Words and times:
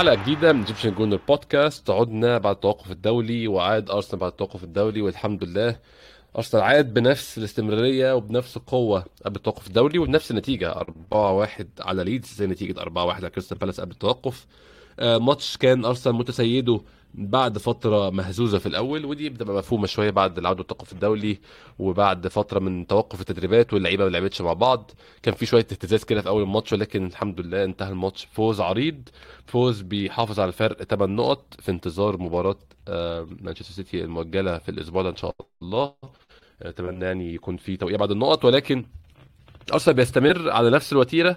حلقة 0.00 0.14
جديدة 0.22 0.52
من 0.52 0.60
Egyptian 0.60 0.94
Gooner 0.94 1.20
Podcast 1.28 1.90
عدنا 1.90 2.38
بعد 2.38 2.54
التوقف 2.54 2.90
الدولي 2.90 3.48
وعاد 3.48 3.90
أرسنال 3.90 4.20
بعد 4.20 4.30
التوقف 4.30 4.64
الدولي 4.64 5.02
والحمد 5.02 5.44
لله. 5.44 5.76
أرسنال 6.36 6.62
عاد 6.62 6.94
بنفس 6.94 7.38
الاستمرارية 7.38 8.14
وبنفس 8.14 8.56
القوة 8.56 9.04
قبل 9.24 9.36
التوقف 9.36 9.66
الدولي 9.66 9.98
وبنفس 9.98 10.30
النتيجة 10.30 10.72
4-1 10.72 10.84
على 11.80 12.04
ليدز 12.04 12.34
زي 12.34 12.46
نتيجة 12.46 12.80
4-1 12.80 12.98
على 12.98 13.30
كريستال 13.30 13.58
بالاس 13.58 13.80
قبل 13.80 13.90
التوقف. 13.90 14.46
آه، 15.00 15.18
ماتش 15.18 15.56
كان 15.56 15.84
أرسنال 15.84 16.16
متسيده 16.16 16.80
بعد 17.14 17.58
فترة 17.58 18.10
مهزوزة 18.10 18.58
في 18.58 18.66
الأول 18.66 19.04
ودي 19.04 19.28
بتبقى 19.28 19.56
مفهومة 19.56 19.86
شوية 19.86 20.10
بعد 20.10 20.38
العودة 20.38 20.60
التوقف 20.60 20.92
الدولي 20.92 21.38
وبعد 21.78 22.28
فترة 22.28 22.58
من 22.60 22.86
توقف 22.86 23.20
التدريبات 23.20 23.72
واللعيبة 23.74 24.04
ما 24.04 24.10
لعبتش 24.10 24.40
مع 24.40 24.52
بعض. 24.52 24.90
كان 25.22 25.34
في 25.34 25.46
شوية 25.46 25.60
اهتزاز 25.72 26.04
كده 26.04 26.20
في 26.22 26.28
أول 26.28 26.42
الماتش 26.42 26.72
ولكن 26.72 27.06
الحمد 27.06 27.40
لله 27.40 27.64
انتهى 27.64 27.88
الماتش. 27.88 28.28
فوز 28.32 28.60
عريض 28.60 29.08
فوز 29.46 29.80
بيحافظ 29.80 30.40
على 30.40 30.48
الفرق 30.48 30.82
8 30.82 31.14
نقط 31.16 31.54
في 31.60 31.70
انتظار 31.70 32.18
مباراة 32.22 32.56
آه، 32.88 33.28
مانشستر 33.40 33.72
سيتي 33.74 34.04
المؤجلة 34.04 34.58
في 34.58 34.68
الأسبوع 34.68 35.02
ده 35.02 35.08
إن 35.10 35.16
شاء 35.16 35.34
الله. 35.62 35.94
أتمنى 36.62 37.04
يعني 37.04 37.34
يكون 37.34 37.56
في 37.56 37.76
توقيع 37.76 37.96
بعد 37.96 38.10
النقط 38.10 38.44
ولكن 38.44 38.84
أرسنال 39.72 39.96
بيستمر 39.96 40.50
على 40.50 40.70
نفس 40.70 40.92
الوتيرة. 40.92 41.36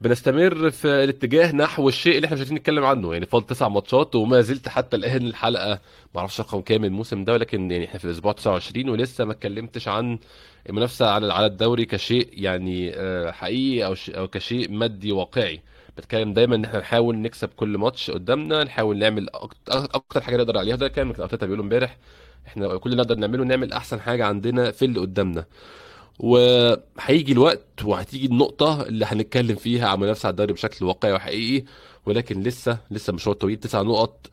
بنستمر 0.00 0.70
في 0.70 0.88
الاتجاه 1.04 1.52
نحو 1.52 1.88
الشيء 1.88 2.16
اللي 2.16 2.24
إحنا 2.26 2.34
مش 2.34 2.40
عايزين 2.40 2.56
نتكلم 2.58 2.84
عنه. 2.84 3.12
يعني 3.12 3.26
فاضل 3.26 3.46
تسع 3.46 3.68
ماتشات 3.68 4.14
وما 4.14 4.40
زلت 4.40 4.68
حتى 4.68 4.96
الآن 4.96 5.26
الحلقة. 5.26 5.80
ما 6.14 6.20
أعرفش 6.20 6.40
رقم 6.40 6.60
كام 6.60 6.84
الموسم 6.84 7.24
ده 7.24 7.32
ولكن 7.32 7.70
يعني 7.70 7.84
إحنا 7.84 7.98
في 7.98 8.04
الأسبوع 8.04 8.32
29 8.32 8.88
ولسه 8.88 9.24
ما 9.24 9.32
اتكلمتش 9.32 9.88
عن 9.88 10.18
المنافسة 10.68 11.10
على 11.10 11.32
على 11.32 11.46
الدوري 11.46 11.84
كشيء 11.84 12.28
يعني 12.32 12.92
آه، 12.94 13.30
حقيقي 13.30 13.86
أو 13.86 13.94
أو 14.08 14.28
كشيء 14.28 14.70
مادي 14.72 15.12
واقعي. 15.12 15.60
بتكلم 15.96 16.32
دايما 16.34 16.56
إن 16.56 16.64
إحنا 16.64 16.78
نحاول 16.78 17.16
نكسب 17.18 17.48
كل 17.48 17.78
ماتش 17.78 18.10
قدامنا 18.10 18.64
نحاول 18.64 18.98
نعمل 18.98 19.28
أكتر 19.68 20.20
حاجة 20.20 20.36
نقدر 20.36 20.58
عليها. 20.58 20.76
ده 20.76 20.88
كان 20.88 21.08
أرتيتا 21.20 21.46
بيقولوا 21.46 21.64
امبارح. 21.64 21.96
إحنا 22.46 22.76
كل 22.76 22.90
اللي 22.92 23.02
نقدر 23.02 23.14
نعمله 23.16 23.44
نعمل 23.44 23.72
أحسن 23.72 24.00
حاجة 24.00 24.24
عندنا 24.26 24.70
في 24.70 24.84
اللي 24.84 25.00
قدامنا. 25.00 25.44
وهيجي 26.18 27.32
الوقت 27.32 27.84
وهتيجي 27.84 28.26
النقطة 28.26 28.82
اللي 28.82 29.04
هنتكلم 29.04 29.56
فيها 29.56 29.88
عن 29.88 30.00
منافسة 30.00 30.26
على 30.26 30.30
الدوري 30.32 30.52
بشكل 30.52 30.84
واقعي 30.84 31.12
وحقيقي 31.12 31.64
ولكن 32.06 32.42
لسه 32.42 32.78
لسه 32.90 33.12
مشوار 33.12 33.36
طويل 33.36 33.56
تسع 33.56 33.82
نقط 33.82 34.26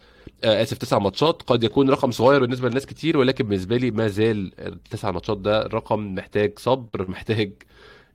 آه 0.43 0.61
آسف 0.63 0.77
تسع 0.77 0.99
ماتشات. 0.99 1.41
قد 1.41 1.63
يكون 1.63 1.89
رقم 1.89 2.11
صغير 2.11 2.39
بالنسبة 2.41 2.69
لناس 2.69 2.85
كتير 2.85 3.17
ولكن 3.17 3.47
بالنسبة 3.47 3.77
لي 3.77 3.91
ما 3.91 4.07
زال 4.07 4.51
التسع 4.59 5.11
ماتشات 5.11 5.37
ده 5.37 5.61
رقم 5.63 6.15
محتاج 6.15 6.59
صبر 6.59 7.09
محتاج 7.11 7.53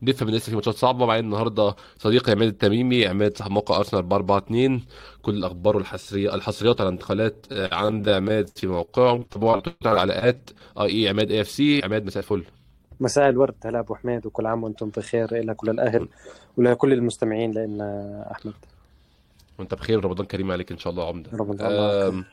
نفهم 0.02 0.28
ان 0.28 0.34
لسه 0.34 0.50
في 0.50 0.54
ماتشات 0.54 0.74
صعبة. 0.74 1.06
مع 1.06 1.18
النهارده 1.18 1.76
صديقي 1.98 2.32
عماد 2.32 2.48
التميمي 2.48 3.06
عماد 3.06 3.36
صاحب 3.38 3.50
موقع 3.50 3.76
أرسنال 3.76 4.02
ب 4.02 4.12
4 4.12 4.38
2 4.38 4.80
كل 5.22 5.34
الأخبار 5.34 5.76
والحصريه 5.76 6.34
الحصريات 6.34 6.80
على 6.80 6.88
الانتقالات 6.88 7.46
آه، 7.52 7.74
عند 7.74 8.08
عماد 8.08 8.48
في 8.58 8.66
موقعه. 8.66 9.22
طبعا 9.22 9.62
على 9.84 10.12
آي 10.80 11.04
إي 11.04 11.08
عماد 11.08 11.30
AFC. 11.30 11.80
عماد 11.84 12.04
مساء 12.06 12.22
الفل. 12.22 12.44
مساء 13.00 13.28
الورد. 13.28 13.54
هلا 13.64 13.78
أبو 13.78 13.94
حميد 13.94 14.26
وكل 14.26 14.46
عام 14.46 14.64
وأنتم 14.64 14.88
بخير 14.96 15.44
لك 15.44 15.62
وللاهل 15.62 16.08
ولكل 16.56 16.92
المستمعين 16.92 17.52
لنا 17.52 18.28
أحمد. 18.32 18.54
وأنت 19.58 19.74
بخير 19.74 20.04
رمضان 20.04 20.26
كريم 20.26 20.50
عليك 20.50 20.72
إن 20.72 20.78
شاء 20.78 20.90
الله 20.92 21.08
عمدة. 21.08 21.30
رمضان 21.34 22.24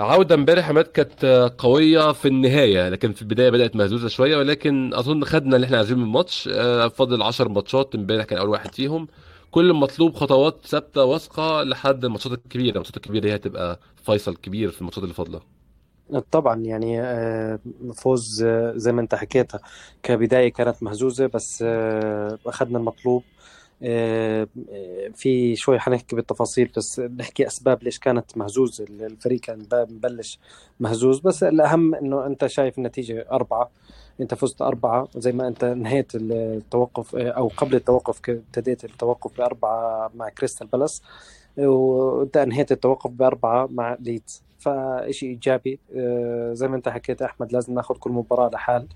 عودة 0.00 0.34
امبارح 0.34 0.68
عماد 0.68 0.84
كانت 0.84 1.52
قوية 1.58 2.12
في 2.12 2.28
النهاية 2.28 2.88
لكن 2.88 3.12
في 3.12 3.22
البداية 3.22 3.50
بدأت 3.50 3.76
مهزوزة 3.76 4.08
شوية 4.08 4.36
ولكن 4.36 4.94
أظن 4.94 5.24
خدنا 5.24 5.56
اللي 5.56 5.64
إحنا 5.66 5.76
عايزينه 5.76 5.98
من 6.00 6.06
الماتش. 6.06 6.48
آه، 6.52 6.88
فاضل 6.88 7.22
10 7.22 7.48
ماتشات 7.48 7.94
امبارح 7.94 8.24
كان 8.24 8.38
أول 8.38 8.48
واحد 8.48 8.74
فيهم. 8.74 9.08
كل 9.50 9.70
المطلوب 9.70 10.14
خطوات 10.14 10.66
ثابتة 10.66 11.04
واثقة 11.04 11.62
لحد 11.62 12.04
الماتشات 12.04 12.32
الكبيرة. 12.32 12.70
الماتشات 12.72 12.96
الكبيرة 12.96 13.26
هي 13.26 13.34
هتبقى 13.34 13.80
فيصل 14.04 14.36
كبير 14.36 14.70
في 14.70 14.80
الماتشات 14.80 15.04
اللي 15.04 15.14
فاضلة. 15.14 15.40
طبعا 16.30 16.60
يعني 16.60 17.00
آه، 17.02 17.58
فوز 17.94 18.42
آه، 18.42 18.72
زي 18.76 18.92
ما 18.92 19.00
انت 19.00 19.14
حكيتها 19.14 19.60
كبداية 20.02 20.52
كانت 20.52 20.82
مهزوزة 20.82 21.26
بس 21.26 21.64
آه، 21.66 22.38
أخذنا 22.46 22.78
المطلوب. 22.78 23.22
في 25.14 25.56
شوي 25.56 25.78
حنحكي 25.78 26.16
بالتفاصيل 26.16 26.70
بس 26.76 27.00
نحكي 27.00 27.46
أسباب 27.46 27.82
ليش 27.82 27.98
كانت 27.98 28.38
مهزوزة. 28.38 28.84
الفريق 28.90 29.40
كان 29.40 29.66
مبلش 29.72 30.38
مهزوز 30.80 31.20
بس 31.20 31.42
الأهم 31.42 31.94
إنه 31.94 32.26
أنت 32.26 32.46
شايف 32.46 32.78
النتيجة 32.78 33.26
أربعة. 33.32 33.70
أنت 34.20 34.34
فزت 34.34 34.62
أربعة 34.62 35.08
زي 35.16 35.32
ما 35.32 35.48
أنت 35.48 35.64
نهيت 35.64 36.12
التوقف 36.14 37.14
أو 37.16 37.48
قبل 37.56 37.74
التوقف 37.74 38.20
ابتديت 38.30 38.84
التوقف 38.84 39.38
بأربعة 39.38 40.10
مع 40.14 40.28
كريستال 40.28 40.66
بالاس 40.66 41.02
وأنت 41.58 42.36
أنهيت 42.36 42.72
التوقف 42.72 43.10
بأربعة 43.10 43.68
مع 43.72 43.96
ليدز. 44.00 44.47
فشيء 44.68 45.28
إيجابي. 45.28 45.78
آه، 45.96 46.52
زي 46.52 46.68
ما 46.68 46.76
أنت 46.76 46.88
حكيت 46.88 47.22
أحمد 47.22 47.52
لازم 47.52 47.74
ناخذ 47.74 47.94
كل 47.94 48.10
مباراة 48.10 48.48
لحال. 48.48 48.86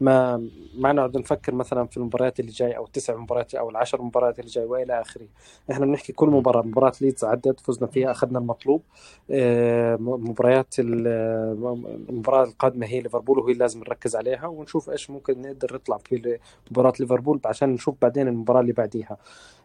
ما 0.00 0.48
ما 0.78 0.92
نقعد 0.92 1.18
نفكر 1.18 1.54
مثلا 1.54 1.86
في 1.86 1.96
المباريات 1.96 2.40
اللي 2.40 2.50
جاي 2.50 2.76
أو 2.76 2.84
التسع 2.84 3.16
مباريات 3.16 3.54
أو 3.54 3.70
العشر 3.70 4.02
مباريات 4.02 4.38
اللي 4.38 4.50
جاي 4.50 4.64
وإلى 4.64 5.00
آخره. 5.00 5.26
إحنا 5.70 5.86
بنحكي 5.86 6.12
كل 6.12 6.28
مباراة 6.28 6.62
مباراة 6.62 6.92
ليدز 7.00 7.24
عدت 7.24 7.60
فزنا 7.60 7.86
فيها 7.86 8.10
أخذنا 8.10 8.38
المطلوب. 8.38 8.82
آه، 9.30 9.96
مباريات 10.00 10.74
المباراه 10.78 12.44
القادمة 12.44 12.86
هي 12.86 13.00
ليفربول 13.00 13.38
وهي 13.38 13.54
لازم 13.54 13.80
نركز 13.80 14.16
عليها 14.16 14.46
ونشوف 14.46 14.90
إيش 14.90 15.10
ممكن 15.10 15.42
نقدر 15.42 15.74
نطلع 15.74 15.98
في 15.98 16.38
مباراة 16.70 16.92
ليفربول 17.00 17.40
عشان 17.44 17.68
نشوف 17.68 17.94
بعدين 18.02 18.28
المباراة 18.28 18.60
اللي 18.60 18.72
بعديها. 18.72 19.16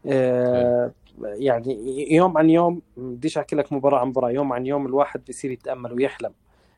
آه، 0.06 0.92
يعني 1.24 2.14
يوم 2.14 2.38
عن 2.38 2.50
يوم 2.50 2.82
بديش 2.98 3.38
أحكي 3.38 3.56
لك 3.56 3.74
مباراة 3.74 4.00
عن 4.00 4.08
مباراة 4.08 4.30
يوم 4.30 4.54
عن 4.54 4.66
يوم 4.66 4.86
الواحد 4.86 5.22
بيصير 5.28 5.52
يتأمل 5.52 5.94
ويحلم 5.94 6.32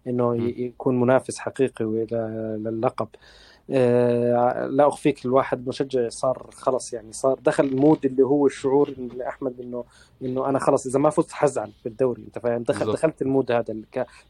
إنه 0.07 0.35
يكون 0.37 0.99
منافس 0.99 1.37
حقيقي 1.37 1.85
للقب. 1.85 3.07
آه، 3.13 3.19
لا 3.69 4.87
أخفيك 4.87 5.25
الواحد 5.25 5.67
مشجع 5.67 6.09
صار 6.09 6.49
خلص 6.53 6.93
يعني 6.93 7.13
صار 7.13 7.39
دخل 7.39 7.65
ال 7.65 7.73
mood 7.73 8.05
اللي 8.05 8.23
هو 8.23 8.45
الشعور 8.45 8.89
اللي 8.89 9.27
أحمد 9.27 9.59
انه 9.59 9.83
إنه 10.21 10.49
أنا 10.49 10.59
خلص 10.59 10.85
إذا 10.85 10.99
ما 10.99 11.09
فزت 11.09 11.31
حزعل 11.31 11.71
بالدوري 11.83 12.21
أنت 12.21 12.39
فاهم 12.39 12.63
دخل. 12.63 12.93
دخلت 12.93 13.21
ال 13.21 13.27
mood 13.27 13.51
هذا 13.51 13.75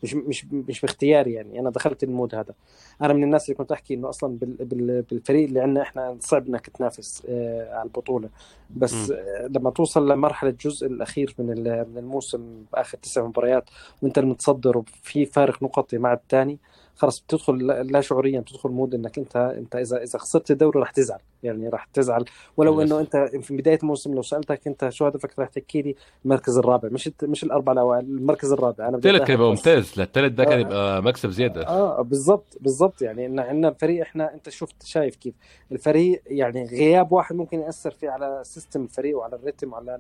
مش 0.03 0.13
مش 0.13 0.45
مش 0.51 0.81
باختياري 0.81 1.33
يعني 1.33 1.59
أنا 1.59 1.69
دخلت 1.69 2.03
ال 2.03 2.10
mood 2.10 2.35
هذا 2.35 2.53
أنا 3.01 3.13
من 3.13 3.23
الناس 3.23 3.45
اللي 3.45 3.57
كنت 3.57 3.71
أحكي 3.71 3.93
إنه 3.93 4.09
أصلا 4.09 4.37
بالفريق 4.41 5.47
اللي 5.47 5.59
عندنا 5.59 5.81
إحنا 5.81 6.17
صعب 6.19 6.47
إنك 6.47 6.69
تنافس 6.69 7.23
آه، 7.29 7.73
على 7.73 7.83
البطولة 7.83 8.29
بس 8.75 9.11
م. 9.11 9.15
لما 9.49 9.69
توصل 9.69 10.11
لمرحلة 10.11 10.49
الجزء 10.49 10.87
الأخير 10.87 11.35
من 11.39 11.45
من 11.63 11.97
الموسم 11.97 12.63
باخر 12.73 12.97
تسع 12.97 13.25
مباريات 13.25 13.69
وأنت 14.01 14.17
المتصدر 14.17 14.77
وفي 14.77 15.25
فارق 15.25 15.63
نقطي 15.63 15.97
مع 15.97 16.13
الثاني 16.13 16.57
خلص 16.99 17.19
بتدخل 17.19 17.67
لا 17.67 18.01
شعوريا 18.01 18.39
بتدخل 18.39 18.69
مود 18.69 18.95
إنك 18.95 19.17
أنت 19.17 19.35
أنت 19.35 19.75
إذا 19.75 20.03
إذا 20.03 20.19
خسرت 20.19 20.51
الدوري 20.51 20.79
رح 20.79 20.91
تزعل. 20.91 21.19
يعني 21.43 21.69
رح 21.69 21.85
تزعل. 21.93 22.25
ولو 22.57 22.81
إنه 22.81 22.99
أنت 22.99 23.17
في 23.41 23.57
بداية 23.57 23.79
الموسم 23.83 24.13
لو 24.13 24.21
سألتك 24.21 24.67
أنت 24.67 24.89
شو 24.89 25.05
هدفك 25.05 25.39
رح 25.39 25.47
تحكي 25.47 25.81
لي 25.81 25.95
المركز 26.25 26.57
الرابع. 26.57 26.89
مش 26.89 27.09
مش 27.23 27.43
الأربع 27.43 27.71
الاوائل 27.71 28.05
المركز 28.05 28.51
الرابع. 28.51 28.87
أنا 28.87 28.97
الثالث 28.97 29.29
يبقى 29.29 29.49
ممتاز. 29.49 29.99
الثالث 29.99 30.33
ده 30.33 30.43
كان 30.43 30.57
آه. 30.57 30.59
يبقى 30.61 31.03
مكسب 31.03 31.29
زيادة. 31.29 31.67
آه 31.67 32.01
بالضبط 32.01 32.57
بالضبط. 32.61 33.01
يعني 33.01 33.25
ان 33.25 33.39
عندنا 33.39 33.67
الفريق 33.69 34.01
إحنا 34.01 34.33
أنت 34.33 34.49
شفت 34.49 34.83
شايف 34.83 35.15
كيف. 35.15 35.33
الفريق 35.71 36.21
يعني 36.27 36.65
غياب 36.65 37.11
واحد 37.11 37.35
ممكن 37.35 37.59
يأثر 37.59 37.91
في 37.91 38.07
على 38.07 38.41
system 38.43 38.83
الفريق 38.83 39.17
وعلى 39.17 39.35
ال 39.35 39.41
rhythm 39.41 39.73
وعلى 39.73 39.99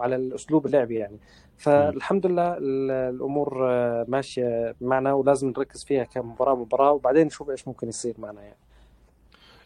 وعلى 0.00 0.16
الأسلوب 0.16 0.66
اللعبي 0.66 0.94
يعني. 0.94 1.16
فالحمد 1.56 2.26
لله 2.26 2.56
الأمور 2.58 3.58
ماشية 4.08 4.74
معنا 4.80 5.12
ولازم 5.12 5.48
نركز 5.48 5.84
فيها 5.84 6.04
كمباراة 6.04 6.54
مباراة 6.54 6.92
وبعدين 6.92 7.26
نشوف 7.26 7.50
إيش 7.50 7.68
ممكن 7.68 7.88
يصير 7.88 8.14
معنا 8.18 8.40
يعني. 8.42 8.56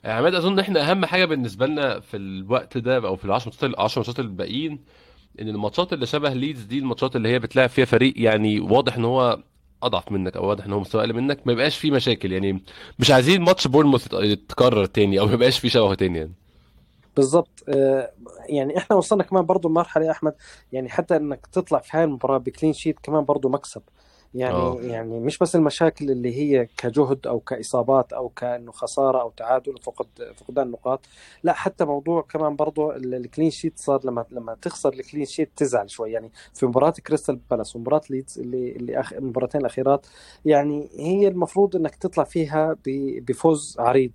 عماد 0.04 0.34
أظن 0.34 0.58
إحنا 0.58 0.90
أهم 0.90 1.04
حاجة 1.04 1.25
بالنسبة 1.25 1.66
لنا 1.66 2.00
في 2.00 2.16
الوقت 2.16 2.78
ده 2.78 2.96
أو 2.96 3.16
في 3.16 3.25
ال 3.25 3.32
10 3.32 3.48
ماتشات 3.48 3.64
ال 3.64 3.81
10 3.81 4.00
ماتشات 4.00 4.20
الباقيين 4.20 4.78
إن 5.40 5.48
الماتشات 5.48 5.92
اللي 5.92 6.06
شبه 6.06 6.32
ليدز 6.32 6.62
دي 6.62 6.78
الماتشات 6.78 7.16
اللي 7.16 7.28
هي 7.28 7.38
بتلعب 7.38 7.69
فيها 7.69 7.84
فريق 7.84 8.14
يعني 8.16 8.60
واضح 8.60 8.96
إن 8.96 9.04
هو 9.04 9.38
أضعف 9.82 10.12
منك 10.12 10.37
أو 10.37 10.48
واضح 10.48 10.64
إن 10.64 10.72
هو 10.72 10.80
مستوى 10.80 11.00
أقل 11.00 11.12
منك 11.12 11.46
ما 11.46 11.52
يبقاش 11.52 11.78
فيه 11.78 11.90
مشاكل 11.90 12.32
يعني. 12.32 12.62
مش 12.98 13.10
عايزين 13.10 13.42
ماتش 13.42 13.66
بورنموث 13.66 14.12
يتكرر 14.12 14.84
تاني 14.84 15.20
أو 15.20 15.26
ما 15.26 15.32
يبقاش 15.32 15.58
فيه 15.58 15.69
شبهه 15.69 15.94
تاني 15.94 16.19
يعني. 16.19 16.32
بالضبط. 17.16 17.64
آه، 17.69 18.12
يعني 18.49 18.78
إحنا 18.78 18.96
وصلنا 18.96 19.22
كمان 19.22 19.46
برضه 19.46 19.69
لمرحله 19.69 20.05
يا 20.06 20.11
أحمد 20.11 20.34
يعني 20.72 20.88
حتى 20.88 21.16
إنك 21.16 21.46
تطلع 21.46 21.78
في 21.78 21.96
هاي 21.96 22.05
المباراة 22.05 22.38
ب 22.38 22.44
clean 22.44 22.72
sheet 22.72 22.99
كمان 23.02 23.25
برضه 23.25 23.49
مكسب. 23.49 23.82
يعني 24.34 24.55
أوه. 24.55 24.82
يعني 24.82 25.20
مش 25.20 25.38
بس 25.38 25.56
المشاكل 25.56 26.11
اللي 26.11 26.37
هي 26.37 26.69
كجهد 26.76 27.26
أو 27.26 27.40
كإصابات 27.40 28.12
أو 28.12 28.28
كإنه 28.28 28.72
خسارة 28.72 29.20
أو 29.20 29.31
تعادل 29.31 29.78
فقد 29.82 30.06
فقدان 30.37 30.70
نقاط 30.70 31.06
لا 31.43 31.52
حتى 31.52 31.84
موضوع 31.84 32.22
كمان 32.22 32.56
برضه 32.56 32.96
ال 32.96 33.06
clean 33.06 33.50
sheet 33.50 33.78
صار 33.78 34.00
لما 34.05 34.25
لما 34.31 34.55
تخسر 34.62 34.93
ال 34.93 34.98
clean 34.98 35.25
sheet 35.25 35.50
تزعل 35.56 35.90
شوي. 35.90 36.12
يعني 36.12 36.31
في 36.55 36.66
مباراة 36.66 36.90
كريستال 36.90 37.40
بالاس 37.50 37.76
ومباراة 37.76 38.00
ليدز 38.11 38.38
اللي 38.38 38.72
اللي 38.72 39.00
أخ... 39.00 39.12
المباراتين 39.12 39.61
الأخيرات 39.61 40.06
يعني 40.44 40.88
هي 40.99 41.28
المفروض 41.28 41.76
إنك 41.76 41.94
تطلع 41.96 42.25
فيها 42.25 42.76
بفوز 42.87 43.76
عريض. 43.78 44.12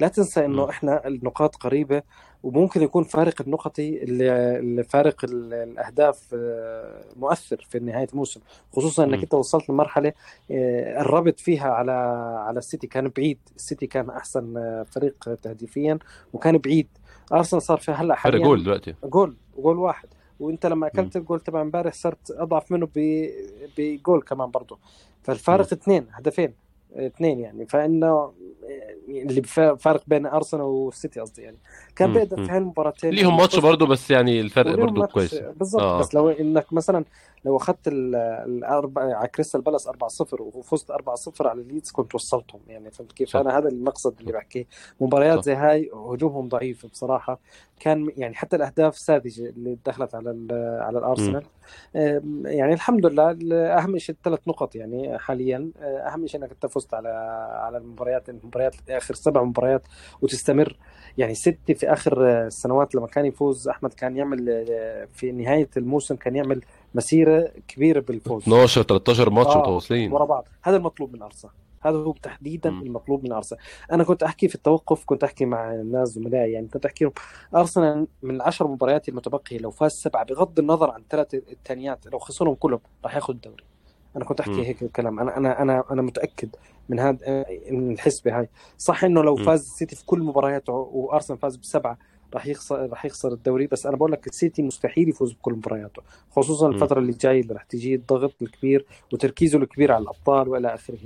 لا 0.00 0.08
تنسى 0.08 0.44
إنه. 0.44 0.70
إحنا 0.70 1.06
النقاط 1.06 1.56
قريبة 1.56 2.02
وممكن 2.42 2.82
يكون 2.82 3.04
الفارق 3.04 3.42
النقطي 3.42 4.02
اللي 4.02 4.82
فارق 4.84 5.24
ال- 5.24 5.54
الأهداف 5.54 6.28
آه، 6.34 7.04
مؤثر 7.16 7.66
في 7.70 7.78
نهاية 7.78 8.06
الموسم 8.12 8.40
خصوصا 8.72 9.04
إنك. 9.04 9.22
أنت 9.22 9.34
وصلت 9.34 9.70
لمرحلة 9.70 10.12
آه، 10.50 10.98
قربت 10.98 11.40
فيها 11.40 11.68
على 11.70 11.92
على 12.46 12.58
السيتي 12.58 12.86
كان 12.86 13.08
بعيد 13.16 13.38
السيتي 13.56 13.86
كان 13.86 14.10
أحسن 14.10 14.56
آه، 14.56 14.82
فريق 14.82 15.34
تهديفيا 15.42 15.98
وكان 16.32 16.58
بعيد 16.58 16.88
أرسنال 17.32 17.62
صار 17.62 17.78
في 17.78 17.92
هلأ 17.92 18.14
حاليا 18.14 18.44
جول 18.44 18.62
دلوقتي 18.64 18.94
goal 19.04 19.36
goal 19.58 19.78
واحد 19.78 20.08
وأنت 20.40 20.66
لما. 20.66 20.86
أكلت 20.86 21.16
الجول 21.16 21.40
تبع 21.40 21.60
امبارح 21.62 21.92
صرت 21.94 22.30
أضعف 22.30 22.72
منه 22.72 22.88
بجول 23.78 24.22
كمان 24.22 24.50
برضه. 24.50 24.78
فالفارق 25.22 25.72
اثنين 25.72 26.06
هدفين 26.12 26.54
اثنين 26.96 27.40
يعني 27.40 27.66
فإنه 27.66 28.32
اللي 29.08 29.40
بفا- 29.40 29.74
فارق 29.74 30.02
بين 30.06 30.26
أرسنال 30.26 30.62
والسيتي 30.62 31.20
قصدي 31.20 31.42
يعني. 31.42 31.58
كان. 31.96 32.12
بيقدر 32.12 32.44
في. 32.46 32.52
هالمباراتين 32.52 33.10
ليهم 33.10 33.36
ماتش 33.36 33.58
برضه 33.58 33.86
بس 33.86 34.10
يعني 34.10 34.40
الفرق 34.40 34.74
برضه 34.76 35.06
كويس. 35.06 35.34
بالضبط 35.34 35.82
آه. 35.82 35.98
بس 36.00 36.14
لو 36.14 36.28
إنك 36.28 36.72
مثلا 36.72 37.04
لو 37.44 37.56
أخذت 37.56 37.88
ال- 37.88 38.14
الاربع 38.46 39.16
على 39.16 39.28
كريستال 39.28 39.60
بالاس 39.60 39.88
4-0 39.88 40.40
وفزت 40.40 40.90
4-0 40.92 41.46
على 41.46 41.62
ليدز 41.62 41.90
كنت 41.90 42.14
وصلتهم. 42.14 42.60
يعني 42.68 42.90
فهمت 42.90 43.12
كيف؟ 43.12 43.28
صح. 43.28 43.40
أنا 43.40 43.58
هذا 43.58 43.68
المقصد 43.68 44.14
اللي 44.20 44.32
بحكيه. 44.32 44.66
مباريات 45.00 45.38
صح. 45.38 45.44
زي 45.44 45.54
هاي 45.54 45.90
هجومهم 45.94 46.48
ضعيف 46.48 46.86
بصراحة. 46.86 47.40
كان 47.80 48.12
يعني 48.16 48.34
حتى 48.34 48.56
الأهداف 48.56 48.98
ساذجة 48.98 49.48
اللي 49.48 49.78
دخلت 49.86 50.14
على 50.14 50.28
على. 50.80 50.98
الأرسنال. 50.98 51.42
يعني 52.44 52.72
الحمد 52.74 53.06
لله 53.06 53.30
أهم 53.78 53.98
شيء 53.98 54.14
الثلاث 54.14 54.40
نقط 54.48 54.74
يعني 54.76 55.18
حاليا. 55.18 55.70
أه، 55.80 55.82
أهم 55.98 56.26
شيء 56.26 56.40
إنك 56.40 56.50
أنت 56.50 56.66
فزت 56.66 56.94
على 56.94 57.08
على 57.62 57.78
المباريات 57.78 58.28
المباريات 58.28 58.74
آخر 58.90 59.14
سبع 59.14 59.42
مباريات 59.42 59.82
وتستمر. 60.22 60.76
يعني 61.18 61.34
ستة 61.34 61.74
في 61.74 61.85
آخر 61.92 62.46
السنوات 62.46 62.94
لما 62.94 63.06
كان 63.06 63.26
يفوز 63.26 63.68
أحمد 63.68 63.94
كان 63.94 64.16
يعمل 64.16 64.48
أه، 64.48 65.08
في 65.12 65.32
نهاية 65.32 65.68
الموسم 65.76 66.16
كان 66.16 66.36
يعمل 66.36 66.60
مسيرة 66.94 67.52
كبيرة 67.68 68.00
بالفوز. 68.00 68.42
12 68.42 68.82
13 68.82 69.30
ماتش 69.30 69.50
آه 69.50 69.58
متواصلين. 69.58 70.12
ورا 70.12 70.24
بعض. 70.24 70.48
هذا 70.62 70.76
المطلوب 70.76 71.12
من 71.12 71.22
أرسنال. 71.22 71.52
هذا 71.80 71.96
هو 71.96 72.12
تحديدا. 72.12 72.68
المطلوب 72.68 73.24
من 73.24 73.32
أرسنال. 73.32 73.60
أنا 73.92 74.04
كنت 74.04 74.22
أحكي 74.22 74.48
في 74.48 74.54
التوقف 74.54 75.04
كنت 75.04 75.24
أحكي 75.24 75.44
مع 75.44 75.74
الناس 75.74 76.08
زملائي 76.08 76.52
يعني 76.52 76.68
كنت 76.68 76.86
أحكي 76.86 77.04
لهم 77.04 77.12
أرسنال 77.54 78.06
من 78.22 78.34
العشر 78.34 78.66
مباريات 78.66 79.08
المتبقية 79.08 79.58
لو 79.58 79.70
فاز 79.70 79.92
سبعة 79.92 80.24
بغض 80.24 80.58
النظر 80.58 80.90
عن 80.90 81.00
الثلاث 81.00 81.34
الثانيات 81.34 82.06
لو 82.06 82.18
خسرهم 82.18 82.54
كلهم 82.54 82.80
راح 83.04 83.14
ياخذ 83.14 83.34
الدوري. 83.34 83.64
أنا 84.16 84.24
كنت 84.24 84.40
أحكي. 84.40 84.66
هيك 84.66 84.82
الكلام 84.82 85.20
أنا 85.20 85.36
أنا 85.36 85.62
أنا 85.62 85.84
أنا 85.90 86.02
متأكد 86.02 86.48
من 86.88 87.00
هذا 87.00 87.44
من 87.70 87.92
الحسبه 87.92 88.38
هاي 88.38 88.48
صح 88.78 89.04
إنه 89.04 89.22
لو. 89.22 89.36
فاز 89.36 89.60
السيتي 89.60 89.96
في 89.96 90.04
كل 90.06 90.20
مبارياته 90.20 90.72
وأرسنال 90.72 91.38
فاز 91.38 91.56
بسبعة 91.56 91.98
راح 92.34 92.46
يخسر 92.46 92.90
راح 92.90 93.04
يخسر 93.04 93.32
الدوري 93.32 93.66
بس 93.66 93.86
أنا 93.86 93.96
بقول 93.96 94.12
لك 94.12 94.26
السيتي 94.26 94.62
مستحيل 94.62 95.08
يفوز 95.08 95.32
بكل 95.32 95.52
مبارياته 95.52 96.02
خصوصا. 96.30 96.68
الفترة 96.68 96.98
اللي 96.98 97.12
جاية 97.12 97.40
اللي 97.40 97.54
راح 97.54 97.62
تجي 97.62 97.94
الضغط 97.94 98.42
الكبير 98.42 98.86
وتركيزه 99.12 99.58
الكبير 99.58 99.92
على 99.92 100.02
الأبطال 100.02 100.48
وإلى 100.48 100.74
آخره 100.74 100.98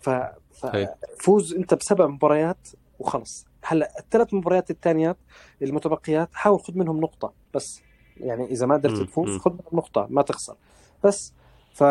ف 0.00 0.10
ففوز 0.50 1.54
أنت 1.54 1.74
بسبع 1.74 2.06
مباريات 2.06 2.68
وخلص 2.98 3.46
هلأ 3.64 3.98
الثلاث 3.98 4.34
مباريات 4.34 4.70
الثانيات 4.70 5.16
المتبقيات 5.62 6.28
حاول 6.32 6.60
خذ 6.60 6.78
منهم 6.78 7.00
نقطة 7.00 7.32
بس 7.54 7.82
يعني 8.16 8.44
إذا 8.44 8.66
ما 8.66 8.74
قدرت. 8.74 9.02
تفوز. 9.02 9.38
خذ 9.38 9.50
منهم 9.50 9.64
نقطة 9.72 10.06
ما 10.10 10.22
تخسر 10.22 10.56
بس 11.04 11.32
ف... 11.74 11.82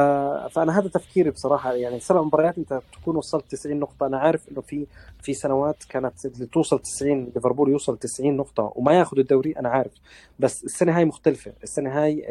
فأنا 0.53 0.79
هذا 0.79 0.87
تفكيري 0.89 1.29
بصراحة. 1.29 1.73
يعني 1.73 1.99
سبع 1.99 2.21
مباريات 2.21 2.57
أنت 2.57 2.81
تكون 3.01 3.15
وصلت 3.15 3.45
90 3.51 3.79
نقطة. 3.79 4.07
أنا 4.07 4.17
عارف 4.17 4.49
إنه 4.51 4.61
في 4.61 4.87
في 5.21 5.33
سنوات 5.33 5.83
كانت 5.89 6.25
اللي 6.25 6.45
توصل 6.45 6.79
90 6.79 7.31
ليفربول 7.35 7.69
يوصل 7.69 7.97
90 7.97 8.37
نقطة 8.37 8.73
وما 8.75 8.93
ياخذ 8.93 9.19
الدوري 9.19 9.51
أنا 9.51 9.69
عارف. 9.69 9.91
بس 10.39 10.63
السنة 10.63 10.97
هاي 10.97 11.05
مختلفة. 11.05 11.53
السنة 11.63 12.03
هاي 12.03 12.29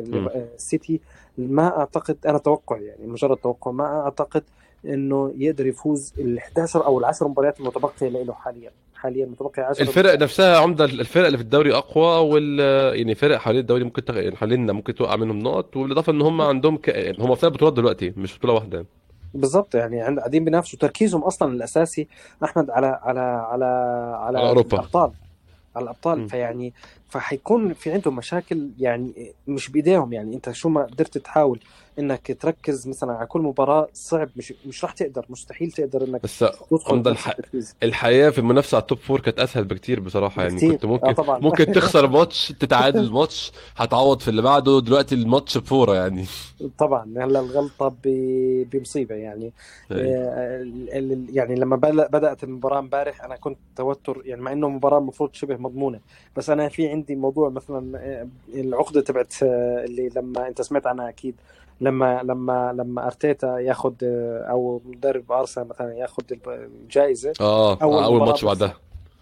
السيتي 0.54 1.00
ما 1.38 1.78
أعتقد 1.78 2.16
أنا 2.26 2.38
توقع 2.38 2.78
يعني 2.78 3.06
مجرد 3.06 3.36
توقع 3.36 3.70
ما 3.70 4.00
أعتقد 4.00 4.44
إنه 4.84 5.32
يقدر 5.36 5.66
يفوز 5.66 6.12
ال 6.18 6.38
11 6.38 6.86
أو 6.86 6.98
العشر 6.98 7.28
مباريات 7.28 7.60
المتبقية 7.60 8.08
له 8.08 8.32
حاليا. 8.32 8.70
حاليا 9.00 9.26
متبقي 9.26 9.62
10 9.62 9.82
الفرق 9.82 10.18
نفسها 10.18 10.58
عمدة 10.58 10.84
الفرق 10.84 11.26
اللي 11.26 11.38
في 11.38 11.44
الدوري 11.44 11.74
أقوى 11.74 12.30
وال 12.30 12.58
يعني 12.98 13.14
فرق 13.14 13.36
حوالين 13.38 13.60
الدوري 13.60 13.84
ممكن 13.84 14.04
تغ... 14.04 14.16
يعني 14.16 14.36
حواليننا 14.36 14.72
ممكن 14.72 14.94
توقع 14.94 15.16
منهم 15.16 15.38
نقط 15.38 15.78
بالاضافه 15.78 16.12
إن 16.12 16.22
هم 16.22 16.40
عندهم 16.40 16.76
ك... 16.76 16.88
يعني 16.88 17.16
هم 17.20 17.34
في 17.34 17.48
بطولات 17.48 17.72
دلوقتي 17.74 18.12
مش 18.16 18.38
بطولة 18.38 18.54
واحدة. 18.54 18.86
بالضبط 19.34 19.74
يعني 19.74 20.00
عند 20.02 20.18
قاعدين 20.18 20.44
بينافسوا. 20.44 20.78
تركيزهم 20.78 21.22
أصلا 21.22 21.52
الأساسي 21.52 22.08
أحمد 22.44 22.70
على 22.70 22.86
على 23.02 23.20
على 23.20 23.64
على 23.64 24.38
على 24.38 24.48
أوروبا. 24.48 24.76
الأبطال 24.78 25.10
على 25.76 25.82
الأبطال. 25.84 26.18
مم. 26.18 26.26
فيعني 26.26 26.72
فحيكون 27.10 27.72
في 27.74 27.92
عندهم 27.92 28.16
مشاكل 28.16 28.68
يعني 28.78 29.32
مش 29.48 29.68
بإيديهم. 29.68 30.12
يعني 30.12 30.34
أنت 30.36 30.50
شو 30.50 30.68
ما 30.68 30.82
قدرت 30.84 31.18
تحاول 31.18 31.60
إنك 31.98 32.36
تركز 32.40 32.88
مثلا 32.88 33.12
على 33.12 33.26
كل 33.26 33.40
مباراة 33.40 33.88
صعب 33.92 34.28
مش 34.36 34.54
مش 34.66 34.84
راح 34.84 34.92
تقدر 34.92 35.26
مستحيل 35.28 35.72
تقدر 35.72 36.04
إنك 36.04 36.22
بس 36.22 36.38
تدخل 36.70 37.02
الح... 37.06 37.36
الحياة 37.82 38.30
في 38.30 38.38
المنافسة 38.38 38.74
على 38.76 38.82
ال 38.82 38.86
top 38.86 38.98
four 38.98 39.20
كانت 39.20 39.38
أسهل 39.40 39.64
بكتير 39.64 40.00
بصراحة. 40.00 40.42
يعني 40.42 40.54
بكتير. 40.54 40.72
كنت 40.72 40.84
ممكن 40.84 41.12
طبعا. 41.12 41.38
ممكن 41.38 41.72
تخسر 41.72 42.06
ماتش 42.06 42.48
تتعادل 42.60 43.10
ماتش 43.12 43.52
هتعوض 43.76 44.20
في 44.20 44.28
اللي 44.28 44.42
بعده. 44.42 44.80
دلوقتي 44.80 45.14
الماتش 45.14 45.58
بفورة 45.58 45.94
يعني. 45.94 46.24
طبعا. 46.78 47.04
هلا 47.16 47.40
الغلطة 47.40 47.88
ب- 48.04 48.66
بمصيبة 48.72 49.14
يعني. 49.14 49.52
آه، 49.92 50.62
ال- 50.62 50.90
ال- 51.12 51.26
يعني 51.36 51.54
لما 51.54 51.76
بدأت 52.06 52.44
المباراة 52.44 52.78
امبارح 52.78 53.24
أنا 53.24 53.36
كنت 53.36 53.58
توتر. 53.76 54.22
يعني 54.24 54.42
مع 54.42 54.52
إنه 54.52 54.68
مباراه 54.68 54.98
المفروض 54.98 55.30
شبه 55.34 55.56
مضمونة 55.56 56.00
بس 56.36 56.50
أنا 56.50 56.68
في 56.68 56.88
عندي 56.88 56.99
موضوع 57.10 57.48
مثلا 57.48 57.98
آه، 57.98 58.28
العقدة 58.54 59.00
تبعت 59.00 59.34
آه، 59.42 59.84
اللي 59.84 60.10
لما 60.16 60.48
أنت 60.48 60.62
سمعت 60.62 60.86
عنها 60.86 61.08
أكيد 61.08 61.34
لما 61.80 62.22
لما 62.22 62.72
لما 62.72 63.06
أرتيتا 63.06 63.58
ياخذ 63.58 63.94
آه، 64.02 64.42
أو 64.50 64.80
مدرب 64.84 65.32
أرسنال 65.32 65.68
مثلا 65.68 65.92
ياخذ 65.92 66.22
الجائزة. 66.46 67.32
آه 67.40 67.78
أول 67.82 68.14
مباراة 68.14 68.26
ماتش 68.26 68.44
بعدها. 68.44 68.74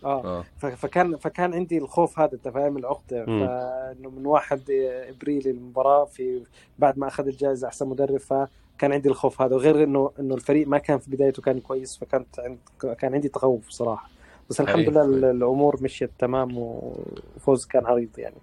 آه. 0.04 0.24
آه. 0.24 0.44
فكان 0.58 1.16
فكان 1.16 1.54
عندي 1.54 1.78
الخوف 1.78 2.18
هذا 2.18 2.34
أنت 2.34 2.48
فاهم 2.48 2.76
العقدة. 2.76 3.24
فإنه 3.24 4.10
من 4.10 4.26
1 4.26 4.60
إبريل 5.08 5.48
المباراة 5.48 6.04
في 6.04 6.42
بعد 6.78 6.98
ما 6.98 7.08
أخذ 7.08 7.26
الجائزة 7.26 7.68
أحسن 7.68 7.88
مدرب 7.88 8.16
فكان 8.16 8.92
عندي 8.92 9.08
الخوف 9.08 9.42
هذا. 9.42 9.56
وغير 9.56 9.84
إنه 9.84 10.10
إنه 10.20 10.34
الفريق 10.34 10.68
ما 10.68 10.78
كان 10.78 10.98
في 10.98 11.10
بدايته 11.10 11.42
كان 11.42 11.60
كويس 11.60 11.96
فكانت 11.96 12.40
عند 12.40 12.58
كان 12.98 13.14
عندي 13.14 13.28
تخوف 13.28 13.68
بصراحه 13.68 14.17
بس 14.50 14.60
الحمد 14.60 14.88
لله 14.88 15.30
الأمور 15.30 15.76
مشيت 15.82 16.10
تمام 16.18 16.58
وفوز 16.58 17.66
كان 17.66 17.86
عريض 17.86 18.18
يعني. 18.18 18.36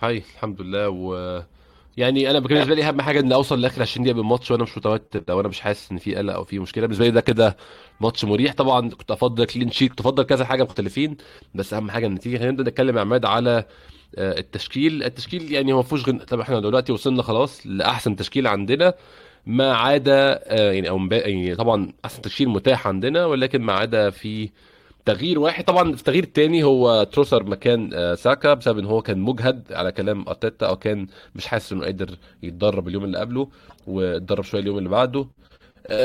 هاي 0.00 0.16
الحمد 0.34 0.60
لله. 0.60 0.88
و 0.88 1.42
يعني 1.96 2.30
أنا 2.30 2.38
بالنسبة 2.38 2.74
لي 2.74 2.84
أهم 2.84 3.00
حاجة 3.00 3.20
ان 3.20 3.32
أوصل 3.32 3.60
لآخر 3.60 3.82
20 3.82 4.04
دقيقة 4.04 4.16
بالماتش 4.16 4.50
وأنا 4.50 4.62
مش 4.62 4.78
متوتر 4.78 5.22
أو 5.30 5.40
أنا 5.40 5.48
مش 5.48 5.60
حاسس 5.60 5.92
إن 5.92 5.98
في 5.98 6.14
قلق 6.14 6.34
أو 6.34 6.44
في 6.44 6.58
مشكلة. 6.58 6.82
بالنسبة 6.86 7.04
لي 7.04 7.10
ده 7.10 7.20
كده 7.20 7.56
ماتش 8.00 8.24
مريح. 8.24 8.54
طبعا 8.54 8.88
كنت 8.90 9.10
أفضل 9.10 9.44
كلين 9.44 9.70
شيت 9.70 9.90
كنت 9.90 10.00
أفضل 10.00 10.22
كذا 10.22 10.44
حاجة 10.44 10.62
مختلفين 10.62 11.16
بس 11.54 11.74
أهم 11.74 11.90
حاجة 11.90 12.06
النتيجة. 12.06 12.36
خلينا 12.38 12.52
نبدأ 12.52 12.70
نتكلم 12.70 12.96
يا 12.96 13.00
عماد 13.00 13.24
على 13.24 13.64
آه، 14.18 14.38
التشكيل. 14.38 15.02
التشكيل 15.02 15.52
يعني 15.52 15.72
هو 15.72 15.76
ما 15.76 15.82
فيهوش 15.82 16.08
غن... 16.08 16.18
طب 16.18 16.40
إحنا 16.40 16.60
دلوقتي 16.60 16.92
وصلنا 16.92 17.22
خلاص 17.22 17.66
لأحسن 17.66 18.16
تشكيل 18.16 18.46
عندنا 18.46 18.94
ما 19.46 19.74
عدا 19.74 20.40
آه، 20.44 20.72
يعني 20.72 20.88
أو. 20.88 20.98
يعني 21.12 21.54
طبعا 21.54 21.92
أحسن 22.04 22.22
تشكيل 22.22 22.48
متاح 22.48 22.86
عندنا 22.86 23.26
ولكن 23.26 23.62
ما 23.62 23.72
عدا 23.72 24.10
في 24.10 24.50
تغيير 25.04 25.38
واحد. 25.38 25.64
طبعا 25.64 25.90
التغيير 25.90 26.24
التاني 26.24 26.64
هو 26.64 27.04
تروسر 27.04 27.44
مكان 27.44 27.90
آه، 27.94 28.14
ساكا 28.14 28.54
بسبب 28.54 28.78
إن 28.78 28.84
هو 28.84 29.02
كان 29.02 29.18
مجهد 29.18 29.72
على 29.72 29.92
كلام 29.92 30.28
أرتيتا 30.28 30.66
أو 30.66 30.76
كان 30.76 31.06
مش 31.34 31.46
حاسس 31.46 31.72
إنه 31.72 31.84
قادر 31.84 32.18
يتدرب 32.42 32.88
اليوم 32.88 33.04
اللي 33.04 33.18
قبله 33.18 33.48
واتدرب 33.86 34.44
شوية 34.44 34.60
اليوم 34.60 34.78
اللي 34.78 34.88
بعده. 34.88 35.26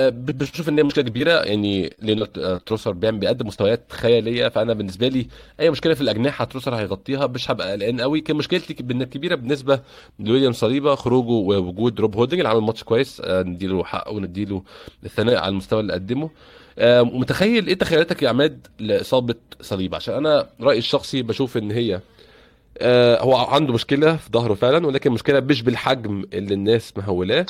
بشوف 0.10 0.70
إن 0.70 0.78
هي 0.78 0.84
مشكلة 0.84 1.04
كبيرة. 1.04 1.32
يعني 1.32 1.94
لأن 2.02 2.28
آه، 2.38 2.58
تروسر 2.58 2.92
بيعمل 2.92 3.18
بيقدم 3.20 3.48
مستويات 3.48 3.84
خيالية. 3.90 4.48
فأنا 4.48 4.74
بالنسبة 4.74 5.08
لي 5.08 5.28
أي 5.60 5.70
مشكلة 5.70 5.94
في 5.94 6.02
الأجنحة 6.02 6.46
تروسر 6.46 6.76
هيغطيها 6.76 7.28
مش 7.28 7.52
هبقى 7.52 7.72
قلقان 7.72 8.02
قوي 8.02 8.22
كان 8.22 8.36
مشكلتي 8.38 8.76
الكبيره 8.80 9.36
بالنسبة 9.36 9.80
لويليام 10.20 10.54
صليبا 10.54 10.96
خروجه 10.96 11.30
ووجود 11.30 12.00
روب 12.00 12.16
هولدنج 12.16 12.40
اللي 12.40 12.50
عمل 12.50 12.62
ماتش 12.62 12.84
كويس. 12.84 13.22
آه، 13.26 13.44
نديله 13.44 13.84
حقه 13.84 14.12
ونديله 14.12 14.64
الثناء 15.04 15.38
على 15.38 15.50
المستوى 15.50 15.80
اللي 15.80 15.94
قدمه. 15.94 16.30
آه، 16.80 17.02
ومتخيل 17.02 17.68
إيه 17.68 17.74
تخيلاتك 17.74 18.24
يا 18.24 18.30
عماد 18.30 18.68
لإصابة 18.80 19.36
صليبا 19.62 19.96
عشان 19.96 20.14
أنا 20.14 20.50
رأيي 20.62 20.78
الشخصي 20.80 21.22
بشوف 21.22 21.58
إن 21.58 21.72
هي 21.72 22.00
آه، 22.78 23.22
هو 23.22 23.36
عنده 23.36 23.74
مشكلة 23.74 24.16
في 24.16 24.30
ظهره 24.34 24.54
فعلا 24.54 24.88
ولكن 24.88 25.12
مشكلة 25.12 25.40
مش 25.40 25.62
بالحجم 25.62 26.26
اللي 26.34 26.54
الناس 26.54 26.98
مهولاه. 26.98 27.46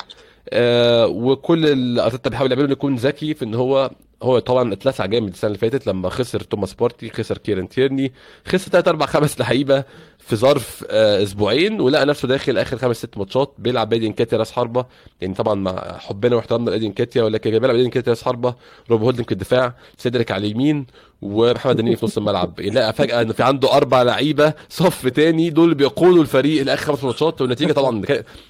آه، 0.50 1.06
وكل 1.06 2.00
ارتيتا 2.00 2.30
بيحاول 2.30 2.50
يعمله 2.50 2.64
إنه 2.66 2.72
يكون 2.72 2.96
ذكي 2.96 3.34
في 3.34 3.44
إن 3.44 3.54
هو 3.54 3.90
هو 4.22 4.38
طبعا 4.38 4.72
اتلسع 4.72 5.06
جامد 5.06 5.28
السنة 5.28 5.48
اللي 5.48 5.58
فاتت 5.58 5.86
لما 5.86 6.08
خسر 6.10 6.40
توماس 6.40 6.74
بارتي 6.74 7.10
خسر 7.10 7.38
كيران 7.38 7.68
تيرني 7.68 8.12
خسر 8.46 8.70
ثلاث 8.70 8.88
أربع 8.88 9.06
خمس 9.06 9.40
لعيبة. 9.40 9.84
في 10.26 10.36
ظرف 10.36 10.84
آه، 10.90 11.22
أسبوعين 11.22 11.80
ولقى 11.80 12.06
نفسه 12.06 12.28
داخل 12.28 12.58
آخر 12.58 12.78
خمس 12.78 12.96
ست 12.96 13.18
ماتشات 13.18 13.54
بيلعب 13.58 13.88
بإيدي 13.88 14.06
نكيتياه 14.06 14.38
راس 14.38 14.52
حربة. 14.52 14.86
يعني 15.20 15.34
طبعا 15.34 15.54
مع 15.54 15.98
حبنا 15.98 16.36
واحترامنا 16.36 16.70
لإيدي 16.70 16.86
نكيتياه 16.86 17.22
ولكن 17.22 17.50
بيلعب 17.50 17.70
بإيدي 17.70 17.84
نكيتياه 17.86 18.10
راس 18.10 18.22
حربة. 18.22 18.54
روب 18.90 19.02
هولدنج 19.02 19.26
في 19.26 19.32
الدفاع 19.32 19.74
سيدريك 19.98 20.30
على 20.30 20.46
اليمين 20.46 20.86
ومحمد 21.22 21.78
النني 21.78 21.96
في 21.96 22.06
نص 22.06 22.16
الملعب. 22.18 22.60
يلاقي 22.60 22.92
فجأة 22.92 23.22
إن 23.22 23.32
في 23.32 23.42
عنده 23.42 23.72
أربع 23.72 24.02
لعيبة 24.02 24.52
صف 24.68 25.08
تاني 25.08 25.50
دول 25.50 25.74
بيقودوا 25.74 26.22
الفريق 26.22 26.62
لآخر 26.64 26.92
خمس 26.92 27.04
ماتشات. 27.04 27.40
والنتيجة 27.40 27.72
طبعا 27.72 27.90
ما 27.90 28.06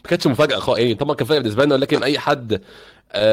كانتش 0.08 0.26
مفاجأة 0.26 0.58
خالص 0.58 0.78
يعني 0.78 0.94
طبعا 0.94 1.14
كان 1.16 1.26
فاجئ 1.26 1.40
بالنسبة 1.40 1.64
لنا 1.64 1.74
ولكن 1.74 2.02
أي 2.02 2.18
حد 2.18 2.60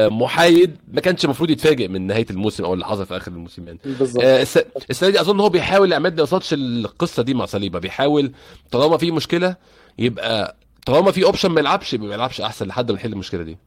محايد 0.08 0.76
ما 0.92 1.00
كانش 1.00 1.24
المفروض 1.24 1.50
يتفاجئ 1.50 1.88
من 1.88 2.06
نهاية 2.06 2.26
الموسم 2.30 2.64
أو 2.64 2.74
اللي 2.74 2.86
حصل 2.86 3.06
في 3.06 3.16
آخر 3.16 3.30
الموسم 3.32 3.66
يعني. 3.66 3.78
بالظبط. 3.84 4.24
آه، 4.24 4.42
السنة 4.90 5.10
دي 5.10 5.20
أظن 5.20 5.40
هو 5.40 5.48
بيحاول 5.48 5.92
عماد 5.92 6.12
ما 6.12 6.20
يوصلش 6.20 6.52
القصة 6.52 7.22
دي 7.22 7.34
مع 7.34 7.44
صليبة 7.44 7.78
بيحاول 7.78 8.32
طالما 8.70 8.96
في 8.96 9.10
مشكلة 9.10 9.56
يبقى 9.98 10.56
طالما 10.86 11.12
في 11.12 11.24
اوبشن 11.24 11.48
ما 11.50 11.60
يلعبش 11.60 11.92
يبقى 11.94 12.08
ما 12.08 12.14
يلعبش 12.14 12.40
أحسن 12.40 12.66
لحد 12.66 12.90
ما 12.90 12.98
يحل 12.98 13.12
المشكلة 13.12 13.42
دي. 13.42 13.58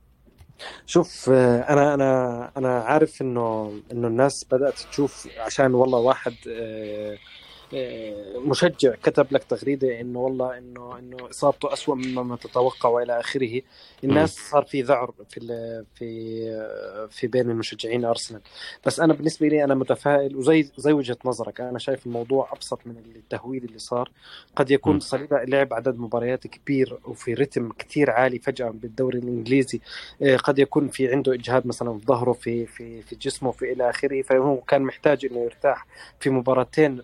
شوف 0.85 1.29
آه، 1.29 1.59
أنا 1.59 1.93
أنا 1.93 2.51
أنا 2.57 2.79
عارف 2.79 3.21
إنه 3.21 3.73
إنه 3.91 4.07
الناس 4.07 4.45
بدأت 4.51 4.79
تشوف 4.91 5.27
عشان 5.39 5.73
والله 5.73 5.99
واحد 5.99 6.33
مشجع 8.35 8.95
كتب 9.03 9.27
لك 9.31 9.43
تغريدة 9.43 10.01
إنه 10.01 10.19
والله 10.19 10.57
إنه 10.57 10.99
إنه 10.99 11.29
إصابته 11.29 11.73
اسوء 11.73 11.95
مما 11.95 12.35
تتوقع 12.35 12.89
وإلى 12.89 13.19
آخره. 13.19 13.61
الناس 14.03 14.35
صار 14.35 14.63
في 14.63 14.81
ذعر 14.81 15.13
في 15.29 15.39
في 15.95 17.07
في 17.09 17.27
بين 17.27 17.49
المشجعين 17.49 18.05
أرسنال. 18.05 18.41
بس 18.85 18.99
أنا 18.99 19.13
بالنسبة 19.13 19.47
لي 19.47 19.63
أنا 19.63 19.75
متفائل 19.75 20.35
وزي 20.35 20.69
زي 20.77 20.93
وجهة 20.93 21.17
نظرك. 21.25 21.61
أنا 21.61 21.79
شايف 21.79 22.05
الموضوع 22.05 22.49
أبسط 22.53 22.79
من 22.85 22.97
التهويل 22.97 23.63
اللي 23.63 23.79
صار. 23.79 24.11
قد 24.55 24.71
يكون 24.71 24.99
صليبا 24.99 25.35
لعب 25.47 25.73
عدد 25.73 25.99
مباريات 25.99 26.47
كبير 26.47 26.99
وفي 27.05 27.33
رتم 27.33 27.71
كثير 27.71 28.11
عالي 28.11 28.39
فجأة 28.39 28.69
بالدوري 28.69 29.19
الإنجليزي. 29.19 29.79
آه، 30.21 30.37
قد 30.37 30.59
يكون 30.59 30.87
في 30.87 31.11
عنده 31.11 31.33
إجهاد 31.33 31.67
مثلا 31.67 31.99
في 31.99 32.05
ظهره 32.05 32.33
في 32.33 32.65
في 32.65 33.01
في 33.01 33.15
جسمه 33.15 33.51
في 33.51 33.71
إلى 33.71 33.89
آخره. 33.89 34.21
فهو 34.21 34.61
كان 34.61 34.81
محتاج 34.81 35.25
إنه 35.25 35.39
يرتاح 35.39 35.87
في 36.19 36.29
مباراتين 36.29 37.01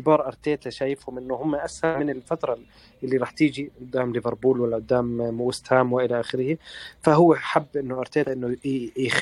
باعتبار 0.00 0.26
أرتيتا 0.26 0.70
شايفهم 0.70 1.18
إنه 1.18 1.34
هم 1.34 1.54
أسهل 1.54 1.98
من 2.00 2.10
الفترة 2.10 2.58
اللي 3.02 3.16
راح 3.16 3.30
تيجي 3.30 3.70
قدام 3.80 4.12
ليفربول 4.12 4.60
ولا 4.60 4.76
قدام 4.76 5.40
ويست 5.40 5.72
هام 5.72 5.92
وإلى 5.92 6.20
آخره. 6.20 6.56
فهو 7.02 7.34
حب 7.34 7.66
إنه 7.76 7.98
أرتيتا 7.98 8.32
إنه 8.32 8.56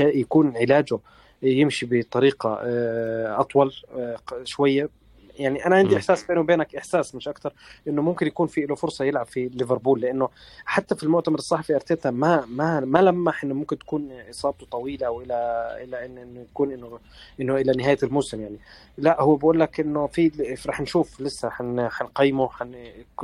يكون 0.00 0.56
علاجه 0.56 0.98
يمشي 1.42 1.86
بطريقة 1.86 2.58
آه، 2.62 3.40
أطول 3.40 3.72
آه، 3.96 4.18
شوية. 4.44 4.88
يعني 5.38 5.66
أنا 5.66 5.76
عندي 5.76 5.96
إحساس 5.96 6.24
بيني 6.24 6.40
وبينك 6.40 6.76
إحساس 6.76 7.14
مش 7.14 7.28
أكثر 7.28 7.52
إنه 7.88 8.02
ممكن 8.02 8.26
يكون 8.26 8.46
في 8.46 8.60
له 8.60 8.74
فرصة 8.74 9.04
يلعب 9.04 9.26
في 9.26 9.48
ليفربول 9.48 10.00
لأنه 10.00 10.28
حتى 10.64 10.94
في 10.94 11.02
المؤتمر 11.02 11.38
الصحفي 11.38 11.74
أرتيتا 11.74 12.10
ما 12.10 12.44
ما 12.46 12.80
ما 12.80 12.98
لمح 12.98 13.44
إنه 13.44 13.54
ممكن 13.54 13.78
تكون 13.78 14.12
إصابته 14.30 14.66
طويلة 14.66 15.06
أو 15.06 15.22
إلى 15.22 15.36
إلى 15.82 16.06
إنه 16.06 16.40
يكون 16.40 16.72
إنه 16.72 16.98
إنه 17.40 17.56
إلى 17.56 17.72
نهاية 17.72 17.98
الموسم 18.02 18.40
يعني. 18.40 18.58
لا 18.98 19.22
هو 19.22 19.36
بقول 19.36 19.60
لك 19.60 19.80
إنه 19.80 20.06
في 20.06 20.56
رح 20.66 20.80
نشوف 20.80 21.20
لسه 21.20 21.48
حنقيمه 21.88 22.48
حن 22.48 22.74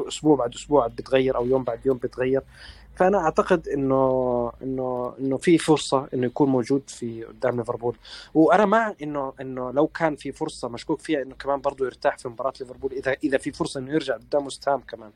أسبوع 0.09 0.37
بعد 0.37 0.55
أسبوع 0.55 0.87
بتغير 0.87 1.37
أو 1.37 1.47
يوم 1.47 1.65
بعد 1.65 1.87
يوم 1.87 1.97
بتغير. 1.97 2.43
فأنا 2.95 3.19
أعتقد 3.19 3.69
إنه 3.69 4.53
إنه 4.63 5.15
إنه 5.21 5.37
في 5.37 5.59
فرصة 5.59 6.09
إنه 6.15 6.27
يكون 6.27 6.49
موجود 6.49 6.83
في 6.87 7.25
قدام 7.25 7.57
ليفربول. 7.57 7.97
وأنا 8.35 8.65
مع 8.65 8.95
إنه 9.03 9.33
إنه 9.41 9.71
لو 9.71 9.87
كان 9.87 10.17
في 10.17 10.33
فرصة 10.33 10.69
مشكوك 10.69 11.01
فيها 11.01 11.23
إنه 11.23 11.35
كمان 11.35 11.61
برضه 11.61 11.85
يرتاح 11.87 12.19
في 12.19 12.29
مباراة 12.29 12.53
ليفربول 12.61 12.93
إذا 12.93 13.17
إذا 13.25 13.39
في 13.39 13.53
فرصة 13.53 13.81
إنه 13.81 13.93
يرجع 13.93 14.15
قدام 14.15 14.49
ستام 14.49 14.81
كمان. 14.81 15.11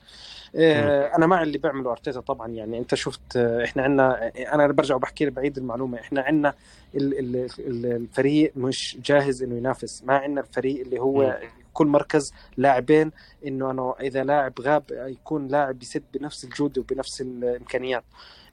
آه 0.56 1.16
أنا 1.16 1.26
مع 1.26 1.42
اللي 1.42 1.59
بيعمله 1.59 1.90
أرتيتا 1.90 2.21
طبعا. 2.21 2.49
يعني 2.49 2.78
أنت 2.78 2.95
شفت 2.95 3.37
آه، 3.37 3.64
إحنا 3.64 3.83
عندنا 3.83 4.33
أنا 4.54 4.66
برجع 4.66 4.95
وبحكي 4.95 5.30
بعيد 5.30 5.59
المعلومة. 5.59 6.00
إحنا 6.00 6.21
عندنا 6.21 6.54
الفريق 6.95 8.52
مش 8.56 8.99
جاهز 9.04 9.42
إنه 9.42 9.56
ينافس. 9.56 10.02
ما 10.04 10.16
عندنا 10.18 10.40
الفريق 10.40 10.80
اللي 10.80 10.99
هو 11.00 11.38
كل 11.76 11.87
مركز 11.87 12.33
لاعبين 12.56 13.11
إنه 13.47 13.71
أنا 13.71 13.95
إذا 14.00 14.25
لاعب 14.25 14.52
غاب 14.61 14.85
يكون 14.90 15.49
لاعب 15.49 15.83
يسد 15.83 16.02
بنفس 16.14 16.45
الجوده 16.45 16.80
وبنفس 16.80 17.21
الإمكانيات. 17.21 18.04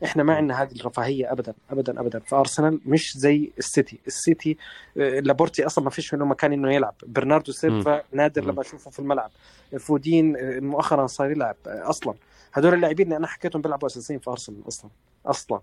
إحنا 0.04 0.24
ما 0.24 0.36
عندنا 0.36 0.62
هذه 0.62 0.72
الرفاهية 0.72 1.32
ابدا 1.32 1.54
ابدا 1.70 2.00
ابدا. 2.02 2.20
فأرسنال 2.20 2.80
مش 2.86 3.18
زي 3.18 3.52
السيتي. 3.58 4.00
السيتي 4.08 4.58
آه، 4.98 5.20
لابورتي 5.20 5.66
أصلا 5.66 5.84
ما 5.84 5.90
فيش 5.90 6.14
منه 6.14 6.26
مكان 6.26 6.54
إنه 6.54 6.74
يلعب. 6.74 6.96
برناردو 7.08 7.52
سيلفا 7.52 8.04
نادر 8.12 8.44
لما 8.46 8.62
أشوفه 8.62 8.92
في 8.92 9.00
الملعب. 9.00 9.32
فودين 9.80 10.38
آه، 10.38 10.60
مؤخرا 10.60 11.08
صار 11.08 11.32
يلعب 11.32 11.56
آه، 11.68 11.90
أصلا. 11.90 12.14
هدول 12.54 12.74
اللاعبين 12.74 13.06
اللي 13.06 13.18
أنا 13.18 13.28
حكيتهم 13.28 13.62
بيلعبوا 13.62 13.88
أساسيين 13.88 14.20
في 14.20 14.30
أرسنال 14.30 14.68
أصلا. 14.68 14.90
أصلا. 15.26 15.60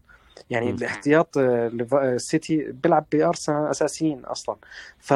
يعني 0.51 0.71
الاحتياط 0.71 1.39
السيتي 1.39 2.69
آه، 2.69 2.73
بيلعب 2.73 3.07
بأرسنال 3.13 3.71
أساسيين 3.71 4.25
أصلا. 4.25 4.57
ف 4.99 5.13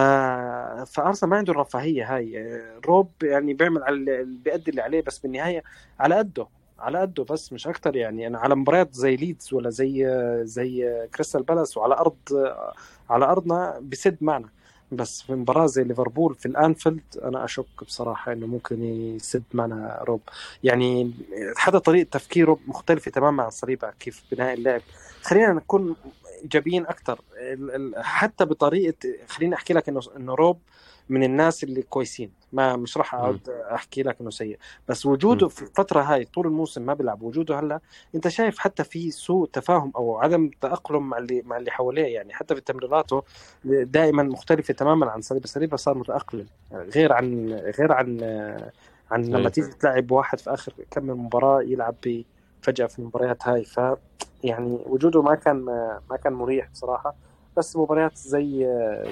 فأرسنال 0.86 1.30
ما 1.30 1.36
عنده 1.36 1.52
الرفاهيه 1.52 2.16
هاي. 2.16 2.38
آه، 2.38 2.80
روب 2.86 3.10
يعني 3.22 3.54
بيعمل 3.54 3.82
على 3.82 4.24
بيأدي 4.24 4.70
اللي 4.70 4.82
عليه 4.82 5.02
بس 5.02 5.18
بالنهاية 5.18 5.62
على 6.00 6.14
قده 6.14 6.46
على 6.78 6.98
قده 7.00 7.24
بس 7.24 7.52
مش 7.52 7.66
أكثر 7.66 7.96
يعني. 7.96 8.26
أنا 8.26 8.38
على 8.38 8.54
مباريات 8.54 8.94
زي 8.94 9.16
ليدز 9.16 9.54
ولا 9.54 9.70
زي 9.70 10.06
زي 10.44 11.06
كريستال 11.14 11.42
بالاس 11.42 11.76
وعلى 11.76 11.94
أرض 11.94 12.16
على 13.10 13.24
أرضنا 13.24 13.78
بسد 13.82 14.16
معنا 14.20 14.48
بس 14.96 15.22
في 15.22 15.32
مباراة 15.32 15.66
زي 15.66 15.84
ليفربول 15.84 16.34
في 16.34 16.46
الأنفيلد 16.46 17.02
أنا 17.24 17.44
أشك 17.44 17.84
بصراحة 17.86 18.32
إنه 18.32 18.46
ممكن 18.46 18.82
يسد 18.84 19.42
معنا 19.54 19.98
روب. 20.02 20.20
يعني 20.64 21.12
حتى 21.56 21.78
طريقة 21.78 22.08
تفكيره 22.10 22.58
مختلفة 22.66 23.10
تماما 23.10 23.42
عن 23.42 23.50
صليبة 23.50 23.90
كيف 24.00 24.22
بناء 24.32 24.54
اللعب. 24.54 24.80
خلينا 25.22 25.52
نكون 25.52 25.96
إيجابيين 26.42 26.86
أكثر 26.86 27.20
حتى 27.96 28.44
بطريقه 28.44 28.94
خليني 29.28 29.54
أحكي 29.54 29.74
لك 29.74 29.88
انه 29.88 30.00
إنه 30.16 30.34
روب 30.34 30.58
من 31.08 31.22
الناس 31.24 31.64
اللي 31.64 31.82
كويسين. 31.82 32.30
ما 32.52 32.76
مش 32.76 32.96
راح 32.96 33.14
أقعد 33.14 33.48
أحكي 33.48 34.02
لك 34.02 34.16
إنه 34.20 34.30
سيء. 34.30 34.58
بس 34.88 35.06
وجوده 35.06 35.48
في 35.48 35.62
الفترة 35.62 36.02
هاي 36.02 36.24
طول 36.24 36.46
الموسم 36.46 36.82
ما 36.82 36.94
بيلعب 36.94 37.22
وجوده 37.22 37.58
هلأ 37.60 37.80
أنت 38.14 38.28
شايف 38.28 38.58
حتى 38.58 38.84
في 38.84 39.10
سوء 39.10 39.48
تفاهم 39.48 39.92
أو 39.96 40.18
عدم 40.18 40.50
تأقلم 40.60 41.08
مع 41.08 41.18
اللي 41.18 41.42
مع 41.42 41.56
اللي 41.56 41.70
حواليه 41.70 42.14
يعني. 42.14 42.32
حتى 42.32 42.54
في 42.54 42.60
تمريراته 42.60 43.22
دائما 43.64 44.22
مختلفة 44.22 44.74
تماما 44.74 45.10
عن 45.10 45.20
صليبه 45.20 45.46
صليبه 45.46 45.76
صار 45.76 45.98
متأقلم. 45.98 46.46
غير 46.72 47.12
عن 47.12 47.48
غير 47.78 47.92
عن 47.92 48.20
عن 49.10 49.24
لما 49.24 49.48
تيجي 49.48 49.68
تلعب 49.68 50.10
واحد 50.10 50.40
في 50.40 50.54
آخر 50.54 50.72
كم 50.90 51.06
مباراة 51.06 51.62
يلعب 51.62 52.22
فجأة 52.62 52.86
في 52.86 52.98
المباريات 52.98 53.48
هاي. 53.48 53.64
ف 53.64 53.80
يعني 54.44 54.78
وجوده 54.86 55.22
ما 55.22 55.34
كان 55.34 55.56
ما 56.10 56.16
كان 56.24 56.32
مريح 56.32 56.68
بصراحة. 56.70 57.14
بس 57.56 57.76
مباريات 57.76 58.16
زي 58.16 58.66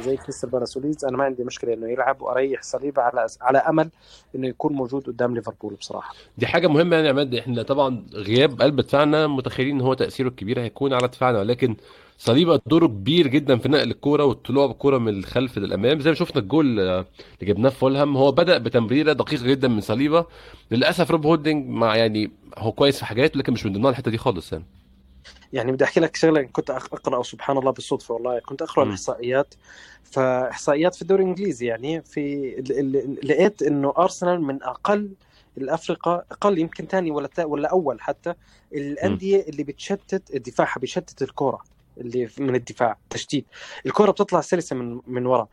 زي 0.05 0.17
كريستال 0.17 0.51
بالاس 0.51 0.77
وليدز. 0.77 1.05
أنا 1.05 1.17
ما 1.17 1.25
عندي 1.25 1.45
مشكلة 1.45 1.75
إنه 1.75 1.91
يلعب 1.91 2.23
وأريح 2.23 2.63
صليبه 2.63 3.03
على 3.03 3.27
على 3.41 3.59
أمل 3.59 3.91
إنه 4.35 4.49
يكون 4.49 4.73
موجود 4.73 5.07
قدام 5.07 5.35
ليفربول 5.35 5.75
بصراحة. 5.75 6.15
دي 6.39 6.47
حاجة 6.47 6.67
مهمة 6.69 6.97
يعني 6.97 7.07
يا 7.07 7.13
عماد. 7.13 7.35
إحنا 7.35 7.63
طبعا 7.63 8.05
غياب 8.15 8.63
قلب 8.63 8.81
دفاعنا 8.81 9.27
متخيلين 9.27 9.75
إن 9.75 9.81
هو 9.81 9.95
تأثيره 9.95 10.29
الكبير 10.29 10.61
هيكون 10.61 10.93
على 10.93 11.09
دفاعنا 11.09 11.39
ولكن 11.39 11.77
صليبه 12.19 12.61
دوره 12.67 12.87
كبير 12.87 13.27
جدا 13.27 13.59
في 13.59 13.69
نقل 13.69 13.91
الكورة 13.91 14.25
والطلوع 14.25 14.67
بالكوره 14.67 14.99
من 14.99 15.09
الخلف 15.09 15.59
للأمام. 15.59 16.01
زي 16.01 16.11
ما 16.11 16.17
شفنا 16.17 16.43
الجول 16.43 16.81
اللي 16.81 17.05
جبناه 17.43 17.71
في 17.71 17.77
فولهام 17.79 18.17
هو 18.17 18.33
بدأ 18.33 18.59
بتمريرة 18.59 19.13
دقيقة 19.13 19.45
جدا 19.47 19.69
من 19.69 19.81
صليبة. 19.81 20.27
للأسف 20.71 21.11
روب 21.11 21.27
هولدنج 21.27 21.69
مع 21.69 21.97
يعني 21.97 22.31
هو 22.59 22.73
كويس 22.73 22.99
في 22.99 23.05
حاجات 23.05 23.37
لكن 23.37 23.53
مش 23.53 23.67
من 23.67 23.73
ضمنها 23.73 23.91
الحتة 23.91 24.11
دي 24.11 24.19
خالص 24.19 24.53
يعني. 24.53 24.65
يعني 25.53 25.73
بدي 25.73 25.85
أحكي 25.85 26.01
لك 26.01 26.17
شغلة 26.17 26.43
كنت 26.43 26.71
اقرا 26.71 27.23
سبحان 27.23 27.59
الله 27.59 27.71
بالصدفة 27.71 28.15
والله. 28.15 28.39
كنت 28.39 28.63
أقرأ 28.63 28.85
الإحصائيات. 28.85 29.55
فإحصائيات 30.05 30.95
في 30.95 31.03
الدوري 31.03 31.23
الإنجليزي 31.23 31.67
يعني 31.67 32.03
في 32.03 32.51
لقيت 33.23 33.63
إنه 33.63 33.95
أرسنال 33.99 34.43
من 34.43 34.63
أقل 34.63 35.11
الأفرقة 35.59 36.25
أقل 36.31 36.59
يمكن 36.59 36.87
ثاني 36.87 37.11
ولا 37.11 37.29
ولا 37.45 37.69
أول 37.69 38.01
حتى 38.01 38.35
الأندية 38.73 39.45
اللي 39.49 39.65
بتشتت 39.65 40.37
دفاعها 40.37 40.79
بيشتت 40.81 41.23
الكره 41.23 41.63
اللي 41.99 42.29
من 42.39 42.55
الدفاع 42.55 42.99
تشتيت. 43.11 43.47
الكره 43.87 44.11
بتطلع 44.11 44.41
سلسة 44.41 44.77
من 44.77 45.01
من 45.07 45.27
ورا. 45.27 45.49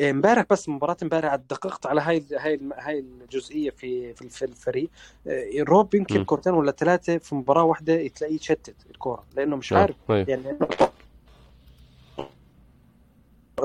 امبارح 0.00 0.44
بس 0.50 0.68
مباراة 0.68 0.96
امبارح 1.02 1.34
دققت 1.34 1.86
على 1.86 2.00
هاي 2.00 2.24
هاي 2.38 2.60
هاي 2.78 2.98
الجزئية 2.98 3.70
في 3.70 4.14
في 4.14 4.44
الفريق. 4.44 4.90
آه، 5.26 5.48
روب 5.58 5.94
يمكن 5.94 6.14
كورتين 6.24 6.54
ولا 6.54 6.72
ثلاثة 6.72 7.18
في 7.18 7.34
مباراة 7.34 7.62
واحدة 7.62 8.06
تلاقيه 8.08 8.34
يشتت 8.34 8.76
الكورة 8.90 9.24
لأنه 9.36 9.56
مش 9.56 9.72
عارف. 9.72 9.96
يعني 10.28 10.58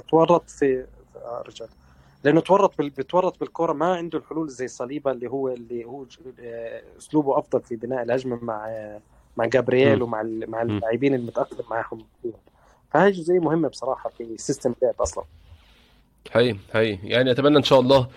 تورط 0.10 0.50
في 0.50 0.86
آه، 1.16 1.44
رجال 1.48 1.70
لأنه 2.24 2.42
تورط 2.42 2.78
بال... 2.78 2.90
بتورط 2.90 3.40
بالكورة 3.40 3.74
ما 3.74 3.96
عنده 3.96 4.20
الحلول 4.20 4.50
زي 4.50 4.68
صليبة 4.68 5.12
اللي 5.12 5.28
هو 5.30 5.50
اللي 5.50 5.86
هو 5.86 6.06
آه، 6.40 6.82
أسلوبه 6.98 7.38
أفضل 7.40 7.62
في 7.62 7.76
بناء 7.76 8.04
الهجمة 8.04 8.40
مع 8.42 8.70
مع 9.38 9.46
جابرييل 9.46 10.02
ومع 10.02 10.22
مع 10.24 10.62
اللاعبين 10.62 11.14
المتأقلم 11.14 11.66
معهم. 11.70 12.06
فهي 12.92 13.12
جزئية 13.12 13.40
مهمة 13.40 13.68
بصراحة 13.68 14.10
في 14.10 14.38
system 14.38 14.74
اللعب 14.82 14.96
أصلا. 15.02 15.24
حقيقي 16.32 16.58
حقيقي 16.74 16.98
يعني 17.04 17.32
أتمنى 17.32 17.58
إن 17.58 17.64
شاء 17.64 17.80
الله 17.80 18.08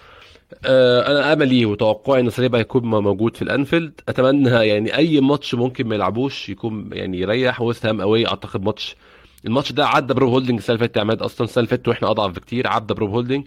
آه، 0.66 1.10
أنا 1.12 1.32
آملي 1.32 1.66
وتوقعي 1.66 2.20
إن 2.20 2.30
صليبا 2.30 2.58
هيكون 2.58 2.82
موجود 2.84 3.36
في 3.36 3.42
الأنفيلد. 3.42 4.00
أتمنى 4.08 4.50
يعني 4.50 4.96
أي 4.96 5.20
ماتش 5.20 5.54
ممكن 5.54 5.88
ما 5.88 5.94
يلعبوش 5.94 6.48
يكون 6.48 6.90
يعني 6.92 7.18
يريح. 7.20 7.60
ويست 7.60 7.86
هام 7.86 8.00
أوي 8.00 8.26
أعتقد 8.28 8.62
match 8.62 8.96
ال 9.46 9.50
match 9.50 9.72
ده 9.72 9.86
عدى 9.86 10.14
بروب 10.14 10.30
هولدنج 10.30 10.58
السنة 10.58 10.74
اللي 10.76 10.86
فاتت 10.86 10.96
يا 10.96 11.00
عماد. 11.02 11.22
أصلا 11.22 11.44
السنة 11.44 11.58
اللي 11.62 11.68
فاتت 11.70 11.88
وإحنا 11.88 12.10
أضعف 12.10 12.30
بكتير 12.32 12.68
عدى 12.68 12.94
بروب 12.94 13.10
هولدنج 13.10 13.46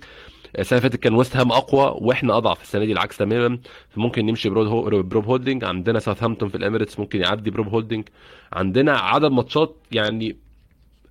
السنة 0.59 0.79
اللي 0.79 0.89
فاتت 0.89 1.03
كان 1.03 1.13
ويست 1.13 1.35
هام 1.37 1.51
أقوى 1.51 1.97
وإحنا 2.01 2.37
أضعف. 2.37 2.61
السنة 2.61 2.85
دي 2.85 2.91
العكس 2.91 3.17
تماما. 3.17 3.59
فممكن 3.89 4.25
نمشي 4.25 4.49
بروب 4.49 4.67
هو- 4.67 5.01
بروب 5.01 5.25
هولدنج 5.25 5.63
عندنا 5.63 5.99
ساوثهامبتون 5.99 6.49
في 6.49 6.55
الأميريتس 6.57 6.99
ممكن 6.99 7.21
يعدي 7.21 7.49
بروب 7.49 7.67
هولدنج 7.67 8.07
عندنا 8.53 8.97
عدد 8.97 9.31
ماتشات 9.31 9.75
يعني 9.91 10.37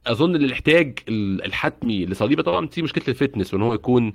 أظن 0.06 0.36
الاحتياج 0.36 0.98
ال- 1.08 1.44
الحتمي 1.44 2.06
لصليبة 2.06 2.42
طبعا 2.42 2.66
دي 2.76 2.82
مشكلة 2.82 3.04
ال 3.08 3.14
fitness 3.14 3.54
وإن 3.54 3.62
هو 3.62 3.74
يكون 3.74 4.12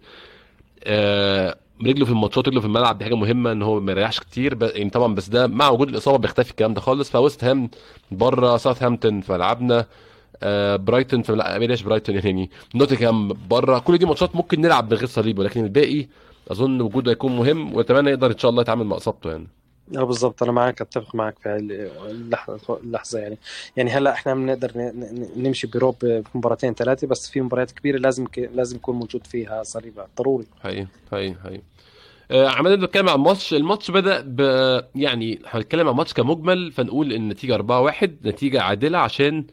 آه، 0.83 1.57
رجله 1.85 2.05
في 2.05 2.11
الماتشات 2.11 2.47
رجله 2.47 2.59
في 2.61 2.67
الملعب 2.67 2.97
دي 2.97 3.03
حاجة 3.03 3.15
مهمة 3.15 3.51
إن 3.51 3.61
هو 3.61 3.79
ما 3.79 3.91
يريحش 3.91 4.19
كتير 4.19 4.55
ب... 4.55 4.63
يعني 4.63 4.89
طبعا 4.89 5.15
بس 5.15 5.29
ده 5.29 5.47
مع 5.47 5.69
وجود 5.69 5.89
الإصابة 5.89 6.17
بيختفي 6.17 6.51
الكلام 6.51 6.73
ده 6.73 6.81
خالص. 6.81 7.09
فويست 7.11 7.43
هام 7.43 7.69
بره 8.11 8.57
ساوثهامبتون 8.57 9.21
في 9.21 9.31
ملعبنا 9.31 9.85
آه، 10.43 10.75
برايتون 10.75 11.21
في 11.21 11.31
ملعب 11.31 11.59
بلاش 11.59 11.81
برايتون 11.83 12.15
يعني 12.15 12.49
نوتنغهام 12.75 13.27
بره. 13.49 13.79
كل 13.79 13.97
دي 13.97 14.05
ماتشات 14.05 14.35
ممكن 14.35 14.61
نلعب 14.61 14.91
من 14.91 14.97
غير 14.97 15.07
صليبا 15.07 15.39
ولكن 15.39 15.63
الباقي 15.63 16.07
أظن 16.51 16.81
وجوده 16.81 17.11
هيكون 17.11 17.35
مهم 17.37 17.75
وأتمنى 17.75 18.09
يقدر 18.09 18.31
إن 18.31 18.37
شاء 18.37 18.51
الله 18.51 18.61
يتعامل 18.61 18.85
مع 18.85 18.97
إصابته 18.97 19.31
يعني. 19.31 19.47
آه 19.97 20.03
بالضبط 20.03 20.43
أنا 20.43 20.51
معك 20.51 20.81
أتفق 20.81 21.15
معك 21.15 21.39
في 21.39 21.55
اللحظة 22.09 22.79
اللحظة 22.83 23.19
يعني. 23.19 23.37
يعني 23.77 23.89
هلأ 23.91 24.11
إحنا 24.11 24.33
بنقدر 24.35 24.71
نمشي 25.37 25.67
بروب 25.67 25.95
في 25.99 26.23
مباراتين 26.35 26.73
ثلاثة 26.73 27.07
بس 27.07 27.29
في 27.29 27.41
مباريات 27.41 27.71
كبيرة 27.71 27.97
لازم 27.97 28.25
ك- 28.27 28.49
لازم 28.53 28.75
يكون 28.75 28.95
موجود 28.95 29.27
فيها 29.27 29.63
صليبة 29.63 30.05
ضروري. 30.17 30.45
حقيقي 30.63 30.87
حقيقي 31.11 31.35
حقيقي. 31.43 31.61
آه، 32.31 32.47
عمال 32.49 32.77
بنتكلم 32.77 33.09
عن 33.09 33.15
الماتش 33.15 33.53
الماتش 33.53 33.91
بدأ 33.91 34.21
ب 34.27 34.39
يعني 34.95 35.39
هنتكلم 35.47 35.87
عن 35.87 35.91
الماتش 35.93 36.13
كمجمل 36.13 36.71
فنقول 36.71 37.13
إن 37.13 37.21
النتيجة 37.21 37.55
4-1 37.55 38.09
نتيجة 38.25 38.61
عادلة 38.61 38.97
عشان 38.97 39.45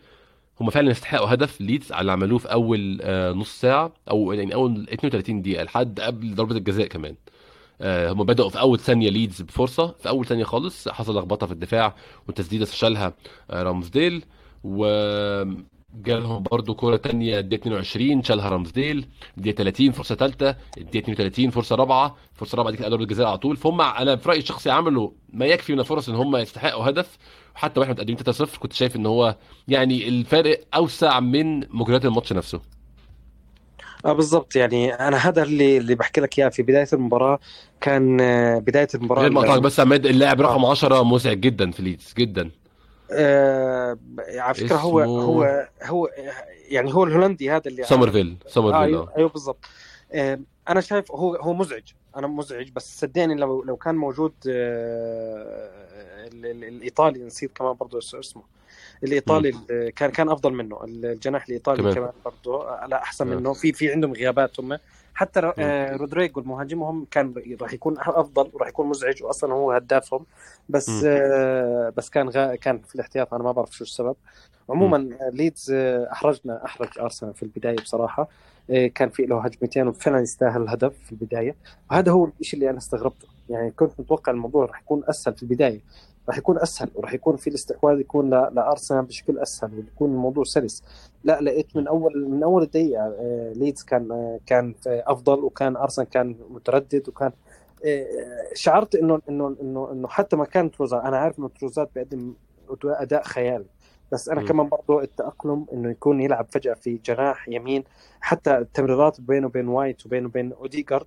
هم 0.61 0.71
فعلا 0.71 0.91
يستحقوا 0.91 1.35
هدف 1.35 1.61
ليدز 1.61 1.93
على 1.93 2.01
اللي 2.01 2.13
عملوه 2.13 2.39
في 2.39 2.53
أول 2.53 2.99
آه، 3.03 3.33
نص 3.33 3.61
ساعة 3.61 3.93
أو 4.11 4.33
يعني 4.33 4.55
أول 4.55 4.87
32 4.93 5.43
دقيقة 5.43 5.63
لحد 5.65 6.01
قبل 6.01 6.35
ضربة 6.35 6.57
الجزاء 6.57 6.87
كمان. 6.87 7.15
هم 7.83 8.25
بدأوا 8.25 8.49
في 8.49 8.61
أول 8.61 8.79
ثانية 8.79 9.11
ليدز 9.11 9.43
بفرصة. 9.43 9.87
في 9.99 10.09
أول 10.09 10.27
ثانية 10.27 10.45
خالص 10.45 10.89
حصل 10.89 11.19
لخبطة 11.19 11.47
في 11.47 11.53
الدفاع 11.53 11.95
والتسديدة 12.27 12.65
شالها 12.65 13.15
آه، 13.51 13.63
رامزديل. 13.63 14.25
وجالهم 14.65 16.43
برضو 16.51 16.75
كرة 16.75 16.97
تانية 16.97 17.39
الدقيقة 17.39 17.61
22 17.63 18.23
شالها 18.23 18.49
رامزديل. 18.49 19.07
الدقيقة 19.39 19.57
30 19.57 19.93
فرصة 19.93 20.15
ثالثة 20.15 20.57
الدقيقة 20.79 21.03
32 21.13 21.51
فرصة 21.51 21.77
رابعة. 21.77 22.17
فرصة 22.35 22.57
رابعة 22.59 22.71
دي 22.71 22.77
كانت 22.77 22.91
ضربة 22.91 23.05
جزاء 23.05 23.27
على 23.27 23.39
طول. 23.39 23.57
فهم 23.57 23.81
أنا 23.81 24.17
في 24.17 24.29
رأيي 24.29 24.41
الشخصي 24.41 24.71
عملوا 24.71 25.11
ما 25.33 25.47
يكفي 25.47 25.73
من 25.73 25.81
الفرص 25.81 26.09
إن 26.09 26.15
هم 26.15 26.37
يستحقوا 26.37 26.89
هدف. 26.89 27.19
وحتى 27.55 27.81
وإحنا 27.81 27.95
متقدمين 27.95 28.17
3-0 28.19 28.59
كنت 28.59 28.73
شايف 28.73 28.97
إن 28.97 29.07
هو 29.07 29.37
يعني 29.69 30.09
الفارق 30.09 30.61
أوسع 30.75 31.21
من 31.21 31.77
مجريات 31.77 32.05
الماتش 32.05 32.33
نفسه. 32.33 32.76
بالضبط. 34.13 34.57
يعني 34.57 34.95
أنا 34.95 35.17
هذا 35.17 35.43
اللي 35.43 35.77
اللي 35.79 35.95
بحكي 35.95 36.21
لك 36.21 36.39
إياه 36.39 36.49
في 36.49 36.63
بداية 36.63 36.89
المباراة. 36.93 37.39
كان 37.81 38.21
آه، 38.21 38.59
بداية 38.59 38.89
المباراة 38.95 39.23
غير 39.23 39.31
ما 39.31 39.41
أقطعك 39.41 39.61
بس 39.63 39.81
عماد 39.81 40.07
اللاعب 40.07 40.41
رقم 40.41 40.65
آه. 40.65 40.71
10 40.71 41.03
مزعج 41.03 41.41
جدا 41.41 41.71
في 41.71 41.83
ليدز 41.83 42.15
جدا. 42.19 42.51
آه 43.13 43.99
على 44.29 44.55
فكرة 44.55 44.77
هو 44.77 45.01
اسمه- 45.01 45.23
هو 45.23 45.69
هو 45.83 46.09
يعني 46.69 46.95
هو 46.95 47.05
الهولندي 47.05 47.51
هذا 47.51 47.63
اللي 47.67 47.83
سومرفيل 47.85 48.37
آه 48.47 48.51
سومرفيل 48.51 48.81
أيوه 48.81 49.03
آه. 49.03 49.17
أيوه 49.19 49.29
بالضبط. 49.29 49.65
آه 50.13 50.39
أنا 50.69 50.81
شايف 50.81 51.13
هو 51.13 51.35
هو 51.37 51.55
مزعج. 51.55 51.83
أنا 52.17 52.27
مزعج 52.27 52.71
بس 52.71 53.01
صدقني 53.01 53.35
لو 53.35 53.63
لو 53.63 53.77
كان 53.77 53.95
موجود 53.95 54.33
آه 54.49 56.27
ال- 56.33 56.47
ال- 56.47 56.65
الإيطالي 56.65 57.19
نسيت 57.25 57.53
كمان 57.57 57.73
برضه 57.81 57.99
اسمه. 57.99 58.43
الإيطالي 59.05 59.49
ال- 59.71 59.91
كان 59.91 60.11
كان 60.11 60.29
أفضل 60.29 60.53
منه. 60.53 60.85
الجناح 60.85 61.45
الإيطالي 61.45 61.83
كمان. 61.83 61.95
كمان, 61.95 62.11
برضه 62.25 62.87
لا 62.87 63.03
أحسن 63.03 63.33
آه. 63.33 63.37
منه. 63.37 63.53
في 63.53 63.73
في 63.73 63.93
عندهم 63.93 64.13
غيابات 64.13 64.61
هم. 64.61 64.79
حتى 65.15 65.53
آه 65.59 65.97
رودريجو 65.97 66.41
المهاجم 66.41 66.83
هم 66.83 67.07
كان 67.11 67.35
راح 67.61 67.73
يكون 67.73 67.95
أفضل 67.99 68.51
وراح 68.53 68.69
يكون 68.69 68.87
مزعج 68.87 69.23
واصلا 69.23 69.55
هو 69.55 69.73
هدافهم. 69.73 70.27
بس. 70.69 71.05
آه 71.07 71.93
بس 71.97 72.11
كان 72.11 72.29
غا 72.29 72.55
كان 72.55 72.79
في 72.79 72.95
الاحتياط. 72.95 73.35
أنا 73.35 73.45
ما 73.45 73.53
بعرف 73.53 73.71
شو 73.77 73.85
السبب. 73.85 74.17
عموما 74.69 75.09
ليدز 75.33 75.71
آه، 75.75 76.13
احرجنا 76.13 76.65
أحرج 76.65 76.89
أرسنال 77.01 77.35
في 77.35 77.43
البداية 77.43 77.77
بصراحة. 77.77 78.29
كان 78.95 79.09
في 79.09 79.23
له 79.23 79.41
هجمتين 79.45 79.89
وفعلا 79.89 80.21
يستاهل 80.21 80.63
الهدف 80.63 80.93
في 81.05 81.13
البداية. 81.13 81.55
وهذا 81.91 82.13
هو 82.13 82.29
الشيء 82.41 82.61
اللي 82.61 82.71
أنا 82.71 82.79
استغربته. 82.79 83.36
يعني 83.51 83.71
كنت 83.71 84.01
متوقع 84.01 84.33
الموضوع 84.33 84.65
راح 84.65 84.83
يكون 84.83 85.03
أسهل 85.09 85.35
في 85.35 85.43
البداية. 85.43 85.81
راح 86.29 86.39
يكون 86.39 86.59
أسهل 86.59 86.91
وراح 86.95 87.15
يكون 87.15 87.37
في 87.37 87.51
الاستحواذ 87.51 88.01
يكون 88.01 88.31
لارسنال 88.31 89.05
بشكل 89.05 89.39
أسهل 89.39 89.75
ويكون 89.75 90.11
الموضوع 90.11 90.45
سلس. 90.45 90.83
لا 91.25 91.41
لقيت 91.41 91.77
من 91.77 91.89
اول 91.89 92.29
من 92.29 92.43
أول 92.43 92.63
الدقيقه 92.63 93.03
آه، 93.03 93.53
ليدز 93.57 93.83
كان 93.83 94.13
آه، 94.13 94.41
كان 94.47 94.75
أفضل 94.87 95.45
وكان 95.45 95.77
أرسنال 95.77 96.09
كان 96.09 96.37
متردد 96.51 97.09
وكان 97.09 97.33
آه، 97.85 98.07
شعرت 98.55 98.95
انه 98.95 99.21
انه 99.29 99.57
انه 99.63 99.93
إنه 99.93 100.09
حتى 100.09 100.37
ما 100.37 100.45
كان 100.45 100.71
تروزات 100.71 101.03
أنا 101.03 101.17
عارف 101.17 101.39
إنه 101.39 101.49
تروزات 101.49 101.91
بيقدم 101.95 102.35
أداء 102.85 103.23
خيالي 103.23 103.67
بس 104.13 104.29
أنا 104.29 104.41
مم. 104.41 104.47
كمان 104.47 104.69
برضه 104.69 105.03
التأقلم 105.03 105.67
إنه 105.73 105.91
يكون 105.91 106.21
يلعب 106.21 106.47
فجأة 106.51 106.75
في 106.75 107.01
جناح 107.05 107.49
يمين. 107.49 107.85
حتى 108.21 108.59
التمريرات 108.59 109.21
بينه 109.21 109.47
وبين 109.47 109.69
وايت 109.69 110.07
وبينه 110.07 110.27
وبين 110.27 110.53
أوديجارد 110.53 111.07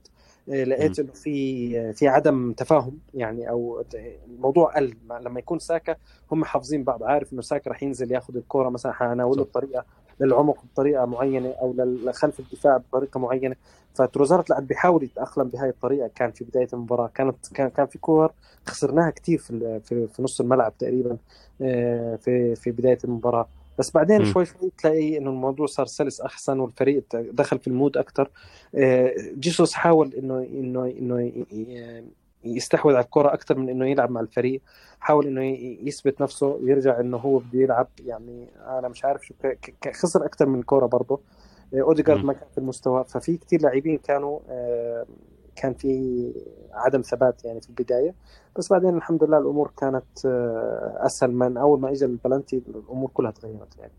لقيت 0.49 0.99
إنه 0.99 1.11
في 1.11 1.93
في 1.93 2.07
عدم 2.07 2.53
تفاهم 2.53 2.99
يعني 3.13 3.49
أو 3.49 3.83
الموضوع 4.27 4.75
قل. 4.75 4.93
لما 5.21 5.39
يكون 5.39 5.59
ساكا 5.59 5.95
هم 6.31 6.45
حافظين 6.45 6.83
بعض. 6.83 7.03
عارف 7.03 7.33
إنه 7.33 7.41
ساكا 7.41 7.71
رح 7.71 7.83
ينزل 7.83 8.11
ياخذ 8.11 8.37
الكورة 8.37 8.69
مثلا. 8.69 8.91
حناوله. 8.91 9.43
بطريقة 9.43 9.85
للعمق 10.19 10.57
بطريقة 10.73 11.05
معينة 11.05 11.49
أو 11.61 11.73
لخلف 11.77 12.39
الدفاع 12.39 12.77
بطريقة 12.77 13.19
معينة. 13.19 13.55
فتروزارت 13.93 14.49
لعب 14.49 14.67
بيحاول 14.67 15.03
يتأقلم 15.03 15.47
بهاي 15.47 15.69
الطريقة. 15.69 16.09
كان 16.15 16.31
في 16.31 16.43
بداية 16.43 16.67
المباراة 16.73 17.07
كانت 17.07 17.35
كان 17.53 17.69
كان 17.69 17.85
في 17.87 17.97
كور 17.97 18.31
خسرناها 18.65 19.09
كثير 19.09 19.37
في, 19.39 19.79
في 19.83 20.21
نص 20.23 20.41
الملعب 20.41 20.77
تقريبا 20.77 21.17
آه، 21.61 22.15
في 22.15 22.55
في 22.55 22.71
بداية 22.71 22.97
المباراة. 23.03 23.47
بس 23.79 23.91
بعدين 23.91 24.19
مم. 24.19 24.25
شوي 24.25 24.45
شوي 24.45 24.71
تلاقي 24.77 25.17
إنه 25.17 25.29
الموضوع 25.29 25.65
صار 25.67 25.85
سلس 25.85 26.21
أحسن 26.21 26.59
والفريق 26.59 27.03
دخل 27.13 27.59
في 27.59 27.67
ال 27.67 27.73
mood 27.73 27.97
أكثر 27.97 28.29
جيسوس 29.39 29.73
حاول 29.73 30.13
انه 30.13 30.47
انه 30.53 30.85
إنه 30.85 31.31
يستحوذ 32.43 32.93
على 32.95 33.03
الكرة 33.05 33.33
أكثر 33.33 33.57
من 33.57 33.69
إنه 33.69 33.87
يلعب 33.89 34.11
مع 34.11 34.21
الفريق. 34.21 34.61
حاول 34.99 35.27
إنه 35.27 35.43
ي- 35.45 35.79
يثبت 35.83 36.21
نفسه 36.21 36.47
ويرجع 36.47 36.99
إنه 36.99 37.17
هو 37.17 37.37
بده 37.37 37.59
يلعب. 37.59 37.87
يعني 38.05 38.47
أنا 38.67 38.87
مش 38.87 39.05
عارف 39.05 39.25
شو 39.25 39.33
خسر 39.93 40.25
أكثر 40.25 40.45
من 40.45 40.63
كرة 40.63 40.85
برضه. 40.85 41.19
اوديجارد 41.73 42.19
مم. 42.19 42.25
ما 42.27 42.33
كان 42.33 42.47
في 42.51 42.57
المستوى. 42.57 43.03
ففي 43.07 43.37
كثير 43.37 43.61
لاعبين 43.61 43.97
كانوا 43.97 44.39
آه، 44.49 45.05
كان 45.61 45.73
في 45.73 46.31
عدم 46.73 47.01
ثبات 47.01 47.45
يعني 47.45 47.61
في 47.61 47.69
البداية. 47.69 48.13
بس 48.57 48.69
بعدين 48.71 48.97
الحمد 48.97 49.23
لله 49.23 49.37
الأمور 49.37 49.71
كانت 49.77 50.25
آه، 50.25 50.97
أسهل 51.05 51.31
من 51.31 51.57
أول 51.57 51.79
ما 51.79 51.91
اجى 51.91 52.05
البلنتي 52.05 52.61
الأمور 52.67 53.09
كلها 53.13 53.31
تغيرت 53.31 53.77
يعني. 53.79 53.91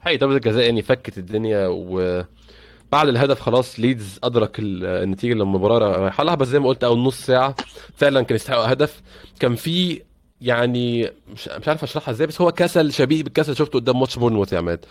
حقيقي 0.00 0.18
ضربة 0.18 0.36
الجزاء 0.36 0.64
يعني 0.64 0.82
فكت 0.82 1.18
الدنيا 1.18 1.66
وبعد 1.66 3.08
الهدف 3.08 3.40
خلاص 3.40 3.80
ليدز 3.80 4.18
أدرك 4.24 4.58
ال- 4.58 4.84
النتيجة 4.84 5.32
اللي 5.32 5.42
المباراه 5.42 5.78
رايحه 5.78 6.24
لها 6.24 6.34
بس 6.34 6.48
زي 6.48 6.58
ما 6.58 6.68
قلت 6.68 6.84
أول 6.84 6.98
نص 6.98 7.26
ساعة 7.26 7.54
فعلا 7.96 8.22
كان 8.22 8.36
يستحقوا 8.36 8.72
هدف. 8.72 9.02
كان 9.40 9.54
في 9.54 10.02
يعني 10.40 11.10
مش 11.32 11.48
مش 11.48 11.68
عارف 11.68 11.82
أشرحها 11.82 12.12
إزاي 12.12 12.26
بس 12.26 12.40
هو 12.40 12.52
كسل 12.52 12.92
شبيه 12.92 13.22
بالكسل 13.22 13.56
شفته 13.56 13.78
قدام 13.78 14.00
ماتش 14.00 14.18
بورنموث 14.18 14.52
يا 14.52 14.58
عماد. 14.58 14.84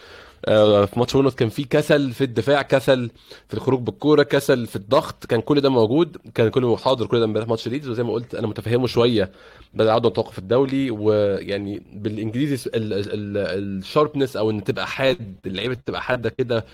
في 0.46 0.90
ماتش 0.98 1.14
بورنموث 1.14 1.36
كان 1.36 1.50
في 1.50 1.64
كسل 1.64 2.12
في 2.12 2.24
الدفاع 2.24 2.62
كسل 2.62 3.10
في 3.48 3.54
الخروج 3.54 3.80
بالكورة 3.82 4.24
كسل 4.24 4.68
في 4.68 4.76
الضغط 4.76 5.26
كان 5.26 5.42
كل 5.42 5.62
ده 5.62 5.70
موجود 5.70 6.18
كان 6.36 6.50
كله 6.50 6.78
حاضر 6.78 7.06
كل 7.08 7.20
ده 7.20 7.26
امبارح 7.26 7.48
ماتش 7.48 7.68
ليدز 7.68 7.90
وزي 7.90 8.04
ما 8.04 8.14
قلت 8.14 8.36
أنا 8.36 8.48
متفهمه 8.48 8.88
شوية 8.88 9.32
بدأ 9.74 9.92
عدم 9.94 10.08
التوقف 10.08 10.40
الدولي 10.40 10.92
ويعني 10.92 11.84
بالإنجليزي 11.94 12.70
ال 12.76 12.92
sharpness 12.92 14.38
أو 14.38 14.50
إن 14.50 14.64
تبقى 14.64 14.88
حاد 14.88 15.36
اللعيبة 15.46 15.74
تبقى 15.86 16.02
حادة 16.02 16.30
كده 16.30 16.66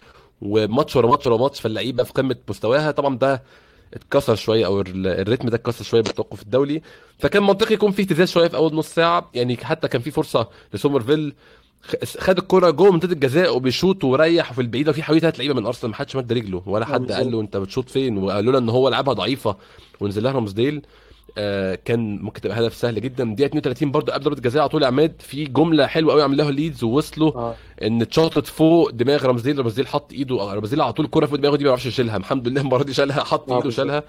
وماتش 0.42 0.96
ورا 0.96 1.08
ماتش 1.08 1.28
ورا 1.28 1.38
ماتش 1.38 1.62
فاللعيبة 1.62 2.04
في 2.04 2.14
قمة 2.14 2.36
مستواها 2.50 2.92
طبعا 2.92 3.18
ده 3.18 3.44
اتكسر 3.94 4.36
شوية 4.36 4.66
أو 4.66 4.82
ال- 4.82 5.08
ال 5.08 5.14
rhythm 5.14 5.50
ده 5.50 5.56
اتكسر 5.56 5.84
شوية 5.84 6.02
بالتوقف 6.02 6.42
الدولي 6.42 6.82
فكان 7.20 7.44
منطقي 7.44 7.74
يكون 7.74 7.92
في 7.92 8.02
اهتزاز 8.02 8.32
شوية 8.32 8.48
في 8.48 8.56
أول 8.58 8.76
نص 8.76 8.88
ساعة 8.96 9.30
يعني 9.34 9.58
حتى 9.58 9.88
كان 9.88 10.02
في 10.02 10.12
فرصة 10.12 10.48
لسومرفيل 10.74 11.34
خد 12.20 12.38
الكرة 12.38 12.70
جوه 12.70 12.92
منطقة 12.92 13.12
الجزاء 13.12 13.56
وبيشوط 13.56 14.04
وريح 14.04 14.52
وفي 14.52 14.62
البعيدة 14.62 14.90
وفي 14.92 15.04
حوالي 15.04 15.20
ثلاث 15.20 15.38
لعيبة 15.40 15.54
من 15.54 15.66
أرسنال 15.66 15.90
ما 15.92 15.96
حدش 15.96 16.16
مد 16.16 16.34
رجله 16.34 16.64
ولا 16.66 16.86
حد. 16.86 17.12
قال 17.12 17.32
له 17.32 17.42
أنت 17.42 17.58
بتشوط 17.58 17.90
فين 17.90 18.18
وقالوا 18.18 18.52
له 18.54 18.60
إن 18.60 18.70
هو 18.70 18.90
لعبها 18.90 19.14
ضعيفة. 19.14 19.56
ونزل 20.00 20.24
لها 20.24 20.32
رامزديل 20.32 20.82
آه 21.38 21.76
كان 21.86 22.20
ممكن 22.22 22.42
تبقى 22.42 22.60
هدف 22.60 22.74
سهل 22.76 23.02
جدا. 23.02 23.24
دقيقة 23.36 23.48
32 23.48 23.92
برضه 23.92 24.14
قبل 24.14 24.24
ضربة 24.24 24.38
الجزاء 24.38 24.62
على 24.62 24.70
طول 24.70 24.84
عماد 24.84 25.14
في 25.20 25.44
جملة 25.44 25.88
حلوة 25.88 26.14
قوي 26.14 26.24
عملوها 26.24 26.52
ليدز 26.52 26.84
ووصلوا 26.84 27.32
آه. 27.36 27.56
إن 27.84 28.02
اتشاطت 28.02 28.48
فوق 28.48 28.90
دماغ 28.90 29.26
رامزديل 29.26 29.58
رامزديل 29.60 29.88
حط 29.88 30.14
إيده 30.14 30.36
رامزديل 30.36 30.82
على 30.82 30.94
طول 30.94 31.06
الكره 31.06 31.26
فوق 31.26 31.40
دماغه 31.40 31.56
دي 31.56 31.64
ما 31.64 31.68
بيعرفش 31.70 31.86
يشيلها. 31.86 32.18
الحمد 32.18 32.48
لله 32.48 32.62
المرة 32.62 32.84
دي 32.84 32.94
شالها 32.94 33.24
حط 33.24 33.50
آه، 33.52 33.56
إيده 33.56 33.64
بالظبط. 33.64 33.78
شالها 33.88 34.04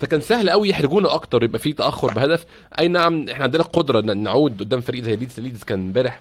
فكان 0.00 0.20
سهل 0.20 0.50
قوي 0.50 0.68
يحرجونا 0.68 1.14
أكتر 1.14 1.42
يبقى 1.42 1.58
في 1.58 1.72
تأخر 1.72 2.12
بهدف. 2.14 2.46
أي 2.78 2.88
نعم 2.88 3.28
إحنا 3.28 3.44
عندنا 3.44 3.62
القدرة 3.62 4.00
نعود 4.00 4.60
قدام 4.60 4.80
فريق 4.80 5.02
زي 5.04 5.16
ليدز. 5.16 5.40
ليدز 5.40 5.62
كان 5.62 5.78
امبارح 5.80 6.20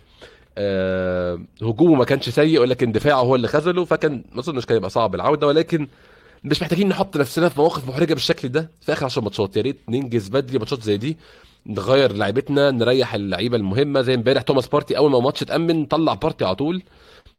آه 0.57 1.39
هجومه 1.61 1.95
ما 1.95 2.05
كانش 2.05 2.29
سيء 2.29 2.61
ولكن 2.61 2.91
دفاعه 2.91 3.19
هو 3.21 3.35
اللي 3.35 3.47
خذله 3.47 3.85
فكان 3.85 4.23
ما 4.33 4.39
أظنش 4.39 4.65
كان 4.65 4.77
يبقى 4.77 4.89
صعب 4.89 5.15
العودة 5.15 5.47
ولكن 5.47 5.87
مش 6.43 6.61
محتاجين 6.61 6.87
نحط 6.89 7.17
نفسنا 7.17 7.49
في 7.49 7.59
مواقف 7.59 7.87
محرجة 7.89 8.13
بالشكل 8.13 8.49
ده. 8.49 8.71
في 8.81 8.93
آخر 8.93 9.05
10 9.05 9.21
ماتشات 9.21 9.57
يا 9.57 9.61
ريت 9.61 9.79
ننجز 9.89 10.27
بدري 10.27 10.59
ماتشات 10.59 10.83
زي 10.83 10.97
دي 10.97 11.17
نغير 11.65 12.11
لعيبتنا 12.13 12.71
نريح 12.71 13.13
اللعيبة 13.15 13.57
المهمة 13.57 14.01
زي 14.01 14.13
امبارح 14.13 14.41
توماس 14.41 14.67
بارتي 14.67 14.97
أول 14.97 15.11
ما 15.11 15.17
الماتش 15.17 15.41
اتأمن 15.41 15.85
طلع 15.85 16.13
بارتي 16.13 16.45
على 16.45 16.55
طول. 16.55 16.83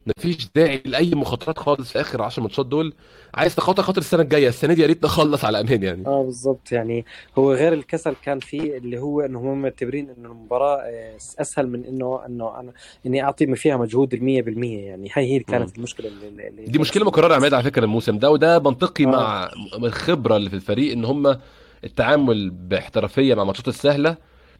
مفيش 0.06 0.48
داعي 0.56 0.82
لأي 0.84 1.10
مخاطرات 1.14 1.58
خالص 1.58 1.92
في 1.92 2.00
آخر 2.00 2.22
10 2.22 2.42
ماتشات 2.42 2.66
دول. 2.66 2.94
عايز 3.34 3.54
تخاطر 3.54 3.82
خاطر 3.82 4.00
السنة 4.00 4.22
الجاية. 4.22 4.48
السنة 4.48 4.74
دي 4.74 4.82
يا 4.82 4.86
ريت 4.86 5.04
نخلص 5.04 5.44
على 5.44 5.60
أمان 5.60 5.82
يعني. 5.82 6.06
آه 6.06 6.22
بالظبط 6.22 6.72
يعني. 6.72 7.04
هو 7.38 7.52
غير 7.52 7.72
الكسل 7.72 8.14
كان 8.22 8.40
فيه 8.40 8.76
اللي 8.78 8.98
هو 8.98 9.20
انه 9.20 9.38
هم 9.40 9.62
معتبرين 9.62 10.08
انه 10.18 10.28
المباراة 10.28 10.76
آه، 10.76 11.16
أسهل 11.40 11.68
من 11.68 11.84
إنه 11.84 12.26
إنه 12.26 12.60
أنا 12.60 12.72
إني 13.06 13.22
أعطي 13.22 13.56
فيها 13.56 13.76
مجهود 13.76 14.14
ال 14.14 14.20
100% 14.20 14.24
يعني. 14.64 15.10
هي 15.12 15.24
هي 15.34 15.38
كانت. 15.38 15.76
المشكلة 15.78 16.08
اللي, 16.08 16.48
اللي 16.48 16.64
دي 16.64 16.78
مشكلة 16.78 17.04
مكررة 17.04 17.30
يا 17.32 17.36
عماد 17.36 17.54
على 17.54 17.64
فكرة 17.64 17.84
الموسم 17.84 18.18
ده 18.18 18.30
وده 18.30 18.58
منطقي 18.58 19.04
آه. 19.04 19.08
مع 19.08 19.50
الخبرة 19.74 20.36
اللي 20.36 20.50
في 20.50 20.56
الفريق 20.56 20.92
إن 20.92 21.04
هم 21.04 21.36
التعامل 21.84 22.50
باحترافية 22.50 23.34
مع 23.34 23.42
الماتشات 23.42 23.68
السهلة 23.68 24.16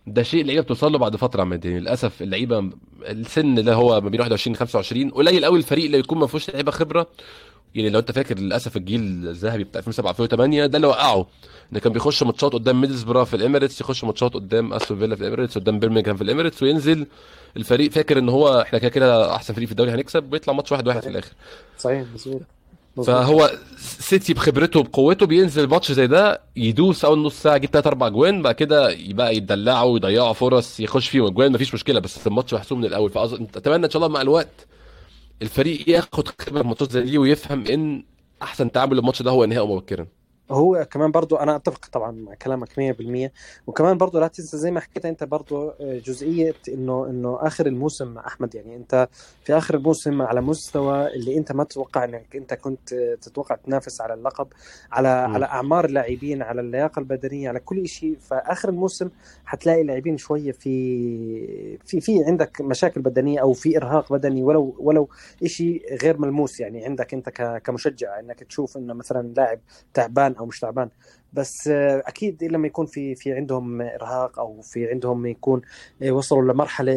ده 0.07 0.23
شيء 0.23 0.41
اللعيبة 0.41 0.63
بتوصل 0.63 0.93
له 0.93 0.99
بعد 0.99 1.17
فترة 1.17 1.41
عماد 1.43 1.65
يعني 1.65 1.81
للأسف 1.81 2.23
اللعيبة 2.23 2.71
السن 3.03 3.65
ده 3.65 3.75
هو 3.75 4.01
ما 4.01 4.09
بين 4.09 4.21
21 4.21 4.57
25 4.57 5.11
قليل 5.11 5.45
قوي 5.45 5.59
الفريق 5.59 5.85
اللي 5.85 5.99
يكون 5.99 6.19
ما 6.19 6.27
فيهوش 6.27 6.51
لعيبة 6.51 6.71
خبرة. 6.71 7.07
يعني 7.75 7.91
لو 7.91 7.99
أنت 7.99 8.13
فاكر 8.13 8.39
للأسف 8.39 8.77
الجيل 8.77 9.01
الذهبي 9.29 9.65
بتاع 9.65 9.79
2007 9.79 10.11
2008 10.11 10.67
ده 10.67 10.77
اللي 10.77 10.87
وقعه. 10.87 11.27
ان 11.73 11.79
كان 11.79 11.93
بيخش 11.93 12.23
ماتشات 12.23 12.53
قدام 12.53 12.81
ميدلسبرا 12.81 13.25
في 13.25 13.37
الاميريتس 13.37 13.81
يخش 13.81 14.05
ماتشات 14.05 14.35
قدام 14.35 14.73
أستون 14.73 14.99
فيلا 14.99 15.17
في 15.17 15.21
الاميريتس 15.23 15.59
قدام 15.59 15.79
بيرمنغهام 15.79 16.17
في 16.17 16.23
الاميريتس 16.23 16.63
وينزل. 16.63 17.07
الفريق 17.57 17.91
فاكر 17.91 18.19
إن 18.19 18.29
هو 18.29 18.61
إحنا 18.61 18.79
كده 18.79 18.89
كده 18.89 19.35
أحسن 19.37 19.55
فريق 19.55 19.67
في 19.67 19.73
الدوري 19.73 19.91
هنكسب 19.91 20.33
ويطلع 20.33 20.55
ماتش 20.55 20.73
واحد 20.73 20.89
واحد 20.89 21.03
في 21.03 21.09
الآخر. 21.09 21.33
صحيح 21.79 22.05
مظبوط. 22.15 22.43
فهو 23.05 23.51
سيتي 23.79 24.35
بخبرته 24.35 24.83
بقوته 24.83 25.27
بينزل 25.27 25.69
ماتش 25.69 25.93
زي 25.93 26.07
ده 26.07 26.41
يدوس 26.57 27.05
أول 27.05 27.19
نص 27.19 27.43
ساعة 27.43 27.57
يجيب 27.57 27.71
ثلاث 27.71 27.87
أربع 27.87 28.07
اجوان 28.07 28.43
بعد 28.43 28.55
كده 28.55 28.91
يبقى 28.91 29.37
يدلعوا 29.37 29.93
ويضيعوا 29.93 30.33
فرص 30.33 30.81
يخش 30.81 31.09
فيهم 31.09 31.27
اجوان 31.27 31.53
مفيش 31.53 31.75
مشكلة 31.75 32.01
بس 32.01 32.27
الماتش 32.27 32.55
محسوم 32.55 32.79
من 32.79 32.85
الأول. 32.85 33.11
فاتمنى 33.11 33.87
إن 33.87 33.91
شاء 33.91 34.03
الله 34.05 34.15
مع 34.15 34.21
الوقت 34.21 34.67
الفريق 35.43 35.89
ياخد 35.89 36.29
خبرة 36.43 36.63
ماتشات 36.63 36.91
زي 36.93 37.03
دي 37.03 37.19
ويفهم 37.19 37.67
إن 37.67 38.05
أحسن 38.43 38.73
تعامل 38.73 38.99
الماتش 38.99 39.23
ده 39.23 39.31
هو 39.31 39.45
انهائه 39.45 39.67
مبكرا. 39.75 40.07
هو 40.51 40.87
كمان 40.91 41.11
برضو 41.11 41.37
أنا 41.37 41.57
أتفق 41.57 41.87
طبعا 41.93 42.11
مع 42.11 42.35
كلامك 42.35 42.69
100% 43.29 43.33
وكمان 43.67 43.99
برضو 43.99 44.19
لا 44.19 44.27
تنسى 44.27 44.59
زي 44.59 44.71
ما 44.71 44.81
حكيت 44.81 45.07
أنت 45.07 45.25
برضو 45.25 45.69
آه، 45.69 45.99
جزئية 45.99 46.55
إنه 46.69 47.07
إنه 47.07 47.39
آخر 47.41 47.67
الموسم 47.67 48.09
مع 48.09 48.27
أحمد. 48.27 48.55
يعني 48.55 48.77
أنت 48.77 49.09
في 49.45 49.57
آخر 49.57 49.75
الموسم 49.75 50.23
على 50.23 50.41
مستوى 50.41 51.15
اللي 51.15 51.39
أنت 51.39 51.53
ما 51.53 51.65
تتوقع 51.65 52.05
إنك 52.05 52.37
أنت 52.37 52.55
كنت 52.55 52.93
آه، 52.93 53.15
تتوقع 53.15 53.55
تنافس 53.55 54.01
على 54.01 54.15
اللقب 54.15 54.49
على 54.93 55.29
مم. 55.29 55.35
على 55.35 55.47
أعمار 55.47 55.85
اللاعبين 55.85 56.43
على 56.43 56.61
اللياقة 56.61 57.01
البدنية 57.01 57.49
على 57.49 57.61
كل 57.61 57.89
شيء 57.89 58.17
فآخر 58.21 58.69
الموسم 58.69 59.09
حتلاقي 59.45 59.81
اللاعبين 59.81 60.17
شوية 60.19 60.53
في 60.53 61.79
في 61.85 62.01
في 62.01 62.25
عندك 62.25 62.61
مشاكل 62.61 63.01
بدنية 63.01 63.41
أو 63.41 63.53
في 63.53 63.77
إرهاق 63.77 64.13
بدني 64.13 64.43
ولو 64.43 64.77
ولو 64.79 65.09
شيء 65.45 65.97
غير 66.03 66.19
ملموس. 66.19 66.61
يعني 66.61 66.85
عندك 66.85 67.15
أنت 67.15 67.29
كمشجع 67.65 68.21
إنك 68.21 68.45
تشوف 68.45 68.77
إنه 68.77 68.95
مثلا 68.95 69.35
لاعب 69.37 69.61
تعبان 69.95 70.36
أو 70.39 70.47
مش 70.47 70.61
تعبان. 70.61 70.89
بس 71.33 71.69
أكيد 71.69 72.45
لما 72.45 72.67
يكون 72.67 72.87
في 72.87 73.15
في 73.15 73.33
عندهم 73.33 73.81
إرهاق 73.81 74.39
أو 74.39 74.61
في 74.63 74.91
عندهم 74.91 75.27
يكون 75.27 75.61
وصلوا 76.11 76.53
لمرحلة 76.53 76.93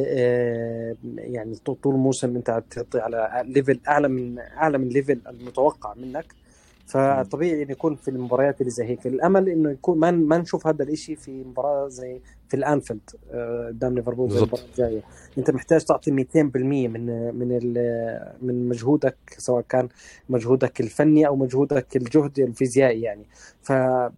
يعني 1.18 1.56
طول 1.56 1.96
الموسم 1.96 2.36
أنت 2.36 2.64
تعطي 2.70 3.00
على 3.00 3.44
level 3.46 3.80
أعلى 3.88 4.08
من 4.08 4.40
أعلى 4.40 4.78
من 4.78 4.90
level 4.90 5.22
المتوقع 5.28 5.94
منك. 5.94 6.26
فطبيعي 6.86 7.64
إنه 7.64 7.72
يكون 7.72 7.96
في 7.96 8.08
المباريات 8.08 8.62
اللي 8.62 8.72
زي 8.72 8.86
هيك. 8.86 9.08
الأمل 9.08 9.50
إنه 9.50 9.72
يكون 9.72 10.00
ما 10.00 10.12
ما 10.12 10.38
نشوف 10.38 10.68
هذا 10.68 10.84
الإشي 10.84 11.16
في 11.16 11.44
مباراة 11.44 11.88
زي 11.88 12.22
في 12.50 12.54
الأنفيلد 12.54 13.10
آه، 13.32 13.68
قدام 13.68 13.96
ليفربول 13.96 14.28
بالظبط. 14.28 14.44
المباراة 14.44 14.66
الجاية 14.72 15.02
أنت 15.38 15.52
محتاج 15.52 15.84
تعطي 15.84 16.12
200% 16.12 16.36
من 16.36 17.36
من 17.36 17.74
من 18.42 18.70
مجهودك 18.70 19.18
سواء 19.38 19.66
كان 19.70 19.90
مجهودك 20.30 20.82
الفني 20.82 21.28
أو 21.28 21.36
مجهودك 21.36 21.96
الجهد 21.96 22.40
الفيزيائي 22.40 23.02
يعني. 23.02 23.26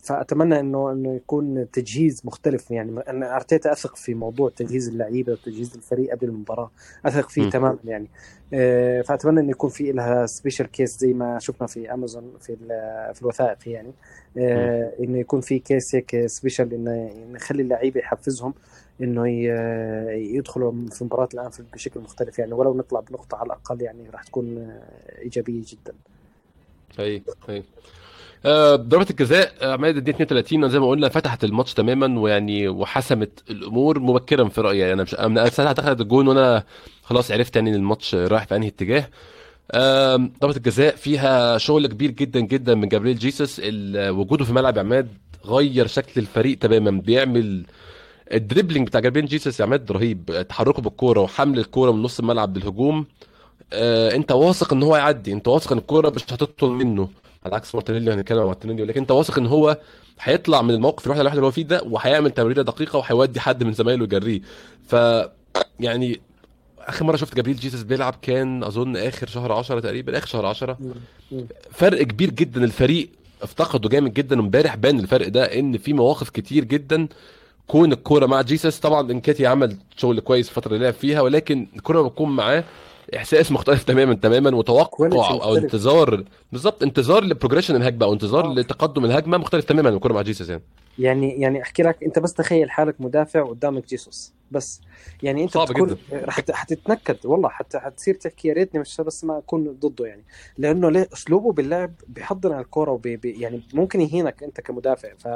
فأتمنى 0.04 0.60
إنه 0.60 0.92
إنه 0.92 1.16
يكون 1.16 1.72
تجهيز 1.72 2.22
مختلف 2.26 2.72
يعني 2.72 3.00
أنا 3.00 3.36
أرتيتا 3.36 3.72
أثق 3.72 3.96
في 3.96 4.14
موضوع 4.14 4.50
تجهيز 4.50 4.88
اللعيبة 4.88 5.34
وتجهيز 5.34 5.76
الفريق 5.76 6.12
قبل 6.12 6.28
المباراة 6.28 6.72
أثق 7.06 7.30
فيه 7.30 7.42
م. 7.42 7.50
تماما 7.50 7.78
يعني 7.84 8.10
آه، 8.54 9.02
فأتمنى 9.02 9.40
إنه 9.40 9.50
يكون 9.50 9.70
في 9.70 9.92
لها 9.92 10.26
special 10.26 10.66
case 10.66 10.98
زي 10.98 11.14
ما 11.14 11.40
شفنا 11.40 11.68
في 11.68 11.94
امازون 11.94 12.34
في 12.40 12.56
في 13.14 13.22
الوثائقي 13.22 13.72
يعني 13.72 13.94
إنه 14.38 15.20
يكون 15.20 15.42
في 15.42 15.60
case 15.60 15.96
هيك 15.96 16.26
special 16.26 16.74
إنه 16.74 17.12
نخلي 17.32 17.62
اللعيبة 17.62 18.00
يحفزهم 18.00 18.54
إنه 19.02 19.28
يدخلوا 20.36 20.74
في 20.92 21.04
مباراة 21.04 21.30
الأنفيلد 21.34 21.68
بشكل 21.74 22.00
مختلف. 22.00 22.40
يعني 22.40 22.54
ولو 22.54 22.78
نطلع 22.78 23.00
بنقطة 23.00 23.38
على 23.38 23.46
الأقل 23.46 23.82
يعني 23.82 24.10
راح 24.10 24.24
تكون 24.24 24.58
آه، 24.58 25.22
إيجابية 25.22 25.62
جدا. 25.68 25.94
اي 27.00 27.24
اي 27.50 27.64
آه، 28.46 28.76
ضربة 28.76 29.06
الجزاء 29.10 29.54
آه، 29.62 29.74
عماد 29.74 29.98
الدقيقة 29.98 30.24
32 30.24 30.70
زي 30.70 30.80
ما 30.80 30.90
قلنا 30.90 31.10
فتحت 31.10 31.44
الماتش 31.44 31.74
تماما 31.74 32.20
ويعني 32.20 32.68
وحسمت 32.68 33.44
الأمور 33.50 34.00
مبكرا 34.00 34.50
في 34.50 34.62
رأيي. 34.62 34.80
يعني 34.80 34.94
أنا 34.94 35.04
مش 35.04 35.16
أنا 35.16 35.50
ساعتها 35.50 35.74
دخلت 35.84 36.02
الجون 36.02 36.28
وأنا 36.28 36.64
خلاص 37.04 37.32
عرفت 37.32 37.56
يعني 37.56 37.70
إن 37.70 37.76
الماتش 37.76 38.16
رايح 38.16 38.46
في 38.46 38.56
أنهي 38.56 38.68
اتجاه. 38.68 39.08
آم، 39.74 40.34
ضربة 40.42 40.58
الجزاء 40.58 40.96
فيها 40.96 41.58
شغل 41.58 41.88
كبير 41.88 42.12
جدا 42.12 42.40
جدا 42.40 42.76
من 42.76 42.88
جابريل 42.88 43.18
جيسوس. 43.18 43.62
وجوده 43.96 44.46
في 44.46 44.54
ملعب 44.54 44.80
عماد 44.80 45.08
غير 45.46 45.88
شكل 45.88 46.22
الفريق 46.22 46.58
تماما. 46.58 46.92
بيعمل 46.92 47.66
ال 48.34 48.39
dribbling 48.39 48.88
بتاع 48.88 49.02
جابريل 49.02 49.26
جيسوس 49.26 49.60
يا 49.60 49.66
عماد 49.66 49.92
رهيب. 49.92 50.46
تحركه 50.50 50.82
بالكورة 50.82 51.20
وحمل 51.20 51.60
الكورة 51.60 51.92
من 51.92 52.02
نص 52.02 52.20
الملعب 52.20 52.54
بالهجوم. 52.54 53.06
آه 53.74 54.16
انت 54.16 54.32
واثق 54.32 54.74
ان 54.74 54.84
هو 54.84 54.96
يعدي 54.96 55.34
انت 55.34 55.48
واثق 55.48 55.72
ان 55.72 55.78
الكورة 55.78 56.10
مش 56.10 56.24
هتطول 56.24 56.72
منه. 56.72 57.10
على 57.46 57.56
عكس 57.56 57.76
مارتينيلي 57.76 58.14
هنتكلم 58.14 58.40
عن 58.40 58.46
مارتينيلي 58.46 58.82
ولكن 58.84 59.00
انت 59.02 59.12
واثق 59.12 59.38
ان 59.38 59.46
هو 59.46 59.78
هيطلع 60.22 60.62
من 60.62 60.72
الموقف 60.74 61.06
الواحد 61.06 61.20
على 61.20 61.26
واحد 61.26 61.38
اللي 61.38 61.48
هو 61.48 61.52
فيه 61.52 61.64
ده 61.64 61.82
وهيعمل 61.84 62.32
تمريرة 62.32 62.62
دقيقة 62.62 62.98
وهيودي 62.98 63.40
حد 63.40 63.64
من 63.64 63.74
زمايله 63.74 64.04
يجريه. 64.04 64.42
ف 64.88 64.96
يعني 65.80 66.22
آخر 66.88 67.06
مرة 67.06 67.16
شفت 67.16 67.36
جابريل 67.36 67.56
جيسوس 67.56 67.82
بيلعب 67.82 68.16
كان 68.22 68.64
أظن 68.64 68.98
آخر 68.98 69.28
شهر 69.28 69.52
10 69.52 69.80
تقريبا 69.80 70.18
آخر 70.18 70.28
شهر 70.28 70.46
10 70.46 70.78
فرق 71.72 72.02
كبير 72.04 72.30
جدا 72.30 72.64
الفريق 72.64 73.10
افتقده 73.42 73.90
جامد 73.90 74.14
جدا 74.14 74.40
امبارح 74.40 74.76
بان 74.76 75.00
الفرق 75.00 75.28
ده 75.28 75.60
إن 75.60 75.78
في 75.78 75.94
مواقف 75.94 76.30
كتير 76.30 76.64
جدا. 76.64 77.08
كون 77.68 77.92
الكورة 77.94 78.26
مع 78.26 78.42
جيسس 78.42 78.80
طبعا 78.80 79.12
إنكيتيا 79.12 79.48
عمل 79.48 79.78
شغل 79.98 80.20
كويس 80.20 80.50
الفترة 80.50 80.74
اللي 80.74 80.84
لعب 80.86 80.94
فيها 80.94 81.22
ولكن 81.22 81.68
الكورة 81.76 82.02
بتكون 82.02 82.36
معاه. 82.36 82.64
إحساس 83.16 83.52
مختلف 83.52 83.84
تماما 83.84 84.14
تماما 84.14 84.56
وتوقع 84.56 85.06
أو 85.06 85.18
مختلف. 85.18 85.64
انتظار. 85.64 86.24
بالظبط 86.52 86.84
انتظار 86.84 87.24
ل 87.24 87.28
progression 87.28 87.76
الهجمة 87.76 88.06
أو 88.06 88.14
انتظار 88.14 88.46
آه. 88.46 88.54
لتقدم 88.54 89.06
الهجمة 89.06 89.38
مختلف 89.38 89.66
تماما. 89.66 89.90
من 89.90 89.96
الكوره 89.96 90.14
مع 90.14 90.22
جيسس 90.22 90.50
يعني. 90.50 90.64
يعني 91.00 91.42
يعني 91.42 91.62
أحكي 91.62 91.84
لك 91.84 92.04
أنت 92.04 92.20
بس 92.20 92.34
تخيل 92.34 92.72
حالك 92.72 92.96
مدافع 93.00 93.42
وقدامك 93.42 93.88
جيسوس. 93.88 94.34
بس 94.52 94.82
يعني 95.24 95.44
أنت 95.44 95.52
صعب 95.54 95.68
بتكون 95.68 95.88
جدا. 95.88 95.98
رح 96.26 96.40
حتتنكد 96.52 97.18
والله 97.26 97.50
حتى 97.50 97.80
حتصير 97.80 98.16
تحكي 98.16 98.48
يا 98.48 98.54
ريتني 98.54 98.82
مش 98.82 99.02
بس 99.02 99.24
ما 99.24 99.38
أكون 99.38 99.78
ضده 99.80 100.06
يعني. 100.06 100.24
لأنه 100.58 100.92
ليه؟ 100.92 101.10
أسلوبه 101.14 101.52
باللعب 101.52 101.94
بيحضن 102.08 102.52
على 102.52 102.62
الكورة 102.62 102.92
وبي 102.92 103.18
بي 103.18 103.42
يعني 103.42 103.62
ممكن 103.74 104.02
يهينك 104.02 104.44
أنت 104.44 104.62
كمدافع. 104.62 105.10
ف 105.20 105.28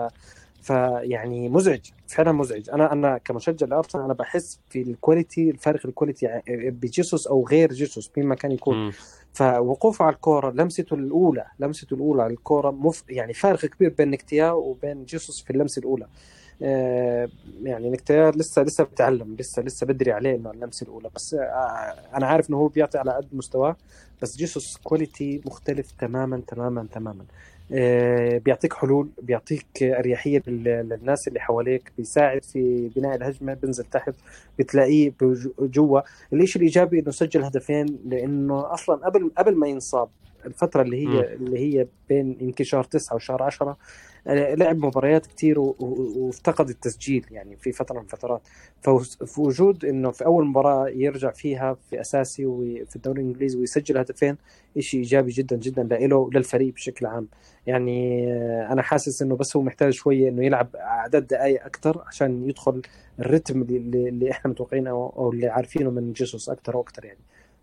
فيعني 0.66 1.50
مزعج 1.50 1.80
فعلا 2.08 2.32
مزعج. 2.32 2.70
أنا 2.70 2.94
أنا 2.94 3.18
كمشجع 3.18 3.68
لأرسنال 3.68 4.04
أنا 4.04 4.14
بحس 4.14 4.60
في 4.70 4.82
ال 4.82 4.90
quality 4.90 5.50
الفارق 5.50 5.86
ال 5.86 5.91
quality 5.91 6.26
يعني 6.26 6.70
بجيسوس 6.70 7.28
أو 7.28 7.48
غير 7.48 7.74
جيسوس 7.74 8.12
مين 8.18 8.26
ما 8.26 8.36
كان 8.36 8.52
يكون. 8.52 8.76
مم. 8.76 8.92
فوقوفه 9.34 10.06
على 10.06 10.16
الكورة 10.16 10.52
لمسته 10.52 10.94
الأولى 10.94 11.46
لمسته 11.60 11.94
الأولى 11.94 12.24
على 12.24 12.34
الكورة 12.34 12.72
مف... 12.72 13.04
يعني 13.10 13.34
فارق 13.34 13.66
كبير 13.66 13.94
بين 13.98 14.12
نكتيا 14.12 14.52
وبين 14.52 15.06
جيسوس 15.06 15.44
في 15.44 15.50
اللمسة 15.50 15.80
الأولى. 15.80 16.08
آه 16.62 17.30
يعني 17.64 17.90
نكتيا 17.90 18.32
لسه 18.32 18.62
لسه 18.62 18.84
بيتعلم 18.84 19.36
لسه 19.40 19.62
لسه 19.62 19.86
بدري 19.86 20.12
عليه 20.12 20.36
إنه 20.36 20.52
اللمسة 20.52 20.84
الأولى. 20.84 21.10
بس 21.16 21.34
آه 21.34 21.38
أنا 22.14 22.28
عارف 22.28 22.50
إنه 22.50 22.58
هو 22.58 22.68
بيعطي 22.68 22.98
على 22.98 23.12
قد 23.14 23.28
مستواه 23.34 23.76
بس 24.22 24.38
جيسوس 24.38 24.78
كواليتي 24.84 25.42
مختلف 25.46 25.92
تماما 25.92 26.42
تماما 26.48 26.88
تماما. 26.94 27.26
بيعطيك 28.40 28.74
حلول 28.74 29.10
بيعطيك 29.22 29.66
أريحية 29.84 30.44
لل- 30.48 30.64
للناس 30.90 31.28
اللي 31.28 31.40
حواليك 31.40 31.92
بيساعد 31.98 32.44
في 32.44 32.90
بناء 32.96 33.16
الهجمة 33.16 33.54
بينزل 33.54 33.84
تحت 33.84 34.14
بتلاقيه 34.60 35.14
جوا 35.60 36.02
الشيء 36.34 36.62
الإيجابي 36.62 37.00
إنه 37.00 37.12
سجل 37.12 37.44
هدفين 37.44 38.00
لإنه 38.06 38.74
أصلا 38.74 38.96
قبل 39.06 39.32
قبل 39.38 39.56
ما 39.56 39.68
ينصاب 39.68 40.10
الفترة 40.46 40.82
اللي 40.82 40.98
هي 40.98 41.08
مم. 41.08 41.46
اللي 41.46 41.60
هي 41.60 41.88
بين 42.10 42.38
يمكن 42.42 42.64
شهر 42.64 42.84
تسعة 42.84 43.16
وشهر 43.16 43.44
عشرة 43.44 43.78
لعب 44.28 44.78
مباريات 44.78 45.26
كتير 45.26 45.60
وافتقد 45.60 46.70
التسجيل 46.70 47.26
يعني 47.32 47.56
في 47.56 47.72
فترة 47.72 48.00
من 48.00 48.06
فترات. 48.06 48.42
ففي 48.82 49.42
وجود 49.42 49.86
إنه 49.86 50.12
في 50.12 50.26
أول 50.26 50.46
مباراة 50.46 50.90
يرجع 50.90 51.32
فيها 51.32 51.78
في 51.90 52.02
أساسي 52.02 52.46
وفي 52.46 52.96
الدوري 52.96 53.22
الإنجليزي 53.22 53.60
ويسجل 53.60 53.98
هدفين 53.98 54.38
شيء 54.80 55.00
إيجابي 55.00 55.32
جدا 55.32 55.56
جدا 55.56 55.84
له 55.84 56.16
وللفريق 56.16 56.74
بشكل 56.74 57.06
عام. 57.06 57.28
يعني 57.68 58.28
أنا 58.72 58.82
حاسس 58.82 59.22
إنه 59.22 59.36
بس 59.36 59.56
هو 59.56 59.62
محتاج 59.62 59.94
شوية 59.94 60.30
إنه 60.30 60.46
يلعب 60.46 60.76
اعداد 60.76 61.28
دقائق 61.28 61.66
أكثر 61.66 62.04
عشان 62.08 62.50
يدخل 62.50 62.82
الريتم 63.20 63.62
اللي, 63.62 64.10
اللي 64.10 64.32
إحنا 64.32 64.52
متوقعينه 64.52 64.90
أو 64.90 65.32
اللي 65.34 65.48
عارفينه 65.48 65.90
من 65.90 66.14
جيسوس 66.14 66.50
أكثر 66.50 66.78
وأكثر 66.78 67.06
يعني. 67.06 67.20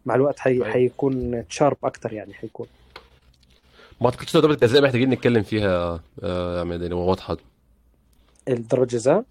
مع 0.07 0.15
الوقت 0.15 0.39
حي... 0.39 0.65
حيكون 0.65 1.49
تشارب 1.49 1.77
أكثر 1.85 2.13
يعني 2.13 2.35
حيكون. 2.35 2.67
ما 4.03 4.09
أعتقدش 4.09 4.37
ضربة 4.37 4.55
جزاء 4.55 4.83
محتاجين 4.83 5.11
نتكلم 5.11 5.43
فيها 5.43 6.01
آه، 6.23 6.57
يا 6.57 6.61
عماد 6.61 6.83
يعني 6.83 6.95
واضحة. 6.95 7.37
ضربه 8.51 8.87
جزاء؟ 8.87 9.25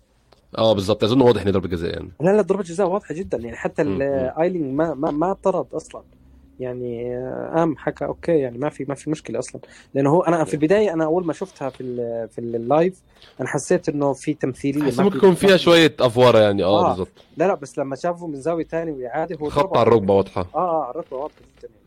آه 0.58 0.74
بالظبط 0.74 1.04
أظن 1.04 1.22
واضح 1.22 1.42
إن 1.42 1.52
ضربة 1.52 1.68
جزاء 1.68 1.94
يعني. 1.94 2.10
لا 2.22 2.30
لا 2.32 2.42
ضربة 2.42 2.64
جزاء 2.64 2.88
واضحة 2.88 3.16
جدا 3.16 3.38
يعني 3.38 3.56
حتى 3.56 3.82
ايلينج 4.40 4.74
ما 4.74 4.94
ما 4.94 5.12
ما 5.12 5.34
طرد 5.34 5.66
أصلا. 5.74 6.02
يعني 6.60 7.16
قام 7.56 7.78
حكى 7.78 8.06
okay 8.06 8.32
يعني 8.32 8.58
ما 8.58 8.70
في 8.70 8.86
ما 8.90 8.96
في 8.96 9.10
مشكلة 9.10 9.40
أصلا. 9.40 9.62
لأنه 9.94 10.10
هو 10.10 10.22
أنا 10.22 10.44
في 10.44 10.54
البداية 10.54 10.94
أنا 10.94 11.06
أول 11.06 11.26
ما 11.26 11.34
شفتها 11.34 11.70
في 11.70 11.84
في 12.32 12.40
ال 12.40 12.52
live 12.52 13.02
أنا 13.40 13.48
حسيت 13.48 13.90
إنه 13.90 14.14
في 14.14 14.34
تمثيلية 14.34 15.04
ممكن 15.04 15.18
يكون 15.18 15.36
فيها 15.36 15.58
شوية 15.58 15.96
أفورة 16.00 16.40
يعني. 16.40 16.64
آه, 16.64 16.86
آه. 16.86 16.90
بالظبط. 16.90 17.12
لا 17.38 17.48
لا 17.48 17.54
بس 17.56 17.78
لما 17.78 17.96
شافه 17.96 18.28
من 18.28 18.42
زاوية 18.42 18.66
ثانية 18.66 18.94
واعاده 18.94 19.36
هو 19.36 19.50
خط 19.50 19.78
على 19.78 19.88
الركبة 19.88 20.14
واضحة. 20.14 20.48
آه 20.56 20.58
آه 20.88 20.92
الركبة 20.92 21.18
واضحة 21.18 21.36
جدا. 21.40 21.68
يعني. 21.68 21.81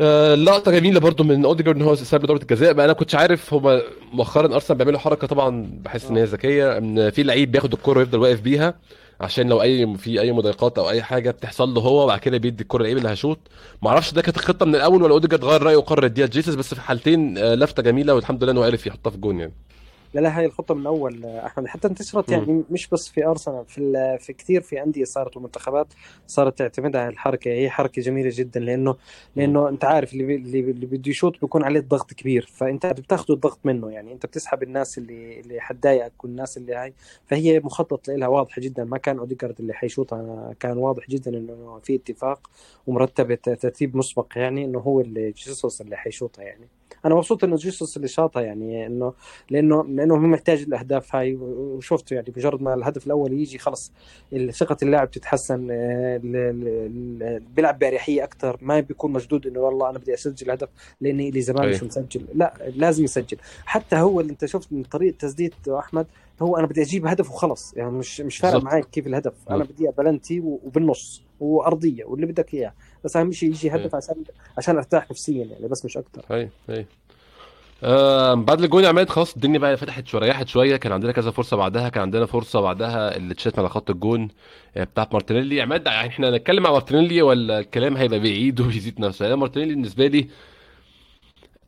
آه 0.00 0.34
لقطه 0.34 0.70
جميلة 0.70 1.00
برضو 1.00 1.24
من 1.24 1.44
اوديجارد 1.44 1.76
إن 1.76 1.82
هو 1.82 1.94
ساب 1.94 2.26
ضربه 2.26 2.42
الجزاء. 2.42 2.72
بقى 2.72 2.84
أنا 2.84 2.92
كنتش 2.92 3.14
عارف 3.14 3.54
هما 3.54 3.82
مؤخرا 4.12 4.54
ارسنال 4.54 4.78
بيعملوا 4.78 4.98
حركة 4.98 5.26
طبعا 5.26 5.70
بحس 5.84 6.04
إن 6.10 6.16
هي 6.16 6.24
ذكية 6.24 6.78
إن 6.78 7.10
في 7.10 7.22
لعيب 7.22 7.52
بياخد 7.52 7.72
الكورة 7.72 7.98
ويفضل 7.98 8.18
واقف 8.18 8.40
بيها 8.40 8.74
عشان 9.20 9.48
لو 9.48 9.62
أي 9.62 9.96
في 9.96 10.20
أي 10.20 10.32
مضايقات 10.32 10.78
أو 10.78 10.90
أي 10.90 11.02
حاجة 11.02 11.30
بتحصل 11.30 11.74
له 11.74 11.80
هو 11.80 12.04
وبعد 12.04 12.18
كده 12.18 12.38
بيدي 12.38 12.62
الكره 12.62 12.78
للعيب 12.82 12.96
اللي 12.98 13.08
هيشوط. 13.08 13.38
ما 13.82 13.88
أعرفش 13.90 14.12
ده 14.14 14.22
كانت 14.22 14.36
الخطة 14.36 14.66
من 14.66 14.74
الأول 14.74 15.02
ولا 15.02 15.12
اوديجارد 15.12 15.44
غير 15.44 15.62
رأيه 15.62 15.76
وقرر 15.76 16.04
يديها 16.06 16.26
جيسس 16.26 16.54
بس 16.54 16.74
في 16.74 16.80
حالتين 16.80 17.38
آه، 17.38 17.54
لفتة 17.54 17.82
جميلة 17.82 18.14
والحمد 18.14 18.42
لله 18.44 18.52
إنه 18.52 18.64
عرف 18.64 18.86
يحطها 18.86 19.10
في 19.10 19.16
جون 19.18 19.40
يعني. 19.40 19.52
لا 20.14 20.20
لا 20.20 20.38
هاي 20.38 20.46
الخطة 20.46 20.74
من 20.74 20.86
أول 20.86 21.26
أحمد. 21.26 21.66
حتى 21.66 21.88
انتشرت 21.88 22.30
يعني 22.30 22.64
مش 22.70 22.88
بس 22.88 23.08
في 23.08 23.26
أرسنال 23.26 23.64
في 23.66 24.18
في 24.20 24.32
كثير 24.32 24.60
في 24.60 24.82
أندية 24.82 25.04
صارت 25.04 25.36
ومنتخبات 25.36 25.86
صارت 26.26 26.58
تعتمد 26.58 26.96
على 26.96 27.08
الحركة. 27.08 27.50
هي 27.50 27.70
حركة 27.70 28.02
جميلة 28.02 28.30
جدا 28.34 28.60
لأنه 28.60 28.96
لأنه 29.36 29.68
أنت 29.68 29.84
عارف 29.84 30.12
اللي 30.12 30.34
اللي, 30.34 30.60
اللي 30.60 30.86
بده 30.86 31.10
يشوط 31.10 31.40
بيكون 31.40 31.64
عليه 31.64 31.80
الضغط 31.80 32.12
كبير. 32.12 32.50
فأنت 32.52 32.86
بتاخذ 32.86 33.32
الضغط 33.32 33.58
منه. 33.64 33.90
يعني 33.90 34.12
أنت 34.12 34.26
بتسحب 34.26 34.62
الناس 34.62 34.98
اللي 34.98 35.40
اللي 35.40 35.60
حتضايقك 35.60 36.24
والناس 36.24 36.56
اللي 36.56 36.74
هاي. 36.74 36.94
فهي 37.26 37.60
مخطط 37.60 38.08
لها 38.08 38.28
واضحة 38.28 38.62
جدا. 38.62 38.84
ما 38.84 38.98
كان 38.98 39.18
أوديجارد 39.18 39.60
اللي 39.60 39.74
حيشوطها. 39.74 40.54
كان 40.60 40.78
واضح 40.78 41.08
جدا 41.08 41.30
إنه 41.30 41.80
في 41.84 41.94
اتفاق 41.94 42.50
ومرتبة 42.86 43.34
ترتيب 43.34 43.96
مسبق 43.96 44.26
يعني 44.36 44.64
إنه 44.64 44.78
هو 44.78 45.00
اللي 45.00 45.30
جيسوس 45.30 45.80
اللي 45.80 45.96
حيشوطها 45.96 46.42
يعني. 46.42 46.68
أنا 47.04 47.14
مبسوط 47.14 47.44
إنه 47.44 47.56
جيسوس 47.56 47.96
اللي 47.96 48.08
شاطها 48.08 48.42
يعني 48.42 48.86
إنه 48.86 49.12
لأنه 49.50 49.84
لأنه 49.84 50.14
هو 50.14 50.18
محتاج 50.18 50.62
الأهداف 50.62 51.14
هاي 51.16 51.34
وشفته 51.34 52.14
يعني 52.14 52.32
مجرد 52.36 52.62
ما 52.62 52.74
الهدف 52.74 53.06
الأول 53.06 53.32
يجي 53.32 53.58
خلص 53.58 53.92
ثقة 54.50 54.76
اللاعب 54.82 55.10
تتحسن 55.10 55.68
آه، 55.70 56.20
بيلعب 57.56 57.78
بأريحية 57.78 58.24
أكثر 58.24 58.58
ما 58.62 58.80
بيكون 58.80 59.12
مشدود 59.12 59.46
إنه 59.46 59.60
والله 59.60 59.90
أنا 59.90 59.98
بدي 59.98 60.14
أسجل 60.14 60.50
هدف 60.50 60.68
لأني 61.00 61.30
لي 61.30 61.40
زمان 61.40 61.68
مش 61.68 61.82
مسجل. 61.82 62.24
لا 62.34 62.54
لازم 62.76 63.04
يسجل. 63.04 63.36
حتى 63.66 63.96
هو 63.96 64.20
اللي 64.20 64.32
أنت 64.32 64.44
شفت 64.44 64.72
من 64.72 64.82
طريقة 64.82 65.16
تسديد 65.18 65.54
أحمد 65.68 66.06
هو 66.42 66.56
أنا 66.56 66.66
بدي 66.66 66.82
أجيب 66.82 67.06
هدف 67.06 67.30
وخلاص 67.30 67.74
يعني 67.76 67.90
مش 67.90 68.20
مش 68.20 68.36
فارق 68.38 68.62
معي 68.62 68.82
كيف 68.82 69.06
الهدف. 69.06 69.32
أنا 69.50 69.64
بدي 69.64 69.88
بلنتي 69.98 70.40
وبالنص 70.40 71.22
وأرضية 71.40 72.04
واللي 72.04 72.26
بدك 72.26 72.54
إياه. 72.54 72.72
بس 73.04 73.16
أهم 73.16 73.32
شيء 73.32 73.48
يجي 73.48 73.70
هدف 73.70 73.94
عشان 73.94 74.14
عشان 74.58 74.76
أرتاح 74.76 75.10
نفسيا 75.10 75.44
يعني 75.44 75.68
بس 75.68 75.84
مش 75.84 75.96
أكثر 75.96 76.22
اي 76.36 76.48
اي 76.70 76.86
آه 77.82 78.34
بعد 78.34 78.62
الجون 78.62 78.84
يا 78.84 78.88
عماد 78.88 79.08
خلاص 79.10 79.34
الدنيا 79.34 79.58
بقى 79.58 79.76
فتحت 79.76 80.06
شوية 80.06 80.20
ريحت 80.22 80.48
شوية. 80.48 80.76
كان 80.76 80.92
عندنا 80.92 81.12
كذا 81.12 81.30
فرصة 81.30 81.56
بعدها 81.56 81.88
كان 81.88 82.02
عندنا 82.02 82.26
فرصة 82.26 82.60
بعدها 82.60 83.16
اللي 83.16 83.32
اتشات 83.32 83.58
على 83.58 83.68
خط 83.68 83.90
الجون 83.90 84.28
آه، 84.76 84.84
بتاعت 84.84 85.12
مارتينيلي. 85.12 85.60
عماد 85.62 85.86
يعني 85.86 86.08
إحنا 86.08 86.28
هنتكلم 86.28 86.66
عن 86.66 86.72
مارتينيلي 86.72 87.22
ولا 87.22 87.58
الكلام 87.58 87.96
هيبقى 87.96 88.18
بعيد 88.20 88.60
ويزيد 88.66 89.00
نفسه؟ 89.00 89.24
يعني 89.24 89.36
مارتينيلي 89.36 89.74
بالنسبة 89.74 90.06
لي 90.06 90.28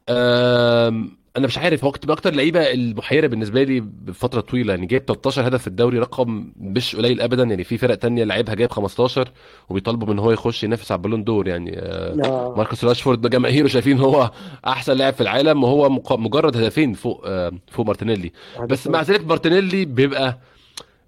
آه 0.09 1.05
أنا 1.37 1.47
مش 1.47 1.59
عارف 1.59 1.85
هو 1.85 1.90
كنت 1.92 2.07
من 2.07 2.11
أكتر 2.12 2.31
اللعيبه 2.31 2.61
المحيرة 2.73 3.27
بالنسبة 3.27 3.62
لي 3.62 3.81
بفترة 3.81 4.40
طويلة 4.40 4.73
يعني 4.75 4.87
جايب 4.87 5.03
13 5.03 5.47
هدف 5.49 5.61
في 5.61 5.66
الدوري 5.66 5.99
رقم 5.99 6.53
مش 6.57 6.97
قليل 6.97 7.21
ابدا 7.21 7.42
يعني 7.42 7.64
في 7.64 7.79
فرق 7.79 7.95
تانية 7.95 8.25
لعيبها 8.25 8.55
جايب 8.55 8.71
15 8.71 9.29
وبيطالبوا 9.68 10.09
من 10.14 10.18
هو 10.18 10.31
يخش 10.31 10.64
ينافس 10.64 10.92
على 10.92 10.99
البالون 10.99 11.25
دور 11.25 11.49
يعني 11.49 11.79
آه, 11.79 12.16
آه. 12.25 12.55
ماركوس 12.57 12.85
راشفورد 12.85 13.31
جماهيره 13.31 13.66
شايفين 13.68 13.99
هو 13.99 14.31
أحسن 14.66 14.92
لاعب 14.92 15.12
في 15.14 15.21
العالم 15.21 15.64
وهو 15.64 15.88
مجرد 16.11 16.57
هدفين 16.57 16.92
فوق 16.95 17.23
آه 17.27 17.53
فوق 17.71 17.87
مارتينيلي 17.87 18.33
بس 18.68 18.87
مع 18.87 19.03
ذلك 19.03 19.27
مارتينيلي 19.27 19.85
بيبقى 19.85 20.38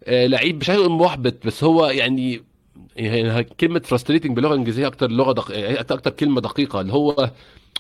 آه 0.04 0.26
لعيب 0.26 0.56
مش 0.60 0.70
عايز 0.70 0.80
محبط 0.80 1.46
بس 1.46 1.64
هو 1.64 1.87
يعني 1.87 2.42
يعني 2.96 3.44
كلمة 3.44 3.80
frustrating 3.80 4.37
باللغة 4.37 4.52
الإنجليزية 4.52 4.87
أكتر 4.87 5.10
لغة 5.10 5.32
دق... 5.32 5.46
أكتر 5.92 6.10
كلمة 6.10 6.40
دقيقة 6.40 6.80
اللي 6.80 6.92
هو 6.92 7.30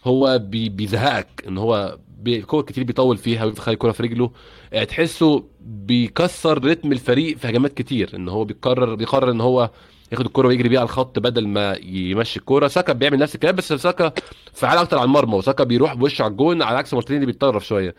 هو 0.04 0.38
بيزهقك 0.48 1.44
إن 1.48 1.58
هو 1.58 1.98
كور 2.46 2.62
كتير 2.62 2.84
بيطول 2.84 3.16
فيها 3.16 3.44
ويخلي 3.44 3.72
الكورة 3.74 3.92
في 3.92 4.02
رجله. 4.02 4.30
آه، 4.72 4.84
تحسه 4.84 5.44
بيكسر 5.60 6.64
رتم 6.64 6.92
الفريق 6.92 7.36
في 7.36 7.48
هجمات 7.48 7.74
كتير 7.74 8.10
إن 8.14 8.28
هو 8.28 8.44
بيقرر 8.44 8.94
بيقرر 8.94 9.30
إن 9.30 9.40
هو 9.40 9.70
ياخد 10.12 10.26
الكورة 10.26 10.48
ويجري 10.48 10.68
بيها 10.68 10.80
على 10.80 10.86
الخط 10.86 11.18
بدل 11.18 11.48
ما 11.48 11.76
يمشي 11.82 12.38
الكورة. 12.38 12.68
ساكا 12.68 12.92
بيعمل 12.92 13.18
نفس 13.18 13.34
الكلام 13.34 13.54
بس 13.56 13.72
ساكا 13.72 14.12
فعال 14.52 14.78
أكتر 14.78 14.98
على 14.98 15.06
المرمى 15.06 15.34
وساكا 15.34 15.64
بيروح 15.64 15.94
بوشه 15.94 16.22
على 16.22 16.30
الجون 16.30 16.62
على 16.62 16.78
عكس 16.78 16.94
مارتينيلي 16.94 17.26
بيتطرف 17.26 17.66
شوية. 17.66 17.94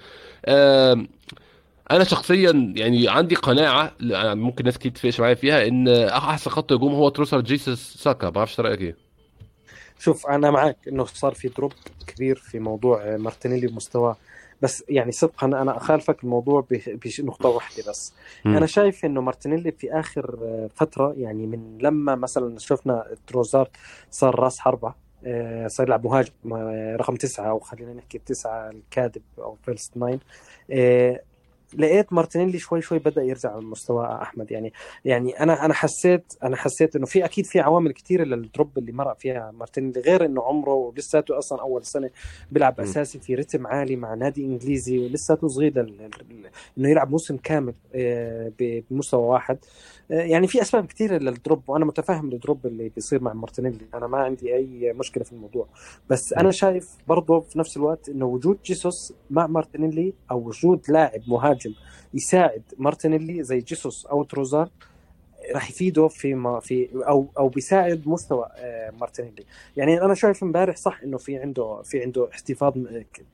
أنا 1.91 2.03
شخصيا 2.03 2.73
يعني 2.75 3.09
عندي 3.09 3.35
قناعة 3.35 3.91
ممكن 4.33 4.65
ناس 4.65 4.77
كتير 4.77 4.91
تتفقش 4.91 5.19
معايا 5.19 5.35
فيها 5.35 5.67
إن 5.67 5.87
أحسن 5.87 6.51
خط 6.51 6.73
هجوم 6.73 6.93
هو 6.93 7.09
تروسارد 7.09 7.41
جيسس 7.41 7.97
ساكا. 7.97 8.29
ما 8.29 8.37
أعرفش 8.37 8.59
رأيك 8.59 8.81
إيه؟ 8.81 9.04
شوف 9.99 10.27
أنا 10.27 10.51
معك 10.51 10.77
إنه 10.87 11.05
صار 11.05 11.33
في 11.33 11.47
drop 11.47 11.73
كبير 12.07 12.35
في 12.35 12.59
موضوع 12.59 13.17
مارتينيلي 13.17 13.67
ومستواه 13.67 14.17
بس 14.61 14.83
يعني 14.89 15.11
صدقا 15.11 15.47
أنا 15.47 15.77
أخالفك 15.77 16.23
الموضوع 16.23 16.67
بنقطه 16.87 17.49
واحدة 17.49 17.83
بس 17.89 18.13
م. 18.45 18.57
أنا 18.57 18.65
شايف 18.65 19.05
إنه 19.05 19.21
مارتينيلي 19.21 19.71
في 19.71 19.93
آخر 19.93 20.39
فترة 20.75 21.13
يعني 21.17 21.47
من 21.47 21.77
لما 21.81 22.15
مثلا 22.15 22.59
شفنا 22.59 23.05
تروسارد 23.27 23.69
صار 24.11 24.39
راس 24.39 24.59
حربة 24.59 24.93
آه، 25.25 25.67
صار 25.67 25.87
يلعب 25.87 26.05
مهاجم 26.05 26.31
آه، 26.53 26.95
رقم 26.95 27.15
تسعة 27.15 27.49
أو 27.49 27.59
خلينا 27.59 27.93
نحكي 27.93 28.17
التسعة 28.17 28.69
الكاذب 28.69 29.21
أو 29.37 29.57
false 29.65 29.97
nine 29.97 30.19
آه، 30.71 31.21
لقيت 31.77 32.13
مارتينيلي 32.13 32.59
شوي 32.59 32.81
شوي 32.81 32.99
بدأ 32.99 33.23
يرجع 33.23 33.59
مستوى 33.59 34.05
أحمد. 34.21 34.51
يعني 34.51 34.73
يعني 35.05 35.39
أنا 35.39 35.65
أنا 35.65 35.73
حسيت 35.73 36.33
أنا 36.43 36.55
حسيت 36.55 36.95
إنه 36.95 37.05
في 37.05 37.25
أكيد 37.25 37.45
في 37.45 37.59
عوامل 37.59 37.91
كثيره 37.91 38.23
لل 38.23 38.41
drop 38.41 38.77
اللي 38.77 38.91
مرق 38.91 39.19
فيها 39.19 39.51
مارتينيلي 39.51 40.01
غير 40.01 40.25
إنه 40.25 40.43
عمره 40.43 40.93
لساته 40.97 41.37
أصلا 41.37 41.61
أول 41.61 41.85
سنة 41.85 42.09
بيلعب 42.51 42.79
أساسي 42.79 43.19
في 43.19 43.35
رتم 43.35 43.67
عالي 43.67 43.95
مع 43.95 44.13
نادي 44.13 44.45
إنجليزي 44.45 44.99
ولساته 44.99 45.47
صغير 45.47 45.79
إنه 46.77 46.89
يلعب 46.89 47.11
موسم 47.11 47.37
كامل 47.37 47.73
آه، 47.95 48.51
بمستوى 48.59 49.21
واحد. 49.21 49.57
آه، 50.11 50.13
يعني 50.13 50.47
في 50.47 50.61
أسباب 50.61 50.85
كثيره 50.85 51.17
لل 51.17 51.35
drop 51.35 51.69
وأنا 51.69 51.85
متفهم 51.85 52.31
ال 52.31 52.38
drop 52.38 52.65
اللي 52.65 52.89
بيصير 52.89 53.21
مع 53.21 53.33
مارتينيلي. 53.33 53.85
أنا 53.93 54.07
ما 54.07 54.17
عندي 54.17 54.55
أي 54.55 54.93
مشكلة 54.93 55.23
في 55.23 55.31
الموضوع. 55.31 55.67
بس 56.09 56.33
أنا 56.33 56.51
شايف 56.51 56.89
برضه 57.07 57.39
في 57.39 57.59
نفس 57.59 57.77
الوقت 57.77 58.09
إنه 58.09 58.25
وجود 58.25 58.57
جيسوس 58.65 59.13
مع 59.29 59.47
مارتينيلي 59.47 60.13
أو 60.31 60.47
وجود 60.47 60.81
لاعب 60.89 61.21
مهاجم 61.27 61.64
يساعد 62.13 62.63
مارتينيلي 62.77 63.43
زي 63.43 63.59
جيسوس 63.59 64.05
أو 64.05 64.23
تروسارد 64.23 64.69
راح 65.53 65.69
يفيده 65.69 66.07
في 66.07 66.33
ما 66.35 66.59
في 66.59 66.89
أو 66.95 67.27
أو 67.37 67.49
بيساعد 67.49 68.07
مستوى 68.07 68.49
آه، 68.57 68.91
مارتينيلي. 68.91 69.45
يعني 69.77 70.01
أنا 70.01 70.13
شايف 70.13 70.43
امبارح 70.43 70.75
صح 70.75 71.01
إنه 71.03 71.17
في 71.17 71.37
عنده 71.37 71.81
في 71.83 72.01
عنده 72.03 72.29
احتفاظ 72.33 72.73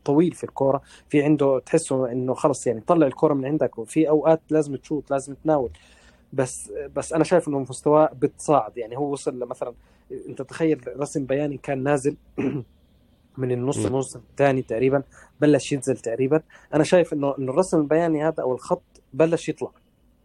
طويل 0.05 0.31
في 0.31 0.43
الكورة. 0.43 0.81
في 1.09 1.23
عنده 1.23 1.59
تحسه 1.59 2.11
إنه 2.11 2.33
خلص 2.33 2.67
يعني 2.67 2.81
طلع 2.81 3.07
الكورة 3.07 3.33
من 3.33 3.45
عندك 3.45 3.77
وفي 3.77 4.09
أوقات 4.09 4.41
لازم 4.49 4.75
تشوط 4.75 5.11
لازم 5.11 5.33
تناول. 5.43 5.71
بس 6.33 6.71
بس 6.95 7.13
أنا 7.13 7.23
شايف 7.23 7.47
إنه 7.47 7.59
مستواه 7.59 8.09
بتصاعد. 8.21 8.77
يعني 8.77 8.97
هو 8.97 9.11
وصل 9.11 9.35
مثلا 9.39 9.73
أنت 10.29 10.41
تخيل 10.41 10.81
رسم 10.99 11.25
بياني 11.25 11.57
كان 11.57 11.83
نازل 11.83 12.15
من 13.37 13.51
النص 13.51 13.85
النص 13.85 14.15
الثاني 14.15 14.61
تقريبا 14.61 15.03
بلش 15.41 15.71
ينزل 15.71 15.97
تقريبا. 15.97 16.41
أنا 16.73 16.83
شايف 16.83 17.13
إنه 17.13 17.35
إنه 17.39 17.51
الرسم 17.51 17.79
البياني 17.79 18.27
هذا 18.27 18.43
أو 18.43 18.53
الخط 18.53 18.81
بلش 19.13 19.49
يطلع. 19.49 19.71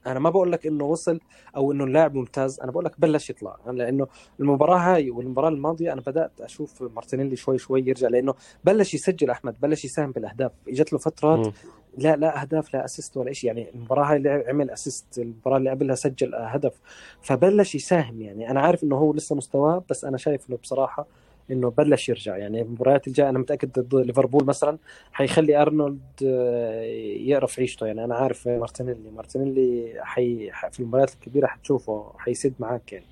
أنا 0.06 0.18
ما 0.18 0.30
بقول 0.30 0.52
لك 0.52 0.66
إنه 0.66 0.84
وصل 0.84 1.20
أو 1.56 1.72
إنه 1.72 1.84
اللاعب 1.84 2.14
ممتاز 2.14 2.60
أنا 2.60 2.70
بقول 2.70 2.84
لك 2.84 3.00
بلش 3.00 3.30
يطلع. 3.30 3.56
لأنه 3.66 4.06
المباراة 4.40 4.78
هاي 4.78 5.10
والمباراة 5.10 5.48
الماضية 5.48 5.92
أنا 5.92 6.00
بدأت 6.00 6.40
أشوف 6.40 6.82
مارتينيلي 6.82 7.36
شوي 7.36 7.58
شوي 7.58 7.80
يرجع 7.86 8.08
لأنه 8.08 8.34
بلش 8.64 8.94
يسجل 8.94 9.30
أحمد 9.30 9.60
بلش 9.60 9.84
يساهم 9.84 10.10
بالأهداف. 10.10 10.52
إجت 10.68 10.92
له 10.92 10.98
فترات 10.98 11.54
لا 11.98 12.16
لا 12.16 12.42
أهداف 12.42 12.74
لا 12.74 12.84
assist 12.84 13.16
ولا 13.16 13.32
شيء 13.32 13.48
يعني 13.48 13.70
المباراة 13.74 14.04
هاي 14.04 14.16
اللي 14.16 14.44
عمل 14.48 14.70
assist 14.70 15.18
المباراة 15.18 15.56
اللي 15.56 15.70
قبلها 15.70 15.94
سجل 15.94 16.34
هدف. 16.34 16.80
فبلش 17.22 17.74
يساهم 17.74 18.22
يعني. 18.22 18.50
أنا 18.50 18.60
عارف 18.60 18.84
إنه 18.84 18.96
هو 18.96 19.12
لسه 19.12 19.36
مستواه 19.36 19.84
بس 19.90 20.04
أنا 20.04 20.16
شايف 20.16 20.50
إنه 20.50 20.58
بصراحة 20.62 21.06
إنه 21.50 21.70
بلش 21.70 22.08
يرجع. 22.08 22.36
يعني 22.36 22.62
المباريات 22.62 23.08
الجاية 23.08 23.28
أنا 23.28 23.38
متأكد 23.38 23.78
ضد 23.78 23.94
ليفربول 23.94 24.44
مثلا 24.44 24.78
حيخلي 25.12 25.62
أرنولد 25.62 26.00
آه، 26.26 26.82
يقرف 27.20 27.58
عيشته. 27.60 27.86
يعني 27.86 28.04
أنا 28.04 28.14
عارف 28.14 28.48
مارتينيلي. 28.48 29.10
مارتينيلي 29.16 29.94
حي 29.98 30.50
في 30.72 30.80
المباريات 30.80 31.14
الكبيرة 31.14 31.46
حتشوفه 31.46 32.12
حيسد 32.18 32.54
معاك 32.58 32.92
يعني. 32.92 33.06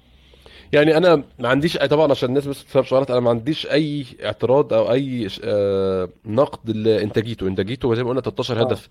يعني 0.73 0.97
أنا 0.97 1.23
ما 1.39 1.49
عنديش 1.49 1.77
طبعا 1.77 2.11
عشان 2.11 2.29
الناس 2.29 2.47
بس 2.47 2.65
تفهم 2.65 2.85
سؤالات 2.85 3.11
أنا 3.11 3.21
ما 3.21 3.31
عنديش 3.31 3.67
أي 3.67 4.07
اعتراض 4.25 4.73
أو 4.73 4.93
أي 4.93 5.29
آه، 5.45 6.09
نقد 6.27 6.71
لانتاجيته 6.71 7.47
انتاجيته 7.47 7.95
زي 7.95 8.03
ما 8.03 8.09
قلنا 8.09 8.21
13 8.21 8.61
آه. 8.61 8.65
هدف 8.65 8.89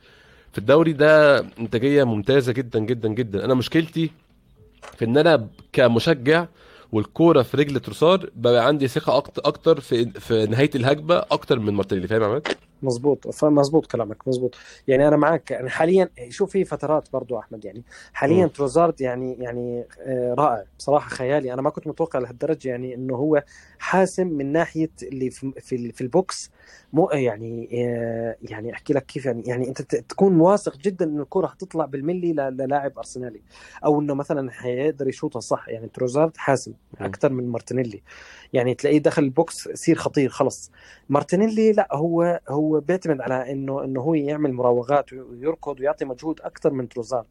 في 0.52 0.58
الدوري 0.58 0.94
ده 0.94 1.40
إنتاجية 1.40 2.04
ممتازة 2.04 2.54
جدا 2.54 2.80
جدا 2.80 3.10
جدا. 3.10 3.46
أنا 3.46 3.54
مشكلتي 3.54 4.12
في 4.98 5.06
إن 5.06 5.18
أنا 5.18 5.48
كمشجع 5.74 6.46
والكورة 6.94 7.42
في 7.42 7.58
رجل 7.58 7.80
تروسار 7.80 8.30
بقى 8.36 8.68
عندي 8.68 8.88
ثقة 8.88 9.18
أكتر 9.38 9.80
في 9.80 10.06
في 10.12 10.46
نهاية 10.46 10.70
الهجمة 10.76 11.16
أكتر 11.32 11.60
من 11.60 11.74
مارتينيلي 11.74 12.08
فاهم 12.08 12.24
عماد؟ 12.24 12.48
مظبوط 12.82 13.28
فمظبوط 13.28 13.86
كلامك 13.86 14.28
مظبوط 14.28 14.56
يعني 14.88 15.08
أنا 15.08 15.16
معك 15.16 15.52
يعني 15.52 15.70
حاليا 15.70 16.10
شوف 16.30 16.52
في 16.52 16.66
فترات 16.66 17.08
برضو 17.14 17.40
أحمد 17.40 17.66
يعني 17.66 17.84
حاليا 18.14 18.44
مم. 18.44 18.48
تروسارد 18.50 19.02
يعني 19.02 19.38
يعني 19.40 19.86
آه، 20.02 20.36
رائع 20.38 20.64
بصراحة 20.80 21.10
خيالي 21.10 21.54
أنا 21.54 21.62
ما 21.62 21.70
كنت 21.70 21.88
متوقع 21.88 22.20
لهالدرجة 22.20 22.70
يعني 22.70 22.96
إنه 22.96 23.16
هو 23.16 23.44
حاسم 23.80 24.28
من 24.28 24.52
ناحية 24.52 24.92
اللي 25.04 25.30
في 25.30 25.52
في, 25.60 25.92
في 25.92 26.02
ال 26.02 26.14
box 26.14 26.52
مو 26.94 27.10
يعني 27.14 27.70
آه، 27.74 28.38
يعني 28.42 28.74
أحكي 28.74 28.94
لك 28.94 29.06
كيف 29.06 29.26
يعني 29.26 29.44
يعني 29.46 29.68
أنت 29.68 29.82
تكون 29.82 30.40
واثق 30.40 30.78
جدا 30.78 31.06
انه 31.06 31.24
الكرة 31.24 31.48
حتطلع 31.48 31.86
بالملي 31.86 32.34
للاعب 32.34 32.98
أرسنال 32.98 33.42
أو 33.86 34.02
إنه 34.02 34.14
مثلا 34.14 34.52
حيقدر 34.52 35.08
يشوطها 35.08 35.40
صح. 35.40 35.70
يعني 35.70 35.88
تروزارد 35.88 36.38
حاسم 36.38 36.74
مم. 37.00 37.06
أكثر 37.06 37.32
من 37.32 37.48
مارتينيلي. 37.48 38.02
يعني 38.54 38.74
تلاقيه 38.74 39.00
دخل 39.00 39.24
ال 39.24 39.35
box 39.35 39.68
يصير 39.68 39.96
خطير 39.96 40.30
خلص 40.30 40.72
مارتينيلي 41.10 41.72
لا 41.72 41.88
هو 41.92 42.40
هو 42.50 42.80
بيعتمد 42.80 43.22
على 43.22 43.52
إنه 43.52 43.84
إنه 43.84 44.02
هو 44.02 44.14
يعمل 44.14 44.54
مراوغات 44.54 45.14
ويركض 45.14 45.80
ويعطي 45.80 46.06
مجهود 46.06 46.42
أكثر 46.42 46.74
من 46.74 46.90
تروزارد. 46.90 47.26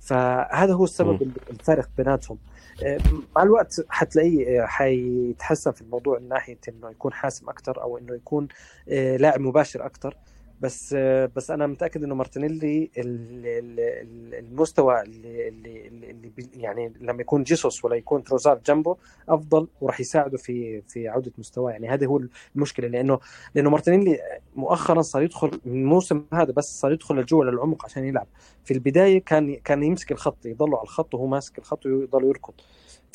فهذا 0.00 0.74
هو. 0.74 0.84
السبب 0.84 1.32
الفارق 1.50 1.88
بيناتهم 1.96 2.38
آه، 2.82 2.98
مع 3.36 3.42
الوقت 3.42 3.86
حتلاقيه 3.88 4.62
آه، 4.62 4.66
حيتحسن 4.66 5.70
في 5.70 5.82
الموضوع 5.82 6.18
من 6.18 6.28
ناحية 6.28 6.58
إنه 6.68 6.90
يكون 6.90 7.12
حاسم 7.12 7.48
أكثر 7.48 7.82
أو 7.82 7.98
إنه 7.98 8.14
يكون 8.14 8.48
آه، 8.88 9.16
لاعب 9.16 9.40
مباشر 9.40 9.86
أكثر 9.86 10.16
بس 10.60 10.94
بس 11.36 11.50
أنا 11.50 11.66
متأكد 11.66 12.02
إنه 12.04 12.14
مارتينيلي 12.14 12.90
ال- 12.98 13.46
ال- 13.46 13.80
ال- 13.80 14.34
المستوى 14.34 15.02
اللي 15.02 15.48
اللي 15.48 15.88
اللي 15.88 16.30
يعني 16.54 16.92
لما 17.00 17.20
يكون 17.20 17.42
جيسوس 17.42 17.84
ولا 17.84 17.96
يكون 17.96 18.24
تروزارد 18.24 18.62
جنبه 18.62 18.96
أفضل 19.28 19.68
وراح 19.80 20.00
يساعده 20.00 20.38
في 20.38 20.82
في 20.88 21.08
عودة 21.08 21.32
مستواه. 21.38 21.70
يعني 21.70 21.88
هذا 21.88 22.06
هو 22.06 22.20
المشكلة 22.56 22.88
لأنه 22.88 23.18
لأنه 23.54 23.70
مارتينيلي 23.70 24.18
مؤخرا 24.56 25.02
صار 25.02 25.22
يدخل 25.22 25.50
من 25.64 25.72
الموسم 25.80 26.24
هذا 26.32 26.52
بس 26.52 26.80
صار 26.80 26.92
يدخل 26.92 27.16
لجوا 27.16 27.44
للعمق 27.44 27.84
عشان 27.84 28.04
يلعب. 28.04 28.26
في 28.64 28.74
البداية 28.74 29.18
كان 29.24 29.54
كان 29.56 29.82
يمسك 29.82 30.12
الخط 30.12 30.46
يضلوا 30.46 30.78
على 30.78 30.84
الخط 30.84 31.14
وهو 31.14 31.26
ماسك 31.26 31.58
الخط 31.58 31.86
ويضل 31.86 32.24
يركض. 32.24 32.54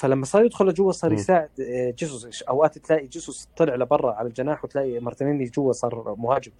فلما 0.01 0.25
صار 0.25 0.45
يدخل 0.45 0.65
لجوا 0.65 0.91
صار. 0.91 1.13
يساعد 1.13 1.49
آه، 1.61 1.91
جيسوس. 1.91 2.41
أوقات 2.43 2.77
تلاقي 2.77 3.07
جيسوس 3.07 3.47
طلع 3.57 3.75
لبرا 3.75 4.13
على 4.13 4.27
الجناح 4.27 4.63
وتلاقي 4.65 4.99
مارتينيلي 4.99 5.45
جوا 5.45 5.71
صار 5.71 6.15
مهاجم. 6.17 6.51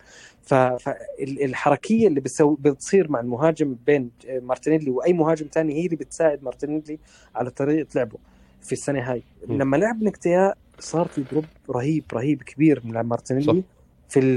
فالحركيه 0.44 2.08
اللي 2.08 2.20
بتسوي 2.20 2.58
بتصير 2.60 3.12
مع 3.12 3.20
المهاجم 3.20 3.76
بين 3.86 4.12
آه، 4.30 4.40
مارتينيلي 4.40 4.92
وأي 4.92 5.14
مهاجم 5.14 5.48
تاني 5.48 5.74
هي 5.74 5.86
اللي 5.86 5.96
بتساعد 5.96 6.44
مارتينيلي 6.44 7.00
على 7.36 7.50
طريقة 7.50 7.88
لعبه 7.96 8.18
في 8.62 8.72
السنة 8.72 9.12
هاي. 9.12 9.24
مم. 9.48 9.58
لما 9.58 9.78
لعب 9.78 10.04
نكتيا 10.04 10.54
صار 10.80 11.08
في 11.08 11.22
drop 11.32 11.46
رهيب 11.70 12.04
رهيب 12.14 12.44
كبير 12.44 12.82
من 12.86 12.94
صح. 12.94 13.02
مارتينيلي 13.02 13.64
في 14.12 14.20
ال 14.20 14.36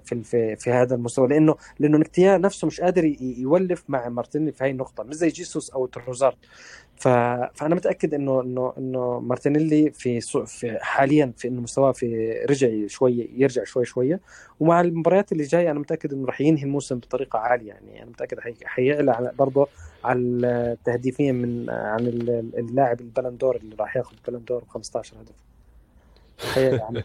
في 0.00 0.12
ال 0.14 0.24
في, 0.24 0.56
في 0.56 0.70
هذا 0.70 0.94
المستوى 0.94 1.28
لأنه 1.28 1.54
لأنه 1.78 1.98
نكتيا 1.98 2.38
نفسه 2.38 2.66
مش 2.66 2.80
قادر 2.80 3.04
يولف 3.20 3.84
مع 3.88 4.08
مارتينيلي 4.08 4.52
في 4.52 4.64
هاي 4.64 4.70
النقطة 4.70 5.02
مش 5.04 5.14
زي 5.14 5.28
جيسوس 5.28 5.70
أو 5.70 5.86
تروزارد. 5.86 6.36
فأنا 6.96 7.74
متأكد 7.74 8.14
إنه 8.14 8.40
إنه 8.40 8.72
إنه 8.78 9.20
مارتينيلي 9.20 9.90
في. 9.90 10.20
في 10.46 10.78
حاليا 10.80 11.32
في 11.36 11.48
إنه 11.48 11.60
مستواه 11.60 11.92
في 11.92 12.32
رجع 12.50 12.68
شوية 12.86 13.28
يرجع 13.42 13.64
شوي 13.64 13.84
شوية 13.84 14.20
ومع 14.60 14.80
المباريات 14.80 15.32
اللي 15.32 15.44
جاية 15.44 15.70
أنا 15.70 15.78
متأكد 15.80 16.12
إنه 16.12 16.26
راح 16.26 16.40
ينهي 16.40 16.62
الموسم 16.62 16.98
بطريقة 16.98 17.38
عالية 17.38 17.68
يعني 17.68 18.02
أنا 18.02 18.10
متأكد 18.10 18.40
حي... 18.40 18.54
حيعلى 18.64 19.10
على 19.10 19.32
برضه 19.38 19.68
على 20.04 20.76
تهديفيا 20.84 21.32
من 21.32 21.70
عن 21.70 22.00
ال- 22.06 22.50
اللاعب 22.58 23.00
البالون 23.00 23.35
دور 23.35 23.56
اللي 23.56 23.76
راح 23.80 23.96
ياخذ 23.96 24.14
البالون 24.26 24.50
دور 24.50 24.64
ب 24.64 24.68
15 24.68 25.16
هدف 25.20 25.51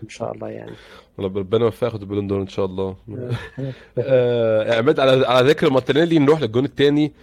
إن 0.04 0.10
شاء 0.10 0.32
الله 0.34 0.50
يعني. 0.50 0.71
ربنا 1.19 1.65
يوفقه 1.65 1.86
ياخد 1.86 2.02
البالون 2.02 2.28
دور 2.28 2.41
إن 2.41 2.47
شاء 2.47 2.65
الله. 2.65 2.95
آه، 3.97 4.78
عماد 4.80 5.00
على 5.00 5.28
على 5.28 5.50
ذكر 5.50 5.69
مارتينيلي 5.69 6.19
نروح 6.19 6.41
للجون 6.41 6.65
الثاني 6.65 7.13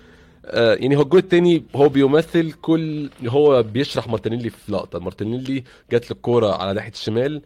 يعني 0.54 0.96
هو 0.96 1.02
الجون 1.02 1.20
الثاني 1.20 1.64
هو 1.76 1.88
بيمثل 1.88 2.52
كل 2.52 3.10
هو 3.26 3.62
بيشرح 3.62 4.08
مارتينيلي 4.08 4.50
في 4.50 4.72
لقطة. 4.72 4.98
مارتينيلي 4.98 5.64
جات 5.92 6.04
له 6.04 6.10
الكوره 6.16 6.52
على 6.54 6.72
ناحية 6.72 6.92
الشمال. 6.92 7.42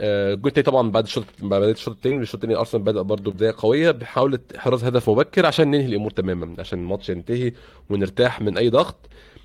آه، 0.00 0.34
الجون 0.34 0.46
الثاني 0.48 0.64
طبعا 0.64 0.90
بعد 0.90 1.04
الشوط 1.04 1.24
بعد 1.42 1.60
بداية 1.60 1.72
الشوط 1.74 1.94
الثاني 1.94 2.16
الشوط 2.16 2.34
الثاني 2.34 2.56
أرسنال 2.60 2.82
بدأ 2.82 3.02
برضه 3.02 3.30
بداية 3.30 3.54
قوية 3.58 3.90
بحاول 3.90 4.40
احراز 4.56 4.84
هدف 4.84 5.10
مبكر 5.10 5.46
عشان 5.46 5.70
ننهي 5.70 5.86
الأمور 5.86 6.10
تماما 6.10 6.54
عشان 6.58 6.78
الماتش 6.78 7.08
ينتهي 7.08 7.52
ونرتاح 7.90 8.40
من 8.40 8.58
أي 8.58 8.70
ضغط. 8.70 8.96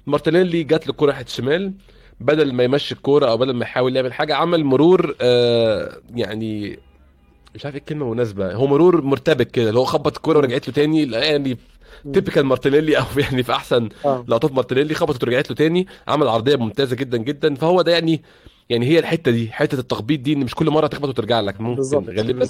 مارتينيلي 0.08 0.64
جات 0.64 0.86
له 0.88 0.92
الكوره 0.92 1.12
ناحية 1.12 1.26
الشمال. 1.26 1.74
بدل 2.20 2.54
ما 2.54 2.64
يمشي 2.64 2.96
الكورة 2.96 3.26
أو 3.30 3.38
بدل 3.38 3.54
ما 3.54 3.64
يحاول 3.64 3.96
يعمل 3.96 4.14
حاجة 4.14 4.36
عمل 4.36 4.64
مرور 4.64 5.16
آه 5.22 5.98
يعني 6.16 6.80
مش 7.56 7.66
عارف 7.66 7.76
إيه 7.76 7.82
الكلمة 7.82 8.06
المناسبة. 8.06 8.54
هو 8.54 8.68
مرور 8.68 9.02
مرتبك 9.02 9.52
كده 9.52 9.70
اللي 9.70 9.80
هو 9.80 9.84
خبط 9.86 10.16
الكورة 10.16 10.38
ورجعت 10.38 10.68
له 10.68 10.74
تاني 10.74 11.12
يعني 11.12 11.58
typical 12.14 12.46
مارتينيلي 12.46 12.98
أو 12.98 13.04
يعني 13.30 13.44
في 13.44 13.52
أحسن 13.52 13.90
آه. 14.06 14.26
لقطات 14.28 14.52
مارتينيلي 14.52 14.94
خبطت 14.94 15.24
ورجعت 15.24 15.50
له 15.50 15.56
تاني 15.56 15.88
عمل 16.08 16.28
عرضية 16.28 16.56
ممتازة 16.56 16.96
جدا 16.96 17.18
جدا. 17.18 17.56
فهو 17.56 17.82
ده 17.82 17.92
يعني 17.92 18.22
يعني 18.70 18.86
هي 18.86 19.00
الحتة 19.00 19.32
دي 19.32 19.52
حتة 19.52 19.80
التخبيط 19.80 20.20
دي 20.20 20.34
إن 20.34 20.40
مش 20.40 20.56
كل 20.56 20.70
مرة 20.70 20.88
تخبط 20.88 21.10
وترجع 21.10 21.40
لك 21.40 21.62
ممكن 21.62 21.76
بالظبط 21.76 22.10
غالبا 22.10 22.46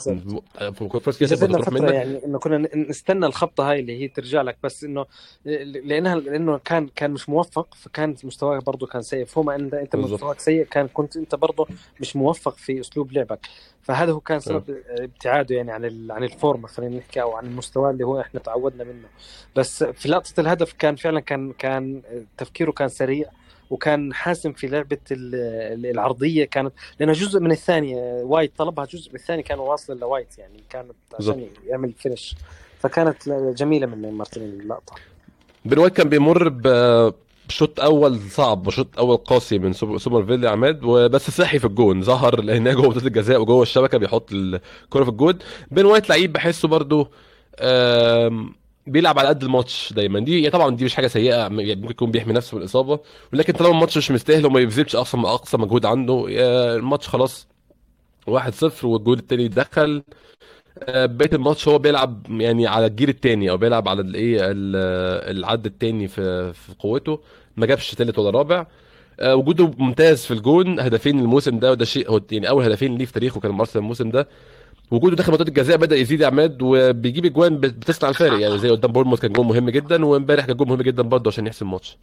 فرص 0.99 1.17
كده 1.17 1.29
جات 1.29 1.43
لنا 1.43 1.53
تروح 1.53 1.69
فترة 1.69 1.79
منك. 1.79 1.93
يعني 1.93 2.25
إنه 2.25 2.39
كنا 2.39 2.69
نستنى 2.75 3.25
الخبطة 3.25 3.71
هاي 3.71 3.79
اللي 3.79 4.01
هي 4.01 4.07
ترجع 4.07 4.41
لك 4.41 4.57
بس 4.63 4.83
إنه 4.83 5.05
لأنها 5.45 6.15
لأنه 6.15 6.57
كان 6.57 6.89
كان 6.95 7.11
مش 7.11 7.29
موفق 7.29 7.75
فكان 7.75 8.15
مستواه 8.23 8.59
برضه 8.59 8.87
كان 8.87 9.01
سيء. 9.01 9.25
فهو 9.25 9.43
ما 9.43 9.55
أنت 9.55 9.95
مستواك 9.95 10.39
سيء 10.39 10.65
كان 10.65 10.87
كنت 10.87 11.17
أنت 11.17 11.35
برضه 11.35 11.67
مش 12.01 12.15
موفق 12.15 12.55
في 12.57 12.79
أسلوب 12.79 13.11
لعبك. 13.11 13.39
فهذا 13.81 14.11
هو 14.11 14.19
كان. 14.19 14.39
سبب 14.39 14.63
ابتعاده 14.87 15.55
يعني 15.55 15.71
عن 15.71 16.11
عن 16.11 16.23
الفورمة 16.23 16.67
خلينا 16.67 16.97
نحكي 16.97 17.21
أو 17.21 17.31
عن 17.31 17.45
المستوى 17.45 17.91
اللي 17.91 18.03
هو 18.03 18.21
إحنا 18.21 18.39
تعودنا 18.39 18.83
منه. 18.83 19.07
بس 19.55 19.83
في 19.83 20.09
لقطة 20.09 20.41
الهدف 20.41 20.73
كان 20.73 20.95
فعلا 20.95 21.19
كان 21.19 21.53
كان 21.53 22.01
تفكيره 22.37 22.71
كان 22.71 22.89
سريع. 22.89 23.29
وكان 23.69 24.13
حاسم 24.13 24.53
في 24.53 24.67
لعبة 24.67 24.97
ال- 25.11 25.35
ال- 25.73 25.85
العرضية 25.91 26.45
كانت 26.45 26.73
لأنه 26.99 27.13
جزء 27.13 27.39
من 27.39 27.51
الثانية 27.51 28.21
وايت 28.23 28.51
طلبها 28.57 28.85
جزء 28.85 29.09
من 29.09 29.15
الثاني 29.15 29.43
كان 29.43 29.59
واصل 29.59 29.99
لوايت 29.99 30.37
يعني 30.37 30.63
كانت 30.69 30.95
عشان 31.19 31.47
يعمل 31.67 31.93
finish. 31.97 32.35
فكانت 32.79 33.29
جميلة 33.29 33.87
من 33.87 34.11
مارتينيلي 34.11 34.63
اللقطة. 34.63 34.93
بن 35.65 35.77
وايت 35.77 35.93
كان 35.93 36.09
بيمر 36.09 36.49
بشوط 36.49 37.79
أول 37.79 38.19
صعب 38.19 38.67
وشوط 38.67 38.87
أول 38.99 39.17
قاسي 39.17 39.59
من 39.59 39.73
سوبر 39.73 40.25
فيلي 40.25 40.49
عماد 40.49 40.79
وبس 40.83 41.29
صحي 41.31 41.59
في 41.59 41.65
الجون. 41.65 42.01
ظهر 42.01 42.41
لهنا 42.41 42.73
جوه 42.73 42.87
منطقه 42.89 43.07
الجزاء 43.07 43.41
وجوه 43.41 43.61
الشبكة 43.61 43.97
بيحط 43.97 44.31
الكرة 44.31 45.03
في 45.03 45.09
الجون. 45.09 45.37
بن 45.71 45.85
وايت 45.85 46.09
لعيب 46.09 46.33
بحسه 46.33 46.67
برضو 46.67 47.07
آم، 47.59 48.55
بيلعب 48.87 49.19
على 49.19 49.27
قد 49.27 49.43
الماتش 49.43 49.93
دايما. 49.93 50.19
دي 50.19 50.49
طبعا 50.49 50.75
دي 50.75 50.85
مش 50.85 50.95
حاجة 50.95 51.07
سيئة 51.07 51.35
يعني 51.35 51.75
ممكن 51.75 51.89
يكون 51.91 52.11
بيحمي 52.11 52.33
نفسه 52.33 52.55
من 52.55 52.61
الإصابة. 52.61 52.99
ولكن 53.33 53.53
طالما 53.53 53.75
الماتش 53.75 53.97
مش 53.97 54.11
مستاهل 54.11 54.45
وما 54.45 54.59
يبذلش 54.59 54.95
أقصى 54.95 55.17
أقصى 55.17 55.57
مجهود 55.57 55.85
عنده 55.85 56.25
الماتش 56.75 57.07
خلاص 57.07 57.47
1-0 58.29 58.83
والجول 58.83 59.17
التاني 59.19 59.45
اتدخل 59.45 60.03
آه، 60.83 61.05
بقية 61.05 61.29
الماتش 61.33 61.67
هو 61.67 61.77
بيلعب 61.79 62.27
يعني 62.41 62.67
على 62.67 62.85
الجيل 62.85 63.09
التاني 63.09 63.49
أو 63.51 63.57
بيلعب 63.57 63.87
على 63.89 64.01
الايه 64.01 64.37
ال- 64.41 65.37
العد 65.37 65.65
التاني 65.65 66.07
في 66.07 66.53
في 66.53 66.73
قوته. 66.79 67.19
ما 67.57 67.65
جابش 67.65 67.91
تالت 67.95 68.19
ولا 68.19 68.29
رابع. 68.29 68.67
آه، 69.19 69.35
وجوده 69.35 69.71
ممتاز 69.77 70.25
في 70.25 70.31
الجون. 70.31 70.79
هدفين 70.79 71.19
الموسم 71.19 71.59
ده 71.59 71.71
وده 71.71 71.85
شيء 71.85 72.21
يعني 72.31 72.49
أول 72.49 72.63
هدفين 72.65 72.97
ليه 72.97 73.05
في 73.05 73.13
تاريخه 73.13 73.39
كان 73.39 73.51
مارسيال 73.51 73.83
الموسم 73.83 74.09
ده. 74.09 74.27
وجوده 74.91 75.15
داخل 75.15 75.31
منطقة 75.31 75.47
الجزاء 75.47 75.77
بدأ 75.77 75.95
يزيد 75.95 76.21
يا 76.21 76.27
عماد 76.27 76.57
وبيجيب 76.61 77.25
أجوان 77.25 77.57
بت- 77.57 77.73
بتصنع 77.73 78.09
الفارق. 78.09 78.39
يعني 78.39 78.57
زي 78.57 78.69
قدام 78.69 78.91
بورموث 78.91 79.19
كان 79.19 79.33
جون 79.33 79.47
مهم 79.47 79.69
جدا 79.69 80.05
وامبارح 80.05 80.45
كان 80.45 80.57
جون 80.57 80.67
مهم 80.67 80.81
جدا 80.81 81.03
برضه 81.03 81.27
عشان 81.31 81.47
يحسم 81.47 81.65
الماتش. 81.65 81.97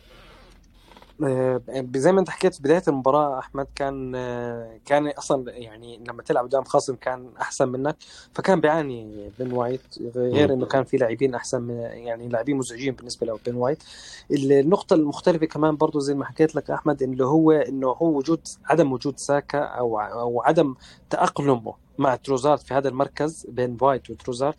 آه، 1.24 1.60
زي 1.94 2.12
ما 2.12 2.20
انت 2.20 2.30
حكيت 2.30 2.54
في 2.54 2.62
بداية 2.62 2.82
المباراة 2.88 3.38
أحمد 3.38 3.66
كان 3.74 4.12
آه، 4.14 4.78
كان 4.86 5.08
أصلا 5.08 5.52
يعني 5.52 6.00
لما 6.08 6.22
تلعب 6.22 6.44
قدام 6.44 6.64
خصم 6.64 6.94
كان 6.94 7.28
أحسن 7.40 7.68
منك. 7.68 7.96
فكان 8.34 8.60
بيعاني 8.60 9.30
بن 9.38 9.52
وايت 9.52 9.80
غير 10.16 10.52
إنه 10.52 10.66
كان 10.66 10.84
في 10.84 10.96
لاعبين 10.96 11.34
أحسن 11.34 11.62
من 11.62 11.74
يعني 11.80 12.28
لاعبين 12.28 12.56
مزعجين 12.56 12.94
بالنسبة 12.94 13.26
له 13.26 13.38
بن 13.46 13.54
وايت 13.54 13.82
النقطة 14.30 14.94
المختلفة 14.94 15.46
كمان 15.46 15.76
برضه 15.76 16.00
زي 16.00 16.14
ما 16.14 16.24
حكيت 16.24 16.54
لك 16.54 16.70
أحمد 16.70 17.02
اللي 17.02 17.24
هو 17.24 17.50
إنه 17.52 17.86
هو 17.88 18.18
وجود 18.18 18.40
عدم 18.64 18.92
وجود 18.92 19.18
ساكا 19.18 19.58
أو 19.58 20.00
أو 20.00 20.42
عدم 20.42 20.74
تأقلمه. 21.10 21.74
مع 22.00 22.16
تروزارد 22.16 22.58
في 22.58 22.74
هذا 22.74 22.88
المركز 22.88 23.46
بن 23.48 23.76
وايت 23.80 24.10
وتروسارد. 24.10 24.54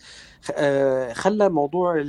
آه، 0.53 1.13
خلى 1.13 1.49
موضوع 1.49 2.03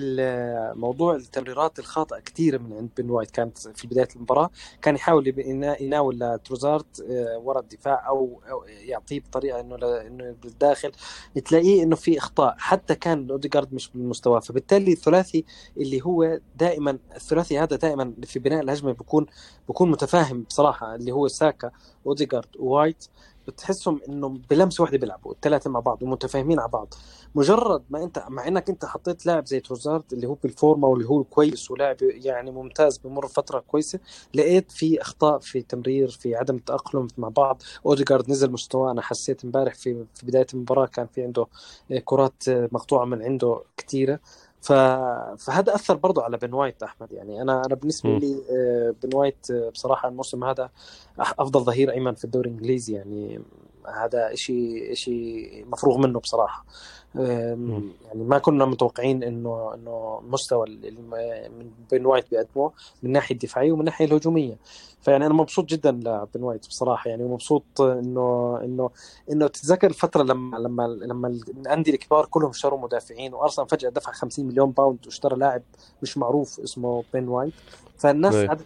موضوع 0.75 1.15
التمريرات 1.17 1.79
الخاطئة 1.79 2.19
كثيره 2.21 2.59
من 2.59 2.73
عند 2.77 2.91
بن 2.99 3.11
وايت. 3.11 3.31
كانت 3.31 3.59
في 3.59 3.87
بداية 3.87 4.09
المباراة 4.17 4.51
كان 4.83 4.95
يحاول 4.95 5.35
يناول 5.81 6.39
تروزارد 6.45 6.85
آه، 7.11 7.39
ورا 7.39 7.61
الدفاع 7.61 8.09
أو 8.09 8.41
يعطيه 8.69 9.21
بطريقة 9.21 9.61
إنه 9.61 9.77
إنه 9.77 10.37
بالداخل 10.43 10.93
تلاقيه 11.45 11.83
إنه 11.83 11.97
في 11.97 12.19
إخطاء. 12.19 12.55
حتى 12.59 12.95
كان 12.95 13.31
اوديجارد 13.31 13.75
مش 13.75 13.91
بالمستوى. 13.95 14.41
فبالتالي 14.41 14.93
الثلاثي 14.93 15.45
اللي 15.77 16.01
هو 16.03 16.41
دائما 16.57 16.99
الثلاثي 17.17 17.59
هذا 17.59 17.77
دائما 17.77 18.15
في 18.25 18.39
بناء 18.39 18.61
الهجمة 18.63 18.93
بيكون 18.93 19.27
بيكون 19.69 19.91
متفاهم 19.91 20.43
بصراحة 20.43 20.95
اللي 20.95 21.13
هو 21.13 21.29
ساكا 21.29 21.71
اوديجارد 22.07 22.49
وايت. 22.59 23.05
بتحسهم 23.49 24.01
إنه 24.09 24.29
بلمسة 24.51 24.83
واحدة 24.83 24.99
بيلعبوا 24.99 25.33
الثلاثه 25.33 25.71
مع 25.71 25.81
بعض 25.81 26.03
ومتفاهمين 26.03 26.61
على 26.61 26.69
بعض 26.69 26.95
مجرد 27.35 27.83
ما 27.91 28.05
أنت 28.05 28.25
مع 28.29 28.49
إنك 28.49 28.71
أنت 28.71 28.85
حطيت 28.85 29.27
لاعب 29.27 29.47
زي 29.47 29.61
تروزارد 29.61 30.05
اللي 30.13 30.27
هو 30.27 30.35
بالفورمة 30.35 30.89
واللي 30.89 31.09
هو 31.09 31.25
كويس 31.25 31.71
ولاعب 31.71 31.97
يعني 32.03 32.51
ممتاز 32.51 32.99
بمر 32.99 33.27
فترة 33.29 33.59
كويسة 33.61 33.99
لقيت 34.35 34.73
في 34.73 35.01
أخطاء 35.03 35.39
في 35.39 35.63
تمرير 35.63 36.09
في 36.11 36.35
عدم 36.37 36.57
التأقلم 36.57 37.09
مع 37.19 37.29
بعض 37.29 37.63
اوديجارد 37.87 38.31
نزل 38.31 38.53
مستواه 38.53 38.91
أنا 38.91 39.03
حسيت 39.03 39.45
إمبارح 39.45 39.75
في 39.75 40.05
في 40.15 40.27
بداية 40.27 40.47
المباراة 40.55 40.87
كان 40.87 41.07
في 41.07 41.23
عنده 41.23 41.47
كرات 42.05 42.43
مقطوعة 42.49 43.05
من 43.05 43.23
عنده 43.23 43.63
كثيره. 43.77 44.21
فهذا 44.63 45.75
أثر 45.75 45.95
برضه 45.95 46.23
على 46.23 46.37
بن 46.37 46.53
وايت 46.53 46.83
أحمد. 46.83 47.13
يعني 47.13 47.43
أنا 47.43 47.63
أنا 47.67 47.75
بالنسبة 47.75 48.11
م. 48.11 48.19
لي 48.19 48.43
آه، 48.51 48.95
بن 49.03 49.17
وايت 49.17 49.51
آه، 49.51 49.69
بصراحة 49.71 50.09
الموسم 50.09 50.45
هذا 50.45 50.71
أفضل 51.19 51.61
ظهير 51.61 51.93
أيمن 51.93 52.15
في 52.15 52.25
الدوري 52.25 52.51
الإنجليزي. 52.51 52.93
يعني 52.93 53.41
هذا 53.95 54.35
شيء 54.35 54.95
شيء 54.95 55.65
مفروغ 55.67 55.99
منه 55.99 56.21
بصراحة. 56.21 56.65
يعني 57.15 58.25
ما 58.25 58.39
كنا 58.39 58.65
متوقعين 58.65 59.23
إنه 59.23 59.75
إنه 59.75 60.23
مستوى 60.29 60.67
من 61.59 61.71
بين 61.91 62.07
وايت 62.07 62.31
بيقدمه 62.31 62.73
من 63.03 63.09
الناحيه 63.09 63.35
الدفاعيه 63.35 63.73
ومن 63.73 63.81
الناحيه 63.81 64.05
الهجومية. 64.05 64.57
فيعني 65.03 65.27
أنا 65.27 65.35
مبسوط 65.35 65.65
جدا 65.65 65.91
لبن 65.91 66.43
وايت 66.43 66.69
بصراحة. 66.69 67.11
يعني 67.11 67.25
مبسوط 67.25 67.81
إنه 67.81 68.61
إنه 68.65 68.91
إنه 69.33 69.47
تتذكر 69.47 69.87
الفترة 69.87 70.23
لما 70.23 70.57
لما 70.57 70.83
لما 70.83 71.29
الأندية 71.29 71.93
الكبار 71.93 72.27
كلهم 72.27 72.51
اشتروا 72.51 72.79
مدافعين 72.79 73.35
وأرسنال 73.35 73.69
فجأة 73.69 73.89
دفع 73.91 74.13
50 74.13 74.47
مليون 74.47 74.71
pound 74.71 74.99
واشترى 75.07 75.37
لاعب 75.37 75.63
مش 76.03 76.19
معروف 76.19 76.61
اسمه 76.61 77.05
بين 77.13 77.29
وايت. 77.29 77.53
فالناس 77.99 78.35
قعدت 78.35 78.65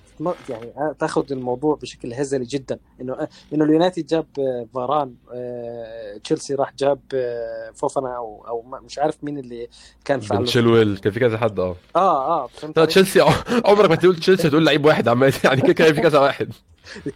يعني 0.49 0.95
تاخذ 0.95 1.33
الموضوع 1.33 1.75
بشكل 1.75 2.15
هزلي 2.15 2.45
جدا. 2.45 2.79
إنه 3.01 3.29
إنه 3.53 3.65
اليونايتد 3.65 4.07
جاب 4.07 4.27
فاران 4.75 5.15
آه، 5.33 6.17
تشيلسي 6.17 6.55
راح 6.55 6.75
جاب 6.79 7.01
آه، 7.15 7.71
فوفانا 7.75 8.17
أو 8.17 8.36
أو 8.49 8.63
مش 8.85 8.99
عارف 8.99 9.25
مين 9.25 9.39
اللي 9.39 9.69
كان 10.05 10.21
فعلا 10.21 10.45
تشيلويل 10.45 10.99
كان 10.99 11.13
في 11.13 11.21
كذا 11.21 11.39
حد 11.39 11.61
آه. 11.61 11.77
آه 11.97 12.27
آه 12.45 12.47
فهمت 12.47 12.79
تشيلسي 12.79 13.21
عمرك 13.65 13.91
ما 13.91 13.97
تقول 13.97 14.17
تشيلسي 14.17 14.51
تقول 14.51 14.67
لعيب 14.67 14.85
واحد 14.85 15.09
عمال 15.09 15.33
يعني 15.45 15.61
كده 15.61 15.93
في 15.93 16.01
كذا 16.01 16.19
واحد. 16.19 16.53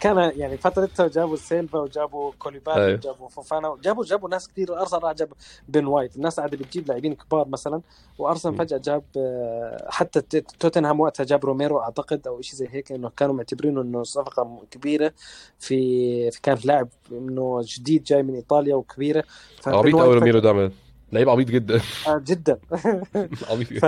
كان 0.00 0.32
يعني 0.36 0.56
فترتها 0.56 1.08
جابوا 1.08 1.36
سيلفا 1.36 1.78
وجابوا 1.78 2.32
كوليبالي 2.38 2.84
أيوه. 2.84 2.94
وجابوا 2.98 3.28
فوفانا 3.28 3.76
جابوا 3.82 4.04
جابوا 4.04 4.28
ناس 4.28 4.48
كثير 4.48 4.80
ارسنال 4.80 5.04
راح 5.04 5.12
جاب 5.12 5.28
بن 5.68 5.86
وايت. 5.86 6.16
الناس 6.16 6.36
قاعدة 6.40 6.56
بتجيب 6.56 6.88
لاعبين 6.88 7.14
كبار 7.14 7.48
مثلا. 7.48 7.80
وأرسنال 8.18 8.54
فجأة 8.56 8.78
جاب 8.78 9.02
آه، 9.16 9.86
حتى 9.90 10.20
توتنهام 10.58 11.00
وقتها 11.00 11.24
جاب 11.24 11.44
روميرو 11.44 11.80
أعتقد 11.80 12.26
أو 12.26 12.40
شيء 12.40 12.54
زي 12.54 12.68
هيك 12.70 12.92
إنه 12.92 13.10
كانوا 13.16 13.34
معتبرينه 13.34 13.80
إنه 13.82 14.02
صفقة 14.02 14.62
كبيرة 14.70 15.12
في, 15.58 16.30
كان 16.42 16.58
لاعب 16.64 16.88
إنه 17.12 17.60
جديد 17.64 18.02
جاي 18.04 18.22
من 18.22 18.34
إيطاليا 18.34 18.74
وكبيرة. 18.74 19.24
عبيط 19.66 19.94
قوي 19.96 20.14
روميرو 20.14 20.38
ده 20.38 20.72
لعيب 21.12 21.28
عبيط 21.28 21.48
جدا. 21.48 21.80
آه، 22.06 22.18
جدا. 22.18 22.58
عبيط 23.50 23.84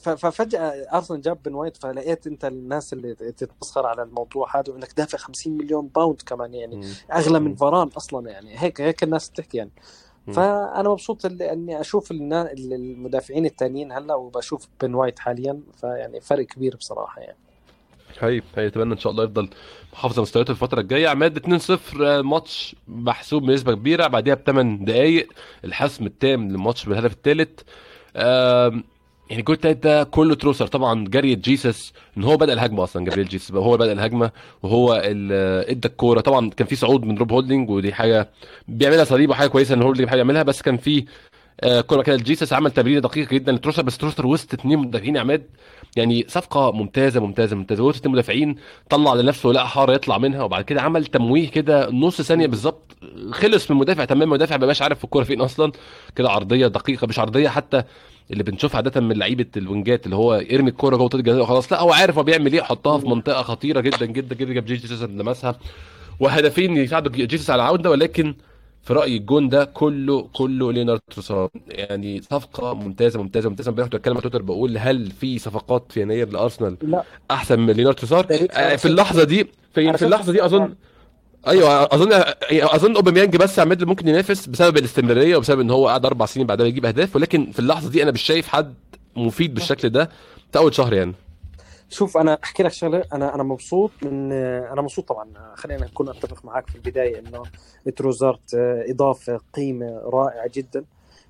ففجأة 0.00 0.68
أرسنال 0.94 1.20
جاب 1.20 1.38
بن 1.44 1.54
وايت 1.54 1.76
فلقيت 1.76 2.26
أنت 2.26 2.44
الناس 2.44 2.92
اللي 2.92 3.14
تتمسخر 3.14 3.86
على 3.86 4.02
الموضوع 4.02 4.56
هذا 4.56 4.72
وإنك 4.72 4.92
دافع 4.96 5.18
50 5.18 5.56
مليون 5.56 5.86
pound 5.86 6.22
كمان 6.26 6.54
يعني 6.54 6.76
مم. 6.76 6.92
أغلى 7.12 7.40
من 7.40 7.54
فاران 7.54 7.88
أصلا 7.88 8.30
يعني 8.30 8.62
هيك 8.62 8.80
هيك 8.80 9.02
الناس 9.02 9.28
بتحكي 9.28 9.56
يعني. 9.56 9.70
فأنا 10.26 10.88
مبسوط 10.88 11.26
اني 11.26 11.80
أشوف 11.80 12.10
المدافعين 12.10 13.46
الثانيين 13.46 13.92
هلأ 13.92 14.14
وبشوف 14.14 14.68
بن 14.80 14.94
وايت 14.94 15.18
حاليا 15.18 15.60
فيعني 15.80 16.20
فرق 16.20 16.46
كبير 16.46 16.76
بصراحة 16.76 17.20
يعني. 17.20 17.38
هي 18.20 18.42
هي 18.56 18.66
اتمنى 18.66 18.92
إن 18.92 18.98
شاء 18.98 19.12
الله 19.12 19.24
يفضل 19.24 19.48
محافظ 19.92 20.20
مستوياته 20.20 20.50
الفترة 20.50 20.80
الجاية. 20.80 21.08
عماد 21.08 21.38
2-0 21.38 22.00
ماتش 22.00 22.76
محسوب 22.88 23.46
بنسبة 23.46 23.74
كبيرة 23.74 24.06
بعديها 24.06 24.34
بثمان 24.34 24.84
دقائق 24.84 25.28
الحسم 25.64 26.06
التام 26.06 26.48
للماتش 26.48 26.84
بالهدف 26.84 27.12
الثالث 27.12 27.60
يعني 29.30 29.40
الجول 29.40 29.56
التالت 29.56 29.84
ده 29.84 30.02
كله 30.04 30.34
تروسار 30.34 30.66
طبعا 30.66 31.04
جري 31.04 31.34
جيسس 31.34 31.92
إن 32.16 32.24
هو 32.24 32.36
بدأ 32.36 32.52
الهجمة 32.52 32.84
أصلا 32.84 33.04
جابريل 33.04 33.28
جيسس. 33.28 33.52
هو 33.52 33.76
بدأ 33.76 33.92
الهجمة 33.92 34.30
وهو 34.62 34.92
إدى 35.68 35.88
الكورة. 35.88 36.20
طبعا 36.20 36.50
كان 36.50 36.66
في 36.66 36.76
صعود 36.76 37.04
من 37.04 37.18
روب 37.18 37.32
هولدنج 37.32 37.70
ودي 37.70 37.94
حاجة 37.94 38.28
بيعملها 38.68 39.04
صليبا 39.04 39.30
وحاجة 39.30 39.48
كويسة 39.48 39.74
إن 39.74 39.82
هولدنج 39.82 40.08
حاجة 40.08 40.18
يعملها 40.18 40.42
بس 40.42 40.62
كان 40.62 40.76
في 40.76 41.04
آه، 41.60 41.80
كوره 41.80 42.02
كده. 42.02 42.16
جيسس 42.16 42.52
عمل 42.52 42.70
تمريره 42.70 43.00
دقيقه 43.00 43.34
جدا 43.34 43.52
لتروسار 43.52 43.82
بس 43.82 43.98
تروسار 43.98 44.26
وسط 44.26 44.54
اثنين 44.54 44.78
مدافعين 44.78 45.16
عماد. 45.16 45.46
يعني 45.96 46.24
صفقة 46.28 46.72
ممتازة 46.72 47.20
ممتازة 47.20 47.56
ممتازة. 47.56 47.84
وسط 47.84 48.06
المدافعين 48.06 48.56
طلع 48.90 49.14
لنفسه 49.14 49.48
لقى 49.48 49.68
حاره 49.68 49.92
يطلع 49.92 50.18
منها 50.18 50.42
وبعد 50.42 50.64
كده 50.64 50.82
عمل 50.82 51.06
تمويه 51.06 51.48
كده 51.50 51.90
نص 51.90 52.22
ثانية 52.22 52.46
بالظبط. 52.46 52.96
خلص 53.30 53.70
من 53.70 53.76
المدافع 53.76 54.04
تمام. 54.04 54.22
المدافع 54.22 54.56
ما 54.56 54.66
بقاش 54.66 54.82
عارف 54.82 55.04
الكورة 55.04 55.24
فين 55.24 55.40
أصلا. 55.40 55.72
كده 56.16 56.30
عرضية 56.30 56.66
دقيقة 56.66 57.06
مش 57.06 57.18
عرضية 57.18 57.48
حتى 57.48 57.82
اللي 58.30 58.42
بنشوفها 58.42 58.76
عادة 58.76 59.00
من 59.00 59.16
لعيبة 59.16 59.46
الوينجات 59.56 60.04
اللي 60.04 60.16
هو 60.16 60.34
يرمي 60.34 60.70
الكوره 60.70 60.96
جوه 60.96 61.10
الجزاء 61.14 61.42
وخلاص. 61.42 61.72
لا 61.72 61.80
هو 61.80 61.92
عارف 61.92 62.16
هو 62.16 62.22
بيعمل 62.22 62.52
إيه. 62.52 62.58
يحطها 62.60 62.98
في 62.98 63.06
منطقة 63.08 63.42
خطيرة 63.42 63.80
جدا 63.80 64.06
جدا 64.06 64.34
جدا. 64.34 64.52
جاب 64.52 64.64
جيسوس 64.64 65.02
لمسها. 65.02 65.58
وهدفين 66.20 66.76
يساعدوا 66.76 67.12
جيسوس 67.12 67.50
على 67.50 67.62
العودة 67.62 67.90
ولكن 67.90 68.34
في 68.82 68.92
رايي 68.92 69.16
الجون 69.16 69.48
ده 69.48 69.64
كله 69.64 70.28
كله 70.32 70.72
لينارد 70.72 71.00
تروسار 71.10 71.48
يعني 71.68 72.22
صفقة 72.22 72.74
ممتازة 72.74 73.22
ممتازة 73.22 73.48
ممتازة. 73.50 73.68
امبارح 73.70 73.88
كنت 73.88 73.96
بتكلم 73.96 74.14
على 74.14 74.22
تويتر 74.22 74.42
بقول 74.42 74.78
هل 74.78 75.10
في 75.10 75.38
صفقات 75.38 75.84
في 75.92 76.00
يناير 76.00 76.28
لأرسنال 76.28 76.76
لا. 76.82 77.02
أحسن 77.30 77.60
من 77.60 77.70
لينارد 77.72 77.94
تروسار 77.96 78.26
آه، 78.52 78.76
في 78.76 78.88
اللحظة 78.88 79.24
دي 79.24 79.44
في, 79.74 79.92
في 79.96 80.04
اللحظة 80.04 80.32
دي 80.32 80.44
اظن 80.44 80.74
أيوه 81.46 81.82
اظن 81.84 82.08
أظن 82.52 82.96
أوباميانج 82.96 83.36
بس 83.36 83.58
عماد 83.58 83.84
ممكن 83.84 84.08
ينافس 84.08 84.46
بسبب 84.46 84.76
الاستمرارية 84.76 85.36
وبسبب 85.36 85.60
إن 85.60 85.70
هو 85.70 85.88
قعد 85.88 86.06
أربع 86.06 86.26
سنين 86.26 86.46
بعدها 86.46 86.66
يجيب 86.66 86.86
أهداف. 86.86 87.16
ولكن 87.16 87.50
في 87.52 87.58
اللحظة 87.58 87.90
دي 87.90 88.02
أنا 88.02 88.10
مش 88.10 88.22
شايف 88.22 88.48
حد 88.48 88.74
مفيد 89.16 89.54
بالشكل 89.54 89.88
ده 89.88 90.10
في 90.52 90.58
أول 90.58 90.74
شهر 90.74 90.92
يعني. 90.94 91.14
شوف 91.90 92.16
أنا 92.16 92.38
أحكي 92.44 92.62
لك 92.62 92.72
شغلة. 92.72 93.04
أنا 93.12 93.34
أنا 93.34 93.42
مبسوط 93.42 93.90
من 94.02 94.32
أنا 94.32 94.82
مبسوط 94.82 95.08
طبعا. 95.08 95.54
خلينا 95.56 95.86
نكون 95.86 96.08
أتفق 96.08 96.44
معك 96.44 96.66
في 96.70 96.76
البداية 96.76 97.18
إنه 97.18 97.42
تروزارت 97.96 98.54
إضافة 98.88 99.40
قيمة 99.54 99.98
رائعة 100.04 100.50
جدا. 100.54 100.84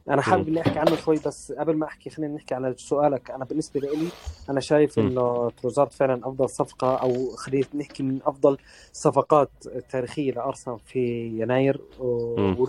أنا 0.09 0.23
حابب 0.23 0.49
إني 0.49 0.61
أحكي 0.61 0.79
عنه 0.79 0.97
شوي 0.97 1.17
بس 1.27 1.53
قبل 1.53 1.77
ما 1.77 1.87
أحكي 1.87 2.11
خلينا 2.11 2.35
نحكي 2.35 2.55
على 2.55 2.75
سؤالك. 2.77 3.31
أنا 3.31 3.45
بالنسبة 3.45 3.81
لي 3.81 3.89
أنا 4.51 4.61
شايف 4.61 4.99
إنه 4.99 5.51
تروزارد 5.51 5.93
فعلا 5.93 6.29
أفضل 6.29 6.49
صفقة 6.49 6.97
أو 6.97 7.31
خلينا 7.37 7.67
نحكي 7.75 8.03
من 8.03 8.19
أفضل 8.27 8.59
صفقات 8.93 9.51
التاريخيه 9.67 10.33
لأرسنال 10.33 10.79
في 10.87 11.27
يناير 11.27 11.81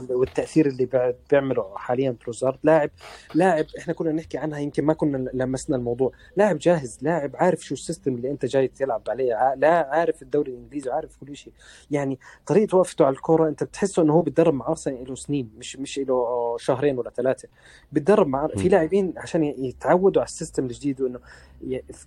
والتأثير 0.10 0.68
اللي 0.68 1.14
بيعمله 1.32 1.72
حاليا 1.76 2.16
تروزارد 2.24 2.58
لاعب 2.64 2.90
لاعب 3.36 3.66
إحنا 3.78 3.94
كنا 3.94 4.12
نحكي 4.12 4.38
عنها 4.38 4.60
يمكن 4.60 4.86
ما 4.86 4.94
كنا 4.94 5.30
لمسنا 5.34 5.76
الموضوع. 5.76 6.12
لاعب 6.38 6.58
جاهز 6.58 6.98
لاعب 7.02 7.32
عارف 7.36 7.62
شو 7.62 7.74
ال 7.74 7.80
system 7.80 8.16
اللي 8.16 8.32
أنت 8.32 8.46
جاي 8.46 8.68
تلعب 8.68 9.02
عليه 9.10 9.56
لا 9.58 9.90
عارف 9.92 10.22
الدوري 10.22 10.52
الإنجليزي 10.52 10.92
عارف 10.92 11.18
كل 11.18 11.36
شيء. 11.36 11.54
يعني 11.92 12.20
طريقة 12.46 12.78
وقفته 12.78 13.06
على 13.06 13.16
الكورة 13.16 13.48
أنت 13.50 13.64
بتحسه 13.64 14.02
إنه 14.04 14.14
هو 14.14 14.22
بيتدرب 14.22 14.54
مع 14.54 14.68
أرسنال 14.68 15.10
له 15.10 15.16
سنين 15.16 15.50
مش 15.58 15.76
مش 15.76 16.00
له 16.00 16.56
شهرين 16.60 16.98
ولا 16.98 17.10
ثلاثة 17.10 17.21
ثلاثة. 17.22 17.48
بتدرب 17.92 18.28
مع 18.28 18.48
في 18.48 18.70
لاعبين 18.70 19.14
عشان 19.18 19.44
يتعودوا 19.44 20.22
على 20.22 20.28
ال 20.28 20.33
system 20.33 20.66
الجديد 20.66 21.02
وإنه 21.02 21.20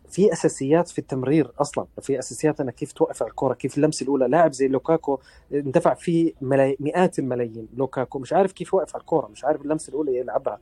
في 0.08 0.32
أساسيات 0.32 0.88
في 0.88 0.98
التمرير 0.98 1.50
أصلا. 1.60 1.86
في 2.00 2.18
أساسيات 2.18 2.60
إنك 2.60 2.74
كيف 2.74 2.92
توقف 2.92 3.22
على 3.22 3.30
الكره 3.30 3.54
كيف 3.54 3.76
اللمسة 3.76 4.04
الأولى. 4.04 4.28
لاعب 4.28 4.52
زي 4.52 4.68
لوكاكو 4.68 5.18
اندفع 5.52 5.94
فيه 5.94 6.32
ملاي... 6.40 6.76
مئات 6.80 7.18
الملايين. 7.18 7.68
لوكاكو 7.76 8.18
مش 8.18 8.32
عارف 8.32 8.52
كيف 8.52 8.72
يوقف 8.72 8.94
على 8.94 9.00
الكره 9.00 9.26
مش 9.26 9.44
عارف 9.44 9.62
اللمسة 9.62 9.90
الأولى 9.90 10.16
يلعبها. 10.16 10.58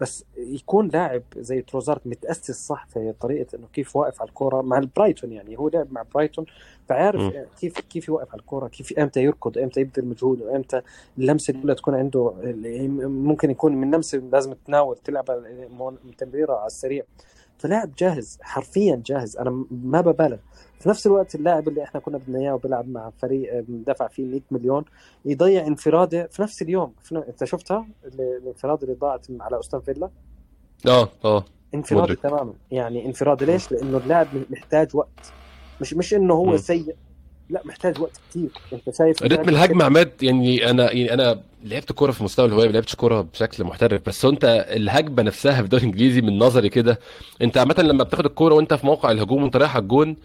بس 0.00 0.24
يكون 0.36 0.88
لاعب 0.88 1.22
زي 1.36 1.62
تروزارت 1.62 2.06
متأسس 2.06 2.66
صح 2.66 2.86
في 2.86 3.14
طريقة 3.20 3.56
إنه 3.56 3.66
كيف 3.72 3.96
واقف 3.96 4.20
على 4.20 4.28
الكورة 4.28 4.62
مع 4.62 4.78
البرايتون 4.78 5.32
يعني. 5.32 5.58
هو 5.58 5.68
لعب 5.68 5.92
مع 5.92 6.02
برايتون 6.14 6.46
فعارف 6.88 7.20
مم. 7.20 7.46
كيف 7.60 7.80
كيف 7.80 8.08
يوقف 8.08 8.28
على 8.32 8.40
الكورة 8.40 8.68
كيف 8.68 8.98
إمتى 8.98 9.22
يركض 9.22 9.58
إمتى 9.58 9.80
يبذل 9.80 10.04
مجهود 10.04 10.42
وإمتى 10.42 10.82
اللمسة 11.18 11.50
الأولى 11.50 11.74
تكون 11.74 11.94
عنده 11.94 12.34
ممكن 13.08 13.50
يكون 13.50 13.76
من 13.76 13.94
لمسة 13.94 14.18
لازم 14.18 14.52
تناول 14.52 14.96
تلعب 14.96 15.24
تمريره 16.18 16.52
على 16.52 16.66
السريع. 16.66 17.04
فلاعب 17.58 17.90
جاهز 17.98 18.38
حرفيا 18.42 19.02
جاهز. 19.06 19.36
أنا 19.36 19.64
ما 19.70 20.00
ببالغ. 20.00 20.38
في 20.84 20.90
نفس 20.90 21.06
الوقت 21.06 21.34
اللاعب 21.34 21.68
اللي 21.68 21.82
إحنا 21.82 22.00
كنا 22.00 22.18
بدنا 22.18 22.38
إياه 22.38 22.54
وبيلعب 22.54 22.88
مع 22.88 23.10
فريق 23.22 23.64
دفع 23.68 24.08
فيه 24.08 24.22
100 24.24 24.40
مليون 24.50 24.84
يضيع 25.24 25.66
انفراده 25.66 26.28
في 26.32 26.42
نفس 26.42 26.62
اليوم. 26.62 26.92
في 27.02 27.14
ن- 27.14 27.18
انت 27.28 27.44
شفتها؟ 27.44 27.86
ال- 28.04 28.38
الانفراد 28.42 28.82
اللي 28.82 28.94
ضاعت 28.94 29.26
على 29.40 29.60
أستون 29.60 29.80
فيلا؟ 29.80 30.10
آه 30.88 31.08
آه. 31.24 31.44
انفراد 31.74 32.02
مدرك. 32.02 32.18
تماما. 32.20 32.52
يعني 32.70 33.06
انفراد 33.06 33.42
ليش؟ 33.42 33.72
لأنه 33.72 33.98
اللاعب 33.98 34.26
محتاج 34.50 34.88
وقت. 34.96 35.32
مش 35.80 35.94
مش 35.94 36.14
إنه 36.14 36.34
هو 36.34 36.44
مم. 36.44 36.56
سيء. 36.56 36.94
لا 37.50 37.62
محتاج 37.64 38.00
وقت 38.00 38.20
كثير 38.30 38.48
أنت 38.72 38.96
شايف 38.96 39.22
رتم 39.22 39.48
الهجمة 39.48 39.84
عماد 39.84 40.10
يعني 40.22 40.70
أنا 40.70 40.92
يعني 40.92 41.14
أنا 41.14 41.40
لعبت 41.64 41.92
كورة 41.92 42.10
في 42.12 42.24
مستوى 42.24 42.46
الهوايه 42.46 42.66
ما 42.66 42.72
لعبتش 42.72 42.94
كورة 42.94 43.20
بشكل 43.20 43.64
محترف 43.64 44.02
بس 44.06 44.24
أنت 44.24 44.66
الهجمة 44.70 45.22
نفسها 45.22 45.54
في 45.54 45.60
الدوري 45.60 45.82
الإنجليزي 45.82 46.20
من 46.20 46.38
نظري 46.38 46.68
كده 46.68 46.98
أنت 47.42 47.56
عامة 47.58 47.74
لما 47.78 48.04
بتاخد 48.04 48.24
الكورة 48.26 48.54
وأنت 48.54 48.74
في 48.74 48.86
موقع 48.86 49.10
الهجوم 49.10 49.42
وأنت 49.42 49.56
رايح 49.56 49.74
على 49.76 49.82
الجون 49.82 50.16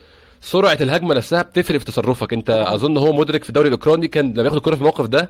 سرعة 0.42 0.78
الهجمة 0.82 1.16
نفسها 1.16 1.42
بتفرق 1.42 1.78
في 1.80 1.86
تصرفك. 1.86 2.34
انت 2.34 2.50
اظن 2.50 2.98
هو 2.98 3.14
مدرك 3.14 3.44
في 3.44 3.50
الدوري 3.50 3.68
الاوكراني 3.68 4.08
كان 4.08 4.34
لما 4.34 4.44
ياخد 4.44 4.56
الكوره 4.56 4.76
في 4.76 4.82
الموقف 4.82 5.06
ده 5.06 5.30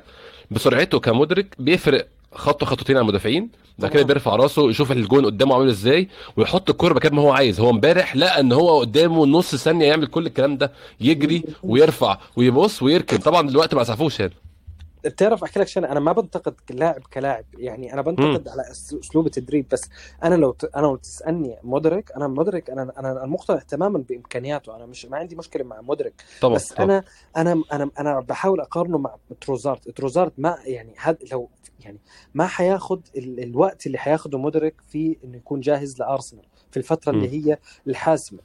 بسرعته 0.50 1.00
كمدرك 1.00 1.54
بيفرق 1.58 2.08
خطوه 2.34 2.68
خطوتين 2.68 2.96
على 2.96 3.02
المدافعين 3.02 3.50
بعد 3.78 3.90
كده. 3.90 4.02
بيرفع 4.02 4.36
راسه 4.36 4.70
يشوف 4.70 4.92
الجون 4.92 5.24
قدامه 5.26 5.54
عامل 5.54 5.68
إزاي 5.68 6.08
ويحط 6.36 6.70
الكوره 6.70 6.94
مكان 6.94 7.14
ما 7.14 7.22
هو 7.22 7.32
عايز. 7.32 7.60
هو 7.60 7.70
امبارح 7.70 8.16
لقى 8.16 8.40
ان 8.40 8.52
هو 8.52 8.80
قدامه 8.80 9.26
نص 9.26 9.54
ثانية 9.56 9.86
يعمل 9.86 10.06
كل 10.06 10.26
الكلام 10.26 10.56
ده 10.56 10.72
يجري 11.00 11.42
ويرفع 11.62 12.18
ويبص 12.36 12.82
ويركن. 12.82 13.16
طبعا 13.18 13.48
الوقت 13.48 13.74
ما 13.74 13.82
اسعفوش 13.82 14.20
يعني 14.20 14.32
بتعرف 15.04 15.42
أحكي 15.44 15.60
لك 15.60 15.68
شيء 15.68 15.84
أنا 15.84 16.00
ما 16.00 16.12
بنتقد 16.12 16.54
لاعب 16.70 17.02
كلاعب. 17.12 17.44
يعني 17.58 17.92
أنا 17.92 18.02
بنتقد 18.02 18.48
على 18.48 18.62
أس- 18.62 18.98
أسلوب 18.98 19.26
التدريب 19.26 19.66
بس 19.72 19.88
أنا 20.22 20.34
لو 20.34 20.52
ت... 20.52 20.64
أنا 20.64 20.86
لو 20.86 20.96
تسألني 20.96 21.58
مدرك 21.62 22.12
أنا 22.16 22.28
مدرك 22.28 22.70
أنا 22.70 22.92
أنا 22.98 23.26
مقتنع 23.26 23.58
تماما 23.58 23.98
بإمكانياته. 23.98 24.76
أنا 24.76 24.86
مش 24.86 25.06
ما 25.06 25.16
عندي 25.16 25.36
مشكلة 25.36 25.64
مع 25.64 25.80
مدرك 25.80 26.24
طبعا 26.40 26.54
بس 26.54 26.72
طبعا. 26.72 26.84
أنا 26.84 27.04
أنا 27.36 27.62
أنا 27.72 27.90
أنا 27.98 28.20
بحاول 28.20 28.60
أقارنه 28.60 28.98
مع 28.98 29.16
تروزارت 29.40 29.88
تروزارت 29.88 30.32
ما 30.38 30.58
يعني 30.64 30.94
هذا 30.98 31.18
لو 31.32 31.48
يعني 31.80 31.98
ما 32.34 32.46
حياخد 32.46 33.02
ال... 33.16 33.42
الوقت 33.42 33.86
اللي 33.86 33.98
حياخده 33.98 34.38
مدرك 34.38 34.74
في 34.88 35.16
إنه 35.24 35.36
يكون 35.36 35.60
جاهز 35.60 35.98
لأرسنال 36.00 36.44
في 36.70 36.76
الفترة 36.76 37.12
اللي 37.12 37.28
هي 37.28 37.58
الحاسمة. 37.86 38.38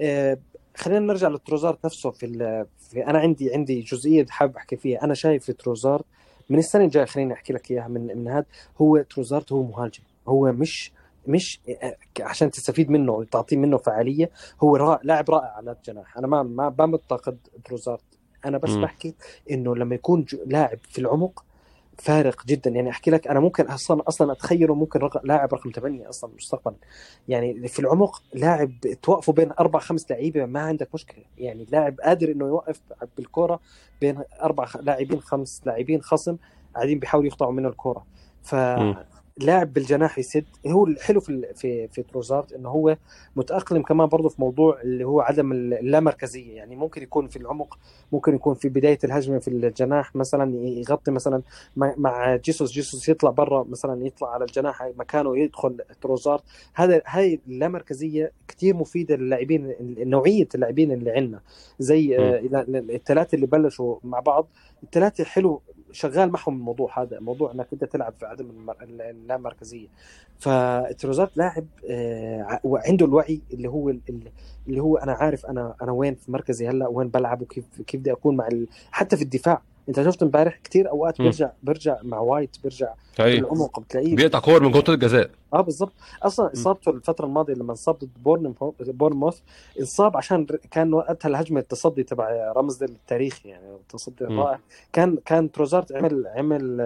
آه 0.00 0.38
خلينا 0.76 1.00
نرجع 1.00 1.28
لتروزارت 1.28 1.84
نفسه 1.84 2.10
في, 2.10 2.26
ال... 2.26 2.66
في 2.78 2.79
أنا 2.96 3.18
عندي 3.18 3.54
عندي 3.54 3.80
جزئية 3.80 4.26
حابب 4.28 4.56
أحكي 4.56 4.76
فيها. 4.76 5.04
أنا 5.04 5.14
شايف 5.14 5.44
في 5.44 5.52
تروزارت 5.52 6.04
من 6.50 6.58
السنة 6.58 6.84
الجاية 6.84 7.04
خليني 7.04 7.32
أحكي 7.32 7.52
لك 7.52 7.70
إياها 7.70 7.88
من 7.88 8.10
ان 8.10 8.28
هذا. 8.28 8.46
هو 8.80 9.02
تروزارت 9.02 9.52
هو 9.52 9.62
مهاجم. 9.62 10.02
هو 10.28 10.52
مش 10.52 10.92
مش 11.26 11.60
آه، 11.82 11.96
عشان 12.20 12.50
تستفيد 12.50 12.90
منه 12.90 13.12
وتعطيه 13.12 13.56
منه 13.56 13.76
فعالية 13.76 14.30
هو 14.62 14.76
رائع 14.76 15.00
لاعب 15.02 15.30
رائع 15.30 15.52
على 15.56 15.72
الجناح. 15.72 16.18
أنا 16.18 16.26
ما 16.26 16.42
ما 16.42 16.68
بنتقد 16.68 17.38
تروزارت 17.64 18.02
أنا 18.44 18.58
بس 18.58 18.70
مم. 18.70 18.82
بحكي 18.82 19.14
إنه 19.50 19.76
لما 19.76 19.94
يكون 19.94 20.26
لاعب 20.46 20.78
في 20.90 20.98
العمق 20.98 21.44
فارق 22.00 22.46
جدا. 22.46 22.70
يعني 22.70 22.90
أحكي 22.90 23.10
لك 23.10 23.26
أنا 23.26 23.40
ممكن 23.40 23.64
أصلا 23.64 24.02
أصلا 24.08 24.32
أتخيله 24.32 24.74
ممكن 24.74 25.00
رقم 25.00 25.20
لاعب 25.24 25.54
رقم 25.54 25.70
8 25.70 26.08
أصلا 26.08 26.30
مستقبلا. 26.36 26.76
يعني 27.28 27.68
في 27.68 27.78
العمق 27.78 28.22
لاعب 28.34 28.72
توقفوا 29.02 29.34
بين 29.34 29.52
أربع 29.60 29.78
خمس 29.78 30.10
لعيبة 30.10 30.46
ما 30.46 30.60
عندك 30.60 30.88
مشكلة. 30.94 31.24
يعني 31.38 31.66
لاعب 31.70 32.00
قادر 32.00 32.30
إنه 32.32 32.46
يوقف 32.46 32.80
بالكرة 33.16 33.60
بين 34.00 34.22
أربع 34.42 34.68
لاعبين 34.80 35.20
خمس 35.20 35.62
لاعبين 35.66 36.02
خصم 36.02 36.36
قاعدين 36.74 36.98
بيحاولوا 36.98 37.28
يقطعوا 37.28 37.52
منه 37.52 37.68
الكرة. 37.68 38.06
ف 38.42 38.54
مم. 38.54 38.96
لاعب 39.44 39.72
بالجناح 39.72 40.18
يسد. 40.18 40.44
هو 40.66 40.86
الحلو 40.86 41.20
في 41.20 41.46
في 41.54 41.88
في 41.88 42.02
تروزارت 42.02 42.52
إنه 42.52 42.68
هو 42.68 42.96
متأقلم 43.36 43.82
كمان 43.82 44.08
برضه 44.08 44.28
في 44.28 44.40
موضوع 44.40 44.80
اللي 44.80 45.04
هو 45.04 45.20
عدم 45.20 45.52
اللامركزية. 45.52 46.56
يعني 46.56 46.76
ممكن 46.76 47.02
يكون 47.02 47.28
في 47.28 47.36
العمق 47.36 47.78
ممكن 48.12 48.34
يكون 48.34 48.54
في 48.54 48.68
بداية 48.68 48.98
الهجمة 49.04 49.38
في 49.38 49.48
الجناح 49.48 50.16
مثلا 50.16 50.56
يغطي 50.56 51.10
مثلا 51.10 51.42
مع- 51.76 52.36
جيسوس 52.36 52.72
جيسوس 52.72 53.08
يطلع 53.08 53.30
برا 53.30 53.64
مثلا 53.68 54.06
يطلع 54.06 54.28
على 54.34 54.44
الجناح 54.44 54.90
مكانه 54.96 55.38
يدخل 55.38 55.76
تروزارت 56.00 56.42
هذا 56.74 57.02
هاي 57.06 57.40
اللامركزية 57.48 58.32
كثير 58.48 58.76
مفيدة 58.76 59.16
للاعبين 59.16 59.74
نوعية 59.98 60.48
اللاعبين 60.54 60.92
اللي 60.92 61.10
عندنا. 61.10 61.40
زي. 61.78 62.18
آه، 62.18 62.40
الثلاثة 62.90 63.34
اللي 63.36 63.46
بلشوا 63.46 63.96
مع 64.04 64.20
بعض 64.20 64.48
الثلاثة 64.82 65.24
حلو 65.24 65.60
شغال 65.92 66.30
معهم 66.32 66.54
الموضوع 66.58 67.02
هذا 67.02 67.20
موضوع 67.20 67.52
إنك 67.52 67.66
أنت 67.72 67.84
تلعب 67.84 68.14
في 68.20 68.26
عدم. 68.26 68.70
اللامركزيه 68.90 69.86
فتروسارد 70.38 71.36
لاعب 71.36 71.66
آه، 71.90 72.42
ع- 72.42 72.60
وعنده 72.64 73.06
الوعي 73.06 73.40
اللي 73.52 73.68
هو 73.68 73.88
ال- 73.90 74.00
ال- 74.08 74.30
اللي 74.68 74.80
هو 74.80 74.96
أنا 74.96 75.12
عارف 75.12 75.46
أنا 75.46 75.74
أنا 75.82 75.92
وين 75.92 76.14
في 76.14 76.32
مركزي 76.32 76.68
هلأ 76.68 76.88
وين 76.88 77.08
بلعب 77.08 77.42
وكيف 77.42 77.64
كيف 77.86 78.00
بدي 78.00 78.12
أكون 78.12 78.36
مع. 78.36 78.48
حتى 78.90 79.16
في 79.16 79.22
الدفاع 79.22 79.62
انت 79.90 80.02
شفت 80.02 80.22
امبارح 80.22 80.58
كثير 80.64 80.90
اوقات. 80.90 81.18
بيرجع 81.22 81.50
بيرجع 81.62 81.96
مع 82.02 82.18
وايت 82.18 82.56
بيرجع. 82.62 82.94
بالعمق 83.18 83.80
بتلاقيه 83.80 84.16
بيقطع 84.16 84.38
كور 84.38 84.62
من 84.62 84.66
منطقه 84.72 84.94
الجزاء 84.94 85.30
آه 85.54 85.60
بالضبط 85.60 85.92
أصلا 86.22 86.52
اصابته 86.52 86.90
الفترة 86.90 87.26
الماضية 87.26 87.54
لما 87.54 87.70
انصاب 87.70 87.96
ضد 87.98 88.08
بورنمو- 88.24 88.74
بورنموث 88.80 89.38
انصاب 89.80 90.16
عشان 90.16 90.46
كان 90.70 90.94
وقتها 90.94 91.28
الهجمة 91.28 91.60
التصدي 91.60 92.02
تبع 92.02 92.52
رمز 92.56 92.82
التاريخي 92.82 93.48
يعني 93.48 93.74
التصدي. 93.74 94.24
الرائع 94.24 94.58
كان 94.92 95.18
كان 95.24 95.52
تروزارت 95.52 95.92
عمل 95.92 96.26
عمل 96.26 96.80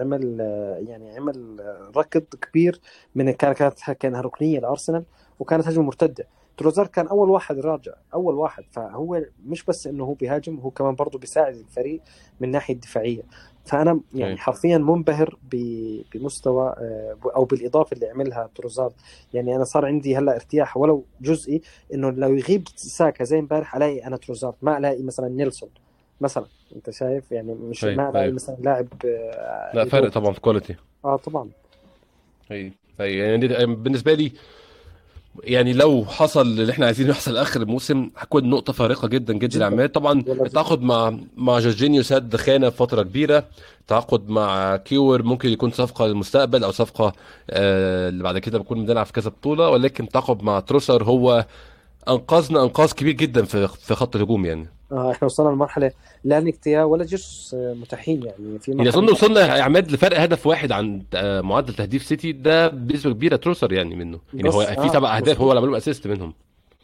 عمل 0.00 0.40
يعني 0.88 1.16
عمل 1.16 1.56
ركض 1.96 2.22
كبير 2.40 2.80
من 3.14 3.30
كان 3.30 3.52
كانت 3.52 3.78
كانها 3.90 4.20
ركنيه 4.20 4.58
لأرسنال 4.60 5.04
وكانت 5.38 5.68
هجمة 5.68 5.84
مرتدة 5.84 6.26
تروزارت 6.56 6.94
كان 6.94 7.06
أول 7.06 7.30
واحد 7.30 7.58
راجع 7.58 7.92
أول 8.14 8.34
واحد. 8.34 8.64
فهو 8.70 9.22
مش 9.46 9.64
بس 9.64 9.86
إنه 9.86 10.04
هو 10.04 10.14
بيهاجم 10.14 10.58
هو 10.58 10.70
كمان 10.70 10.94
برضه 10.94 11.18
بيساعد 11.18 11.54
الفريق 11.54 12.00
من 12.40 12.48
الناحية 12.48 12.74
الدفاعية. 12.74 13.22
فأنا 13.64 14.00
يعني 14.14 14.32
أي. 14.32 14.36
حرفيا 14.38 14.78
منبهر 14.78 15.38
بمستوى 16.14 16.74
آه، 16.78 17.16
أو 17.36 17.44
بالإضافة 17.44 17.94
اللي 17.94 18.08
عملها 18.08 18.50
تروزارد 18.54 18.92
يعني 19.34 19.56
أنا 19.56 19.64
صار 19.64 19.86
عندي 19.86 20.16
هلأ 20.16 20.34
ارتياح 20.34 20.76
ولو 20.76 21.04
جزئي 21.20 21.62
إنه 21.94 22.10
لو 22.10 22.34
يغيب 22.34 22.68
ساكا 22.76 23.24
زي 23.24 23.38
امبارح 23.38 23.76
ألاقي 23.76 24.06
أنا 24.06 24.16
تروسارد 24.16 24.54
ما 24.62 24.78
ألاقي 24.78 25.02
مثلا 25.02 25.28
نيلسون 25.28 25.68
مثلا. 26.20 26.46
أنت 26.76 26.90
شايف؟ 26.90 27.32
يعني 27.32 27.54
مش 27.54 27.84
أي. 27.84 27.96
ما 27.96 28.10
ألاقي 28.10 28.24
أي. 28.26 28.32
مثلا 28.32 28.56
لاعب 28.60 28.88
آه، 29.04 29.70
لا 29.74 29.84
فرق 29.84 30.08
طبعا 30.08 30.32
في 30.32 30.40
quality 30.40 30.76
آه 31.04 31.16
طبعا. 31.16 31.50
اي 32.50 32.72
اي 33.00 33.18
يعني 33.18 33.48
بالنسبة 33.66 34.14
لي 34.14 34.32
يعني 35.44 35.72
لو 35.72 36.04
حصل 36.04 36.40
اللي 36.46 36.72
إحنا 36.72 36.86
عايزينه 36.86 37.10
يحصل 37.10 37.36
آخر 37.36 37.60
الموسم 37.62 38.10
هتكون 38.16 38.50
نقطة 38.50 38.72
فارقة 38.72 39.08
جدا 39.08 39.32
جدا. 39.34 39.58
لعماد 39.58 39.88
طبعا 39.88 40.20
التعاقد 40.28 40.82
مع 40.82 41.18
مع 41.36 41.58
جورجينيو 41.58 42.02
سد 42.02 42.36
خانه 42.36 42.70
فترة 42.70 43.02
كبيرة. 43.02 43.44
التعاقد 43.80 44.28
مع 44.28 44.76
كيفيور 44.76 45.22
ممكن 45.22 45.48
يكون 45.48 45.70
صفقة 45.70 46.06
للمستقبل 46.06 46.64
أو 46.64 46.70
صفقة 46.70 47.12
آه 47.50 48.08
اللي 48.08 48.22
بعد 48.22 48.38
كده 48.38 48.58
بنكون 48.58 48.86
بنلعب 48.86 49.06
في 49.06 49.12
كذا 49.12 49.30
بطولة. 49.30 49.68
ولكن 49.68 50.04
التعاقد 50.04 50.42
مع 50.42 50.60
تروسار 50.60 51.04
هو 51.04 51.46
انقذنا 52.08 52.62
أنقاذ 52.62 52.92
كبير 52.92 53.12
جدا 53.12 53.44
في 53.44 53.68
في 53.68 53.94
خط 53.94 54.16
الهجوم 54.16 54.46
يعني. 54.46 54.68
إحنا 54.92 55.26
وصلنا 55.26 55.48
لمرحلة 55.48 55.90
لا 56.24 56.40
نكيتيا 56.40 56.84
ولا 56.84 57.04
جيسوس 57.04 57.54
آه، 57.54 57.74
متاحين 57.74 58.22
يعني 58.22 58.58
في 58.58 58.70
يعني 58.70 58.88
اظن 58.88 59.10
وصلنا 59.10 59.56
يا 59.56 59.62
عماد 59.62 59.92
لفرق 59.92 60.20
هدف 60.20 60.46
واحد 60.46 60.72
عن 60.72 61.02
آه، 61.14 61.40
معدل 61.40 61.74
تهديف 61.74 62.02
سيتي 62.02 62.32
ده 62.32 62.68
بنسبة 62.68 63.12
كبيرة 63.12 63.36
تروسار 63.36 63.72
يعني 63.72 63.94
منه. 63.94 64.20
يعني 64.34 64.48
هو 64.48 64.62
آه، 64.62 64.82
في 64.82 64.88
سبع 64.88 65.16
أهداف 65.16 65.28
مظبوط. 65.28 65.46
هو 65.46 65.52
اللي 65.52 65.66
عمل 65.66 65.76
assist 65.76 66.06
منهم. 66.06 66.32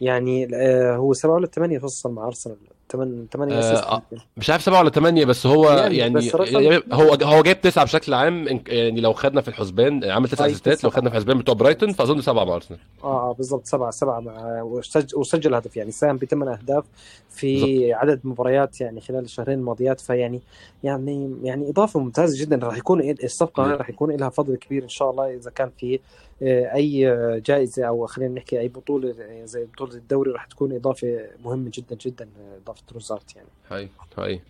يعني 0.01 0.47
آه 0.55 0.95
هو 0.95 1.13
سبعة 1.13 1.33
ولا 1.33 1.47
ثمانيه 1.47 1.79
توصل 1.79 2.11
مع 2.11 2.27
أرسنال. 2.27 2.57
ثمان 2.91 3.27
ثمانيه 3.33 3.55
آه، 3.55 3.59
assist 3.59 3.83
آه. 3.83 4.01
مش 4.37 4.49
عارف 4.49 4.63
سبعة 4.63 4.79
ولا 4.79 4.89
ثمانية 4.89 5.25
بس 5.25 5.45
هو 5.45 5.69
يعني 5.69 5.97
يعني, 5.97 6.13
بس 6.13 6.33
يعني 6.33 6.83
هو 6.91 7.13
هو 7.13 7.43
جايب 7.43 7.61
تسعة 7.61 7.85
بشكل 7.85 8.13
عام 8.13 8.61
يعني 8.67 9.01
لو 9.01 9.13
خدنا 9.13 9.41
في 9.41 9.47
الحسبان 9.47 10.03
عمل 10.03 10.27
تسعة 10.27 10.39
طيب، 10.39 10.49
أسيستات 10.49 10.83
لو. 10.83 10.89
خدنا 10.89 11.09
في 11.09 11.15
الحسبان 11.15 11.37
بتوع 11.37 11.55
برايتون 11.55 11.93
فأظن 11.93 12.21
سبعة 12.21 12.43
مع 12.43 12.55
أرسنال 12.55 12.79
آه 13.03 13.29
آه 13.29 13.33
بالضبط 13.33 13.65
سبعة 13.65 13.91
سبعة 13.91 14.19
مع 14.19 14.61
وسجل, 15.13 15.53
هدف 15.53 15.77
يعني 15.77 15.91
ساهم 15.91 16.17
بثمان 16.17 16.49
أهداف 16.49 16.83
في 17.29 17.93
عدد 17.93 18.19
مباريات 18.23 18.81
يعني 18.81 19.01
خلال 19.01 19.23
الشهرين 19.23 19.59
الماضيات 19.59 20.01
فيعني 20.01 20.41
يعني 20.83 21.35
يعني 21.43 21.69
إضافة 21.69 21.99
ممتازة 21.99 22.41
جدا 22.41 22.67
راح 22.67 22.77
يكون 22.77 23.15
الصفقة. 23.23 23.63
راح 23.63 23.89
يكون 23.89 24.11
لها 24.11 24.29
فضل 24.29 24.55
كبير 24.55 24.83
إن 24.83 24.89
شاء 24.89 25.11
الله 25.11 25.35
إذا 25.35 25.51
كان 25.51 25.69
في 25.77 25.99
أي 26.41 27.15
جائزة 27.45 27.85
أو 27.85 28.07
خلينا 28.07 28.33
نحكي 28.33 28.59
أي 28.59 28.67
بطولة 28.67 29.15
زي 29.43 29.65
بطولة 29.65 29.93
الدوري 29.93 30.31
راح 30.31 30.45
تكون 30.45 30.75
إضافة 30.75 31.21
مهمة 31.43 31.71
جدا 31.73 31.97
جدا 32.05 32.29
اضافه 32.63 32.81
تروزارت 32.87 33.35
يعني. 33.35 33.47
هاي 33.69 33.89
هاي 34.17 34.41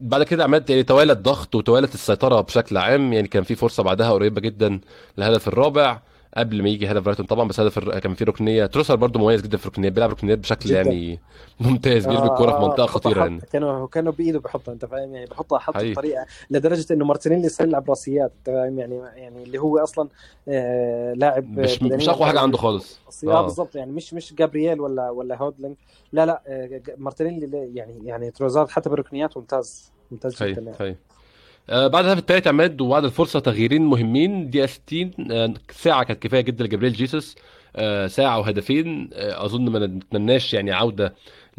بعد 0.00 0.22
كده 0.22 0.44
عملت 0.44 0.70
يعني 0.70 0.82
توالى 0.82 1.12
الضغط 1.12 1.54
وتوالت 1.54 1.94
السيطرة 1.94 2.40
بشكل 2.40 2.76
عام 2.76 3.12
يعني 3.12 3.28
كان 3.28 3.42
في 3.42 3.54
فرصة 3.54 3.82
بعدها 3.82 4.12
قريبة 4.12 4.40
جدا 4.40 4.80
للهدف 5.18 5.48
الرابع. 5.48 6.00
قبل 6.36 6.62
ما 6.62 6.68
يجي 6.68 6.90
هدف 6.90 7.02
برايتون 7.02 7.26
طبعا 7.26 7.48
بس 7.48 7.60
هدف 7.60 7.78
كان 7.78 8.14
في 8.14 8.24
ركنية. 8.24 8.66
تروسار 8.66 8.96
برضو 8.96 9.18
مميز 9.18 9.42
جدا 9.42 9.56
في 9.56 9.66
الركنيات 9.66 9.92
بيلعب 9.92 10.10
ركنيات 10.10 10.38
بشكل 10.38 10.68
جدا. 10.68 10.76
يعني 10.76 11.20
ممتاز 11.60 12.06
بيرمي 12.06 12.28
آه 12.28 12.32
الكورة 12.32 12.74
في 12.76 12.92
خطيرة 12.92 13.14
حط 13.14 13.26
يعني. 13.26 13.40
كانوا 13.52 13.86
كانوا 13.86 14.12
بإيده 14.12 14.38
بحطها 14.38 14.72
أنت 14.72 14.84
فاهم؟ 14.84 15.14
يعني 15.14 15.26
بحطها 15.26 15.58
حط 15.58 15.76
بطريقة 15.76 16.26
لدرجة 16.50 16.92
إنه 16.92 17.04
مارتينيلي 17.04 17.48
صار 17.48 17.66
يلعب 17.68 17.88
راسيات 17.90 18.32
أنت 18.38 18.46
فاهم؟ 18.46 18.78
يعني 18.78 18.94
يعني 19.16 19.42
اللي 19.42 19.58
هو 19.58 19.78
أصلا 19.78 20.08
آه 20.48 21.12
لاعب 21.12 21.58
مش 21.58 21.82
مش 21.82 22.08
أقوى 22.08 22.26
حاجة 22.26 22.40
عنده 22.40 22.58
خالص. 22.58 23.00
آه 23.26 23.38
آه. 23.38 23.42
بالضبط. 23.42 23.74
يعني 23.74 23.92
مش 23.92 24.14
مش 24.14 24.34
جابرييل 24.34 24.80
ولا 24.80 25.10
ولا 25.10 25.36
هولدينج. 25.42 25.76
لا 26.12 26.26
لا 26.26 26.42
آه، 26.46 26.80
مارتينيلي 26.98 27.70
يعني 27.74 28.00
يعني 28.04 28.30
تروسارد 28.30 28.68
حتى 28.68 28.90
بالركنيات 28.90 29.36
ممتاز. 29.36 29.92
ممتاز 30.10 30.42
جدا 30.42 30.62
يعني. 30.62 30.76
آه 30.80 30.96
بعد 31.70 32.04
الهدف 32.04 32.18
الثالث 32.18 32.46
عماد 32.46 32.80
وبعد 32.80 33.04
الفرصة 33.04 33.40
تغييرين 33.40 33.82
مهمين 33.82 34.50
دقيقة 34.50 34.66
60 34.66 35.10
آه 35.30 35.54
ساعة 35.70 36.04
كانت 36.04 36.22
كفاية 36.22 36.40
جدا 36.40 36.64
لجابريل 36.64 36.92
جيسوس 36.92 37.36
آه 37.76 38.06
ساعة 38.06 38.38
وهدفين 38.38 39.10
آه 39.12 39.44
أظن 39.44 39.68
ما 39.68 39.86
نتمناش 39.86 40.54
يعني 40.54 40.72
عودة 40.72 41.14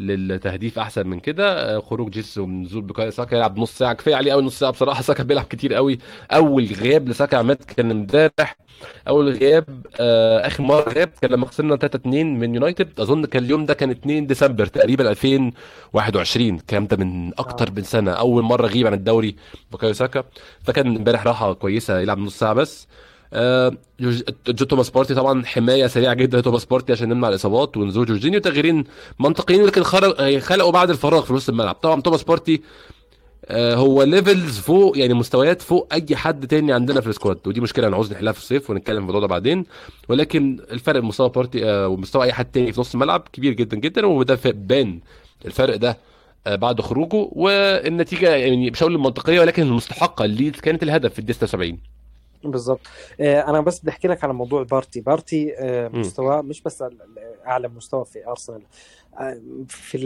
للتهديف 0.08 0.80
أحسن 0.80 1.08
من 1.08 1.20
كده. 1.20 1.76
آه 1.76 1.80
خروج 1.80 2.10
جيسوس 2.12 2.38
ونزول 2.38 2.82
بوكايو 2.82 3.12
ساكا 3.12 3.36
يلعب 3.36 3.58
نص 3.60 3.78
ساعة. 3.78 3.94
كفاية 3.94 4.16
عليه 4.16 4.32
قوي 4.32 4.44
نص 4.44 4.60
ساعة 4.60 4.72
بصراحة. 4.72 5.02
ساكا 5.02 5.24
بيلعب 5.24 5.46
كتير 5.46 5.74
قوي 5.74 6.00
أول 6.32 6.66
غياب 6.66 7.08
لساكا 7.10 7.38
عماد 7.38 7.56
كان 7.56 7.92
امبارح. 7.92 8.58
أول 9.08 9.30
غياب 9.30 9.86
آه 10.00 10.48
آخر 10.48 10.64
مرة 10.64 10.90
غاب 10.94 11.10
كان 11.22 11.32
لما 11.32 11.46
خسرنا 11.46 11.76
3-2 11.76 12.08
من 12.08 12.56
يونايتد. 12.56 13.00
أظن 13.00 13.26
كان 13.26 13.44
اليوم 13.44 13.66
ده 13.66 13.74
كان 13.74 13.90
2 13.90 14.28
ديسمبر 14.28 14.66
تقريبا 14.66 15.10
2021 15.12 16.56
الكلام 16.56 16.88
ده 16.88 16.98
من 16.98 17.40
أكتر 17.40 17.68
آه. 17.68 17.72
من 17.72 17.84
سنة. 17.84 18.12
أول 18.12 18.44
مرة 18.44 18.68
غيب 18.68 18.88
عن 18.88 18.94
الدوري 18.94 19.36
بوكايو 19.72 19.94
ساكا. 19.94 20.24
فكان 20.64 20.96
امبارح 20.96 21.28
راحة 21.28 21.54
كويسة. 21.54 22.00
يلعب 22.00 22.18
نص 22.18 22.40
ساعة 22.40 22.54
بس. 22.54 22.88
آه، 22.88 23.11
جو 24.48 24.66
توماس 24.66 24.90
بارتي 24.90 25.16
طبعا 25.16 25.46
حماية 25.46 25.88
سريعة 25.88 26.14
جدا 26.14 26.40
لتوماس 26.40 26.66
بارتي 26.66 26.92
عشان 26.92 27.10
نمنع 27.10 27.30
الإصابات 27.30 27.78
ونزول 27.78 28.06
جورجينيو 28.06 28.40
تغييرين 28.40 28.84
منطقيين 29.20 29.62
ولكن 29.62 29.84
خرج 29.84 30.38
خلقوا 30.40 30.72
بعد 30.72 30.90
الفراغ 30.90 31.22
في 31.26 31.34
نص 31.34 31.50
الملعب. 31.50 31.76
طبعا 31.76 32.02
توماس 32.02 32.24
بارتي 32.24 32.62
آه، 33.46 33.76
هو 33.76 34.04
levels 34.04 34.60
فوق 34.60 34.98
يعني 34.98 35.14
مستويات 35.14 35.62
فوق 35.62 35.88
أي 35.94 36.16
حد 36.16 36.48
تاني 36.48 36.74
عندنا 36.74 37.02
في 37.02 37.08
ال 37.08 37.12
squad. 37.12 37.38
ودي 37.48 37.62
مشكلة 37.62 37.88
هنعوز 37.88 38.12
نحلها 38.12 38.34
في 38.34 38.40
الصيف 38.40 38.70
ونتكلم 38.70 38.96
في 38.96 39.00
الموضوع 39.02 39.22
ده 39.22 39.28
بعدين. 39.28 39.66
ولكن 40.10 40.60
الفرق 40.72 41.04
مستوى 41.04 41.30
بارتي 41.30 41.66
آه، 41.70 41.88
ومستوى 41.88 42.24
أي 42.24 42.34
حد 42.34 42.46
تاني 42.52 42.74
في 42.74 42.80
نص 42.82 42.94
الملعب 42.94 43.28
كبير 43.34 43.54
جدا 43.54 43.78
جدا 43.78 44.06
وده 44.06 44.40
بان 44.46 45.00
الفرق 45.46 45.76
ده 45.76 45.98
آه، 46.48 46.56
بعد 46.56 46.82
خروجه. 46.82 47.30
والنتيجة 47.32 48.30
يعني 48.36 48.72
مش 48.72 48.84
هقول 48.84 48.96
المنطقية 48.96 49.40
ولكن 49.40 49.64
المستحقة 49.64 50.26
اللي 50.26 50.52
كانت 50.52 50.84
الهدف 50.84 51.14
في 51.14 51.20
الدقيقة 51.20 51.46
76 51.46 51.78
بالضبط. 52.44 52.82
آه، 53.20 53.50
أنا 53.50 53.62
بس 53.62 53.80
بدي 53.80 53.90
أحكي 53.90 54.08
لك 54.08 54.24
على 54.24 54.34
موضوع 54.34 54.64
بارتي. 54.64 55.02
بارتي 55.02 55.56
آه، 55.58 55.88
مستواه 55.88 56.42
مش 56.42 56.62
بس 56.62 56.84
أعلى 57.46 57.68
مستوى 57.68 58.06
في 58.06 58.28
أرسنال 58.28 58.62
آه، 59.20 59.42
في 59.68 59.98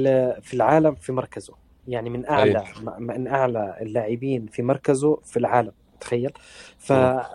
في 0.41 0.53
العالم 0.53 0.95
في 0.95 1.11
مركزه. 1.11 1.53
يعني 1.88 2.09
من 2.09 2.25
أعلى 2.25 2.63
من 2.99 3.27
أعلى 3.27 3.77
اللاعبين 3.81 4.45
في 4.45 4.63
مركزه 4.63 5.19
في 5.23 5.38
العالم 5.38 5.71
تخيل. 5.99 6.31
ف... 6.77 6.93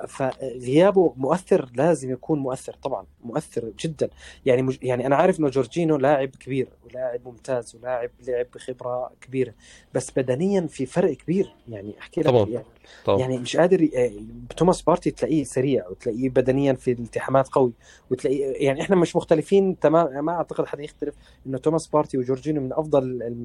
فغيابه 0.08 1.14
مؤثر 1.16 1.68
لازم 1.74 2.12
يكون 2.12 2.38
مؤثر 2.38 2.72
طبعا 2.82 3.06
مؤثر 3.24 3.72
جدا. 3.78 4.10
يعني 4.46 4.62
مج... 4.62 4.78
يعني 4.82 5.06
أنا 5.06 5.16
عارف 5.16 5.40
إنه 5.40 5.48
جورجينو 5.48 5.96
لاعب 5.96 6.28
كبير 6.28 6.68
ولاعب 6.84 7.20
ممتاز 7.24 7.76
ولاعب 7.76 8.10
لعب 8.26 8.46
بخبرة 8.54 9.12
كبيرة 9.20 9.54
بس 9.94 10.10
بدنيا 10.16 10.66
في 10.66 10.86
فرق 10.86 11.12
كبير. 11.12 11.54
يعني 11.68 11.98
أحكي 11.98 12.20
لك 12.20 12.26
طبعا. 12.26 12.48
يعني 12.48 12.66
طبعا 13.04 13.20
يعني 13.20 13.38
مش 13.38 13.56
قادر 13.56 13.82
ي- 13.82 14.26
توماس 14.56 14.82
بارتي 14.82 15.10
تلاقيه 15.10 15.44
سريع 15.44 15.88
وتلاقيه 15.88 16.28
بدنيا 16.30 16.72
في 16.72 16.92
الالتحامات 16.92 17.48
قوي 17.48 17.72
وتلاقيه 18.10 18.52
يعني 18.66 18.82
إحنا 18.82 18.96
مش 18.96 19.16
مختلفين 19.16 19.78
تمام 19.78 20.24
ما 20.24 20.32
أعتقد 20.32 20.66
حدا 20.66 20.82
يختلف 20.82 21.14
إنه 21.46 21.58
توماس 21.58 21.86
بارتي 21.86 22.18
وجورجينيو 22.18 22.62
من 22.62 22.72
أفضل 22.72 23.02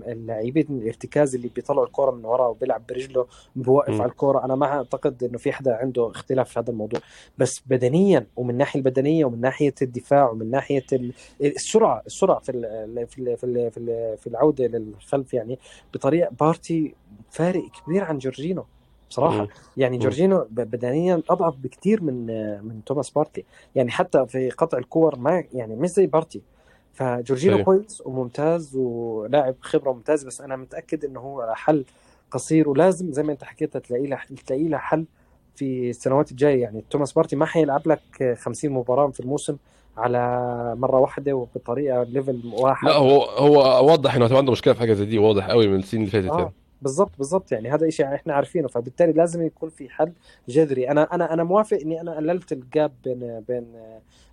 اللاعبين 0.07 0.65
الارتكاز 0.69 1.35
اللي 1.35 1.47
بيطلعوا 1.55 1.85
الكرة 1.85 2.11
من 2.11 2.25
ورا 2.25 2.47
وبيلعب 2.47 2.81
برجله 2.89 3.27
بوقف. 3.55 4.01
على 4.01 4.11
الكرة. 4.11 4.45
أنا 4.45 4.55
ما 4.55 4.65
أعتقد 4.65 5.23
إنه 5.23 5.37
في 5.37 5.51
حدا 5.51 5.75
عنده 5.75 6.11
اختلاف 6.11 6.49
في 6.49 6.59
هذا 6.59 6.69
الموضوع. 6.71 6.99
بس 7.37 7.61
بدنيا 7.65 8.27
ومن 8.35 8.49
الناحيه 8.49 8.79
البدنية 8.79 9.25
ومن 9.25 9.41
ناحية 9.41 9.73
الدفاع 9.81 10.29
ومن 10.29 10.51
ناحية 10.51 10.85
ال- 10.93 11.13
السرعة 11.41 12.03
السرعة 12.05 12.39
في 12.39 12.51
ال 12.51 13.07
في 13.07 13.19
ال 13.21 13.37
في 13.37 13.43
ال 13.45 13.71
في, 13.71 13.77
ال 13.77 14.17
في 14.17 14.27
العودة 14.27 14.67
للخلف 14.67 15.33
يعني 15.33 15.59
بطريقة 15.93 16.29
بارتي 16.39 16.95
فارق 17.29 17.63
كبير 17.85 18.03
عن 18.03 18.17
جورجينو 18.17 18.65
بصراحة. 19.09 19.41
مم. 19.41 19.47
يعني. 19.77 19.97
جورجينو 19.97 20.47
بدنيا 20.49 21.21
أضعف 21.29 21.55
بكثير 21.63 22.03
من 22.03 22.25
من 22.63 22.83
توماس 22.85 23.09
بارتي. 23.09 23.45
يعني 23.75 23.91
حتى 23.91 24.25
في 24.25 24.49
قطع 24.49 24.77
الكور 24.77 25.19
ما 25.19 25.43
يعني 25.53 25.75
مش 25.75 25.89
زي 25.89 26.07
بارتي. 26.07 26.41
فجورجينو 26.93 27.53
صحيح. 27.53 27.65
كويس 27.65 28.01
وممتاز 28.05 28.75
ولاعب 28.75 29.55
خبرة 29.61 29.91
ممتاز 29.91 30.23
بس 30.23 30.41
أنا 30.41 30.55
متأكد 30.55 31.05
إنه 31.05 31.19
هو 31.19 31.53
حل 31.55 31.85
قصير 32.31 32.69
ولازم 32.69 33.11
زي 33.11 33.23
ما 33.23 33.31
أنت 33.31 33.43
حكيت 33.43 33.77
تلاقي 33.77 34.07
له 34.07 34.19
تلاقي 34.47 34.67
له 34.67 34.77
حل 34.77 35.05
في 35.55 35.89
السنوات 35.89 36.31
الجاية. 36.31 36.61
يعني 36.61 36.83
توماس 36.89 37.13
بارتي 37.13 37.35
ما 37.35 37.45
حيلعب 37.45 37.81
لك 37.87 38.35
50 38.39 38.71
مباراة 38.71 39.07
في 39.07 39.19
الموسم 39.19 39.57
على 39.97 40.19
مرة 40.77 40.99
واحدة 40.99 41.33
وبطريقة 41.33 42.03
level 42.03 42.41
لا 42.43 42.61
واحد 42.61 42.87
هو 42.87 43.21
هو 43.23 43.85
واضح 43.91 44.15
إنه 44.15 44.37
عنده 44.37 44.51
مشكلة 44.51 44.73
في 44.73 44.79
حاجة 44.79 44.93
زي 44.93 45.05
دي 45.05 45.17
واضح 45.17 45.49
قوي 45.49 45.67
من 45.67 45.79
السنين 45.79 46.03
اللي 46.03 46.11
فاتت 46.11 46.31
آه. 46.33 46.39
يعني. 46.39 46.53
بالضبط 46.81 47.17
بالضبط. 47.17 47.51
يعني 47.51 47.71
هذا 47.71 47.89
شيء 47.89 48.05
إحنا 48.15 48.33
عارفينه. 48.33 48.67
فبالتالي 48.67 49.11
لازم 49.11 49.45
يكون 49.45 49.69
في 49.69 49.89
حل 49.89 50.13
جذري. 50.49 50.89
أنا 50.89 51.03
أنا 51.15 51.33
أنا 51.33 51.43
موافق 51.43 51.77
إني 51.77 52.01
أنا 52.01 52.15
قللت 52.15 52.51
ال 52.51 52.61
gap 52.61 52.91
بين 53.03 53.43
بين 53.47 53.65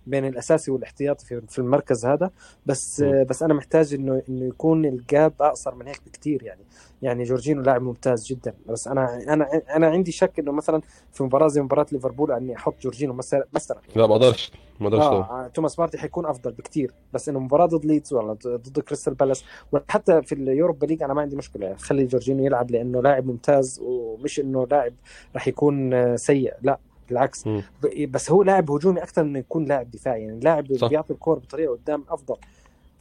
بين 0.07 0.25
الأساسي 0.25 0.71
والاحتياطي 0.71 1.25
في 1.25 1.41
في 1.49 1.59
المركز 1.59 2.05
هذا. 2.05 2.31
بس 2.65 3.01
مم. 3.01 3.23
بس 3.23 3.43
أنا 3.43 3.53
محتاج 3.53 3.93
إنه 3.93 4.21
إنه 4.29 4.45
يكون 4.45 4.85
ال 4.85 4.97
gap 4.97 5.33
أقصر 5.41 5.75
من 5.75 5.87
هيك 5.87 6.01
بكثير 6.05 6.43
يعني. 6.43 6.61
يعني 7.01 7.23
جورجينو 7.23 7.61
لاعب 7.61 7.81
ممتاز 7.81 8.25
جدا. 8.25 8.53
بس 8.67 8.87
أنا 8.87 9.33
أنا 9.33 9.61
أنا 9.75 9.87
عندي 9.87 10.11
شك 10.11 10.39
إنه 10.39 10.51
مثلا 10.51 10.81
في 11.11 11.23
مباراة 11.23 11.47
زي 11.47 11.61
مباراة 11.61 11.85
ليفربول 11.91 12.31
إني 12.31 12.55
أحط 12.55 12.81
جورجينو 12.81 13.13
مثلا 13.13 13.45
مثلا. 13.53 13.77
لا 13.95 14.07
ما 14.07 14.15
أقدرش. 14.15 14.51
ما 14.89 14.89
طبعا 15.25 15.45
آه 15.45 15.47
توماس 15.47 15.75
بارتي 15.75 15.97
حيكون 15.97 16.25
أفضل 16.25 16.51
بكثير 16.51 16.91
بس 17.13 17.29
إنه 17.29 17.39
مباراة 17.39 17.65
ضد 17.65 17.85
ليدز 17.85 18.13
ولا 18.13 18.33
ضد 18.47 18.79
كريستال 18.79 19.13
بالاس 19.13 19.43
وحتى 19.71 20.21
في 20.21 20.35
اليوروبا 20.35 20.85
ليج 20.85 21.03
أنا 21.03 21.13
ما 21.13 21.21
عندي 21.21 21.35
مشكلة 21.35 21.73
خلي 21.75 22.05
جورجينيو 22.05 22.45
يلعب 22.45 22.71
لأنه 22.71 23.01
لاعب 23.01 23.25
ممتاز 23.25 23.79
ومش 23.83 24.39
إنه 24.39 24.67
لاعب 24.71 24.93
راح 25.35 25.47
يكون 25.47 25.93
آه، 25.93 26.15
سيء 26.15 26.53
لا 26.61 26.79
بالعكس. 27.09 27.47
ب- 27.83 28.11
بس 28.11 28.31
هو 28.31 28.43
لاعب 28.43 28.71
هجومي 28.71 29.03
أكثر 29.03 29.23
من 29.23 29.35
يكون 29.35 29.65
لاعب 29.65 29.91
دفاعي 29.91 30.21
يعني 30.23 30.39
لاعب 30.39 30.63
بيعطي 30.89 31.13
الكور 31.13 31.39
بطريقة 31.39 31.71
قدام 31.71 32.03
أفضل. 32.09 32.35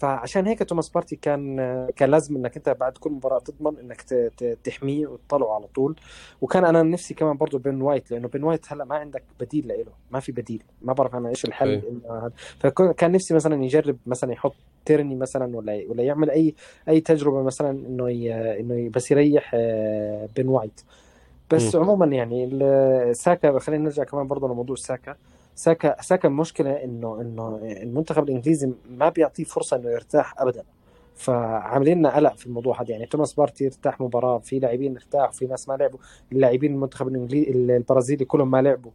فعشان 0.02 0.46
هيك 0.46 0.62
توماس 0.62 0.88
بارتي 0.88 1.16
كان 1.16 1.56
كان 1.96 2.10
لازم 2.10 2.36
إنك 2.36 2.56
أنت 2.56 2.68
بعد 2.68 2.92
كل 2.98 3.10
مباراة 3.10 3.38
تضمن 3.38 3.78
إنك 3.78 4.02
تحميه 4.64 5.06
وتطلعه 5.06 5.54
على 5.54 5.66
طول 5.66 5.96
وكان 6.40 6.64
أنا 6.64 6.82
نفسي 6.82 7.14
كمان 7.14 7.36
برضه 7.36 7.58
بن 7.58 7.82
وايت 7.82 8.10
لأنه 8.10 8.28
بن 8.28 8.44
وايت 8.44 8.72
هلأ 8.72 8.84
ما 8.84 8.96
عندك 8.96 9.22
بديل 9.40 9.68
له 9.68 9.92
ما 10.10 10.20
في 10.20 10.32
بديل 10.32 10.62
ما 10.82 10.92
بعرف 10.92 11.14
أنا 11.14 11.28
إيش 11.28 11.44
الحل 11.44 12.00
هذا. 12.10 12.32
فكان 12.58 13.12
نفسي 13.12 13.34
مثلا 13.34 13.64
يجرب 13.64 13.96
مثلا 14.06 14.32
يحط 14.32 14.54
تيرني 14.84 15.14
مثلا 15.14 15.56
ولا 15.56 15.84
ولا 15.88 16.02
يعمل 16.02 16.30
أي 16.30 16.54
أي 16.88 17.00
تجربة 17.00 17.42
مثلا 17.42 17.70
إنه 17.70 18.08
إنه 18.60 18.90
بس 18.94 19.10
يريح 19.10 19.50
آه، 19.54 20.28
بن 20.36 20.48
وايت 20.48 20.80
بس 21.50 21.74
مم. 21.74 21.82
عموما 21.82 22.06
يعني 22.06 23.14
ساكا 23.14 23.58
خلينا 23.58 23.84
نرجع 23.84 24.04
كمان 24.04 24.26
برضه 24.26 24.48
لموضوع 24.48 24.76
ساكا 24.76 25.16
ساكا 25.54 26.02
ساكا 26.02 26.28
المشكلة 26.28 26.70
انه 26.70 27.20
إنه 27.20 27.60
المنتخب 27.62 28.24
الإنجليزي 28.24 28.72
ما 28.90 29.08
بيعطيه 29.08 29.44
فرصة 29.44 29.76
إنه 29.76 29.90
يرتاح 29.90 30.40
ابدا. 30.40 30.64
فعاملين 31.14 31.98
لنا 31.98 32.16
قلق 32.16 32.36
في 32.36 32.46
الموضوع 32.46 32.82
هذا. 32.82 32.90
يعني 32.90 33.06
توماس 33.06 33.34
بارتي 33.34 33.66
ارتاح 33.66 34.00
مباراة 34.00 34.38
في 34.38 34.58
لاعبين 34.58 34.96
ارتاحوا 34.96 35.32
في 35.32 35.46
ناس 35.46 35.68
ما 35.68 35.74
لعبوا. 35.74 35.98
اللاعبين 36.32 36.72
المنتخب 36.72 37.08
الانجليزي 37.08 37.50
البرازيلي 37.50 38.24
كلهم 38.24 38.50
ما 38.50 38.62
لعبوا 38.62 38.90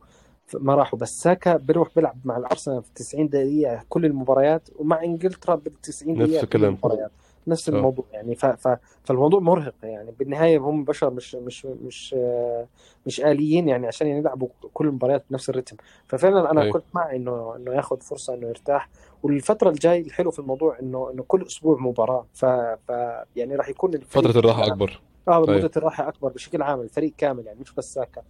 ما 0.53 0.75
راحوا. 0.75 0.99
بس 0.99 1.21
ساكا 1.21 1.57
بيروح 1.57 1.89
بيلعب 1.95 2.17
مع 2.25 2.37
الأرسنال 2.37 2.83
في 2.83 2.89
90 2.95 3.29
دقيقة 3.29 3.83
كل 3.89 4.05
المباريات 4.05 4.69
ومع 4.75 5.03
إنجلترا 5.03 5.55
بال 5.55 5.81
90 5.81 6.17
نفس 6.17 6.29
دقيقة 6.29 6.45
كل 6.45 6.65
الكلام. 6.65 7.09
نفس 7.47 7.69
آه. 7.69 7.73
الموضوع 7.73 8.05
يعني. 8.11 8.35
ف 8.35 8.45
ف 8.45 8.77
فالموضوع 9.03 9.39
مرهق 9.39 9.73
يعني. 9.83 10.11
بالنهاية 10.19 10.57
هم 10.57 10.83
بشر 10.83 11.09
مش 11.09 11.35
مش 11.35 11.65
مش 11.65 12.15
آه، 12.17 12.67
مش 13.05 13.21
آليين 13.21 13.67
يعني 13.67 13.87
عشان 13.87 14.07
يلعبوا 14.07 14.47
كل 14.73 14.87
المباريات 14.87 15.23
بنفس 15.29 15.49
الريتم 15.49 15.75
ففعلا 16.07 16.51
أنا 16.51 16.61
اي 16.61 16.71
كنت 16.71 16.83
مع 16.93 17.11
إنه 17.15 17.55
إنه 17.55 17.73
ياخذ 17.73 17.99
فرصة 17.99 18.33
إنه 18.33 18.47
يرتاح. 18.47 18.89
والفترة 19.23 19.69
الجاي 19.69 20.01
الحلو 20.01 20.31
في 20.31 20.39
الموضوع 20.39 20.79
إنه 20.79 21.11
إنه 21.13 21.23
كل 21.27 21.45
أسبوع 21.45 21.77
مباراة. 21.79 22.25
ف, 22.33 22.45
ف 22.45 22.89
يعني 23.35 23.55
راح 23.55 23.69
يكون 23.69 23.91
فترة 24.09 24.39
الراحة 24.39 24.67
أكبر. 24.67 25.01
آه 25.27 25.41
مده 25.41 25.71
الراحة 25.77 26.07
أكبر 26.07 26.29
بشكل 26.29 26.61
عام. 26.61 26.81
الفريق 26.81 27.13
كامل 27.17 27.45
يعني 27.45 27.59
مش 27.59 27.73
بس 27.73 27.93
ساكا. 27.93 28.21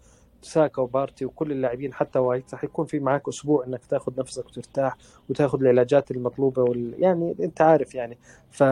ساكا 0.41 0.81
وبارتي 0.81 1.25
وكل 1.25 1.51
اللاعبين 1.51 1.93
حتى 1.93 2.19
وايت 2.19 2.53
رح 2.53 2.63
يكون 2.63 2.85
في 2.85 2.99
معك 2.99 3.27
أسبوع 3.27 3.65
إنك 3.65 3.85
تاخذ 3.85 4.13
نفسك 4.17 4.45
وترتاح 4.45 4.97
وتاخذ 5.29 5.61
العلاجات 5.61 6.11
المطلوبة 6.11 6.61
وال... 6.63 6.93
يعني 6.99 7.35
أنت 7.39 7.61
عارف 7.61 7.95
يعني. 7.95 8.17
ف... 8.51 8.63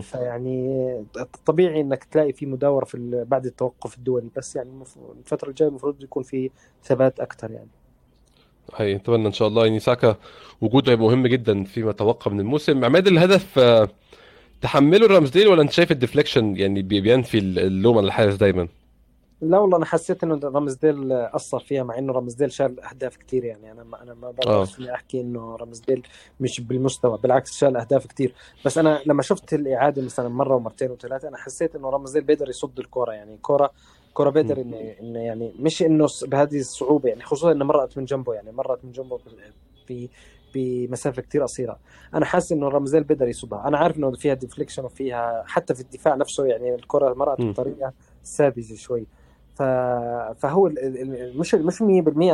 فيعني 0.00 1.04
طبيعي 1.46 1.80
إنك 1.80 2.04
تلاقي 2.04 2.32
في 2.32 2.46
مداورة 2.46 2.84
في 2.84 2.94
ال... 2.94 3.24
بعد 3.24 3.46
التوقف 3.46 3.96
الدولي 3.98 4.28
بس 4.36 4.56
يعني 4.56 4.68
المف... 4.70 4.96
الفترة 5.18 5.48
الجاية 5.48 5.68
المفروض 5.68 6.02
يكون 6.02 6.22
في 6.22 6.50
ثبات 6.84 7.20
أكثر 7.20 7.50
يعني. 7.50 7.68
هي 8.76 8.96
أتمنى 8.96 9.26
إن 9.26 9.32
شاء 9.32 9.48
الله. 9.48 9.64
يعني 9.66 9.80
ساكا 9.80 10.16
وجوده 10.60 10.92
هيبقى 10.92 11.06
مهم 11.06 11.26
جدا 11.26 11.64
فيما 11.64 11.92
تبقى 11.92 12.30
من 12.30 12.40
الموسم. 12.40 12.84
عماد 12.84 13.06
الهدف 13.06 13.58
آه، 13.58 13.88
تحمله 14.60 15.06
رامزديل 15.06 15.48
ولا 15.48 15.62
أنت 15.62 15.70
شايف 15.72 15.92
ال 15.92 15.98
deflection 15.98 16.56
يعني 16.56 16.82
بي- 16.82 17.00
بينفي 17.00 17.38
اللوم 17.38 17.98
على 17.98 18.06
الحارس 18.06 18.34
دايما؟ 18.34 18.68
لا 19.42 19.58
والله 19.58 19.76
أنا 19.76 19.84
حسيت 19.84 20.24
إنه 20.24 20.40
رامزديل 20.44 21.12
أثر 21.12 21.58
فيها 21.60 21.82
مع 21.82 21.98
إنه 21.98 22.12
رامزديل 22.12 22.52
شال 22.52 22.80
أهداف 22.80 23.16
كثير 23.16 23.44
يعني. 23.44 23.72
أنا 23.72 23.84
ما 23.84 24.02
أنا 24.02 24.14
ما 24.14 24.30
بقدرش 24.30 24.78
اني 24.80 24.94
أحكي 24.94 25.20
إنه 25.20 25.56
رامزديل 25.56 26.06
مش 26.40 26.60
بالمستوى 26.60 27.18
بالعكس 27.18 27.52
شال 27.58 27.76
أهداف 27.76 28.06
كثير 28.06 28.34
بس 28.64 28.78
أنا 28.78 29.02
لما 29.06 29.22
شفت 29.22 29.54
الإعادة 29.54 30.02
مثلا 30.02 30.28
مرة 30.28 30.56
ومرتين 30.56 30.90
وثلاثة 30.90 31.28
أنا 31.28 31.36
حسيت 31.36 31.76
إنه 31.76 31.90
رامزديل 31.90 32.22
بيقدر 32.22 32.48
يصد 32.48 32.78
الكرة 32.78 33.12
يعني. 33.12 33.38
كرة 33.42 33.70
مم. 34.18 34.30
بيقدر 34.30 34.60
إنه 34.60 34.94
إنه 35.00 35.18
يعني 35.18 35.52
مش 35.58 35.82
إنه 35.82 36.06
بهذه 36.22 36.60
الصعوبة 36.60 37.08
يعني. 37.08 37.22
خصوصا 37.22 37.52
إنه 37.52 37.64
مرقت 37.64 37.98
من 37.98 38.04
جنبه 38.04 38.34
يعني 38.34 38.52
مرت 38.52 38.84
من 38.84 38.92
جنبه 38.92 39.18
في 39.86 40.08
بمسافه 40.54 41.22
كثير 41.22 41.42
قصيرة. 41.42 41.78
أنا 42.14 42.24
حاسس 42.24 42.52
إنه 42.52 42.68
رامزديل 42.68 43.04
بيقدر 43.04 43.28
يصدها. 43.28 43.68
أنا 43.68 43.78
عارف 43.78 43.96
إنه 43.96 44.10
فيها 44.12 44.34
ديفليكشن 44.34 44.84
وفيها 44.84 45.44
حتى 45.46 45.74
في 45.74 45.80
الدفاع 45.80 46.14
نفسه 46.14 46.44
يعني 46.46 46.74
الكرة 46.74 47.14
مرقت 47.14 47.40
مم. 47.40 47.52
بطريقة 47.52 47.92
ساذجه 48.22 48.74
شوي. 48.74 49.06
فهو 49.56 50.70
مش 51.36 51.54
مش 51.54 51.78
100% 51.82 51.82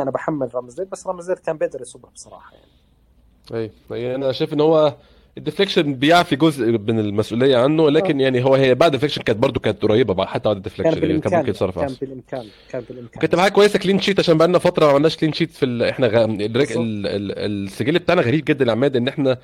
أنا 0.01 0.11
بحمل 0.11 0.55
رامزديل 0.55 0.85
بس 0.85 1.07
رامزديل 1.07 1.35
كان 1.35 1.57
بيقدر 1.57 1.81
يصبها 1.81 2.11
بصراحة 2.15 2.53
يعني. 2.53 3.71
أي 3.91 4.15
أنا 4.15 4.31
شايف 4.31 4.53
إن 4.53 4.61
هو 4.61 4.95
ال 5.37 5.42
deflection 5.42 5.93
بيعفي 5.93 6.35
جزء 6.35 6.65
من 6.71 6.99
المسؤولية 6.99 7.57
عنه 7.57 7.89
لكن 7.89 8.19
يعني 8.19 8.43
هو 8.45 8.55
هي 8.55 8.75
بعد 8.75 8.89
ال 8.93 8.95
deflection 8.95 9.21
كانت 9.21 9.39
برضو 9.39 9.59
كانت 9.59 9.81
قريبة 9.83 10.13
بعد- 10.13 10.27
حتى 10.27 10.49
بعد 10.49 10.55
كان 10.55 10.57
ال 10.57 10.61
deflection 10.61 11.01
يعني 11.09 11.19
كان 11.21 11.37
ممكن 11.39 11.49
يتصرف 11.49 11.79
كان 11.79 11.95
بالإمكان 12.01 12.45
كان 12.69 12.83
بالإمكان. 12.89 13.21
كانت 13.21 13.35
معايا 13.35 13.49
كويسه 13.49 13.79
clean 13.79 13.99
sheet 13.99 14.19
عشان 14.19 14.37
بقالنا 14.37 14.59
فترة 14.59 14.85
ما 14.85 14.91
عملناش 14.91 15.17
clean 15.17 15.33
sheet 15.33 15.51
في 15.51 15.65
ال... 15.65 15.83
إحنا 15.83 16.07
غ... 16.07 16.25
بالظبط. 16.25 16.77
ال... 16.77 17.07
ال... 17.07 17.39
السجل 17.67 17.99
بتاعنا 17.99 18.21
غريب 18.21 18.45
جدا 18.45 18.65
يا 18.65 18.71
عماد 18.71 18.95
إن 18.95 19.07
إحنا 19.07 19.37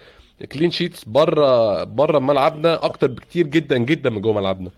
clean 0.52 0.72
sheets 0.72 1.04
برة 1.06 1.84
برة 1.84 2.20
ملعبنا 2.20 2.86
أكتر 2.86 3.08
بكتير 3.08 3.48
جدا 3.48 3.78
جدا 3.78 4.10
من 4.10 4.22
جوه 4.22 4.34
ملعبنا. 4.34 4.70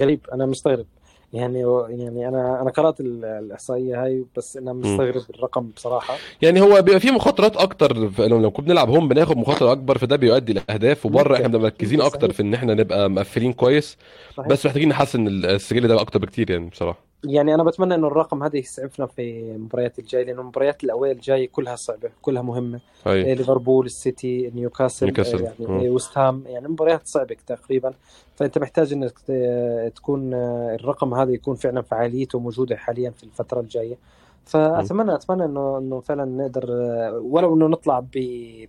غريب 0.00 0.20
أنا 0.32 0.46
مستغرب. 0.46 0.86
يعني 1.32 1.60
يعني 1.88 2.28
أنا 2.28 2.62
أنا 2.62 2.70
قرأت 2.70 3.00
ال- 3.00 3.24
الإحصائية 3.24 4.04
هاي 4.04 4.24
بس 4.36 4.56
أنا. 4.56 4.72
مستغرب 4.72 5.22
الرقم 5.30 5.70
بصراحة. 5.76 6.14
يعني 6.42 6.60
هو 6.60 6.82
بيبقى 6.82 7.00
فيه 7.00 7.10
مخاطرات 7.10 7.56
أكتر 7.56 7.96
لو 8.28 8.50
كنا 8.50 8.66
بنلعب 8.66 8.90
home 8.90 9.08
بناخد 9.08 9.36
مخاطرة 9.36 9.72
أكبر 9.72 9.98
فده 9.98 10.16
بيؤدي 10.16 10.52
لأهداف 10.52 11.06
وبرة 11.06 11.34
إحنا 11.34 11.58
مركزين 11.58 12.00
أكتر 12.00 12.32
في 12.32 12.42
إن 12.42 12.54
إحنا 12.54 12.74
نبقى 12.74 13.10
مقفلين 13.10 13.52
كويس. 13.52 13.96
صحيح. 14.36 14.48
بس 14.48 14.66
محتاجين 14.66 14.88
نحسن 14.88 15.26
السجل 15.28 15.88
ده 15.88 16.00
أكتر 16.00 16.18
بكتير 16.18 16.50
يعني 16.50 16.68
بصراحة. 16.68 17.09
يعني 17.24 17.54
أنا 17.54 17.62
بتمنى 17.62 17.94
إنه 17.94 18.06
الرقم 18.06 18.42
هذا 18.42 18.56
يسعفنا 18.56 19.06
في 19.06 19.40
المباريات 19.54 19.98
الجايه 19.98 20.24
لأنه 20.24 20.40
المباريات 20.40 20.84
الأوائل 20.84 21.16
الجايه 21.16 21.48
كلها 21.48 21.76
صعبة 21.76 22.10
كلها 22.22 22.42
مهمة. 22.42 22.80
إيه، 23.06 23.34
ليفربول 23.34 23.86
السيتي 23.86 24.50
نيوكاسل 24.54 25.06
نيوكاسل. 25.06 25.40
يعني. 25.42 25.82
إيه، 25.82 25.90
ويست 25.90 26.18
هام 26.18 26.44
يعني 26.46 26.68
مباريات 26.68 27.06
صعبة 27.06 27.36
تقريبا. 27.46 27.92
فأنت 28.36 28.58
محتاج 28.58 28.92
إنك 28.92 29.18
ت- 29.18 29.92
تكون 29.96 30.34
آه، 30.34 30.74
الرقم 30.74 31.14
هذا 31.14 31.32
يكون 31.32 31.54
فعلا 31.56 31.82
فعاليته 31.82 32.38
موجودة 32.38 32.76
حاليا 32.76 33.10
في 33.10 33.24
الفترة 33.24 33.60
الجاية. 33.60 33.96
فأتمنى 34.44 35.14
أتمنى 35.14 35.44
إنه 35.44 35.78
إنه 35.78 36.00
فعلا 36.00 36.24
نقدر 36.24 36.64
آه، 36.70 37.18
ولو 37.24 37.54
إنه 37.54 37.66
نطلع 37.66 38.04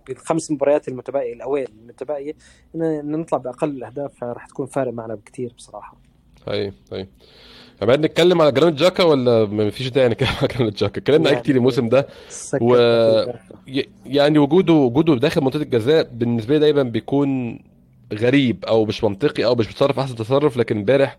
بالخمس 0.06 0.50
مباريات 0.50 0.88
المتبقيه 0.88 1.32
الأوائل 1.32 1.68
المتبقيه 1.82 2.34
إن 2.74 3.10
نطلع 3.20 3.38
بأقل 3.38 3.68
الأهداف 3.70 4.24
راح 4.24 4.46
تكون 4.46 4.66
فارق 4.66 4.92
معنا 4.92 5.14
بكثير 5.14 5.52
بصراحة. 5.56 5.96
هاي 6.92 7.08
عماد 7.82 8.00
نتكلم 8.06 8.42
على 8.42 8.52
جرانيت 8.52 8.74
جاكا 8.78 9.04
ولا 9.04 9.44
ما 9.44 9.70
فيش 9.70 9.88
داعي 9.88 10.08
نتكلم 10.08 10.28
على 10.38 10.48
جرانيت 10.48 10.76
جاكا؟ 10.78 10.98
اتكلمنا 11.00 11.28
عليه 11.28 11.38
كتير 11.38 11.48
يعني 11.54 11.58
الموسم 11.58 11.88
ده. 11.88 12.06
و 12.60 12.74
يعني 14.06 14.38
وجوده 14.38 14.72
وجوده 14.72 15.14
داخل 15.14 15.40
منطقة 15.40 15.62
الجزاء 15.62 16.08
بالنسبة 16.12 16.54
لي 16.54 16.60
دايما 16.60 16.82
بيكون 16.82 17.58
غريب 18.14 18.64
أو 18.64 18.84
مش 18.84 19.04
منطقي 19.04 19.44
أو 19.44 19.54
مش 19.54 19.66
بيتصرف 19.66 19.98
أحسن 19.98 20.14
تصرف 20.16 20.56
لكن 20.56 20.76
امبارح 20.76 21.18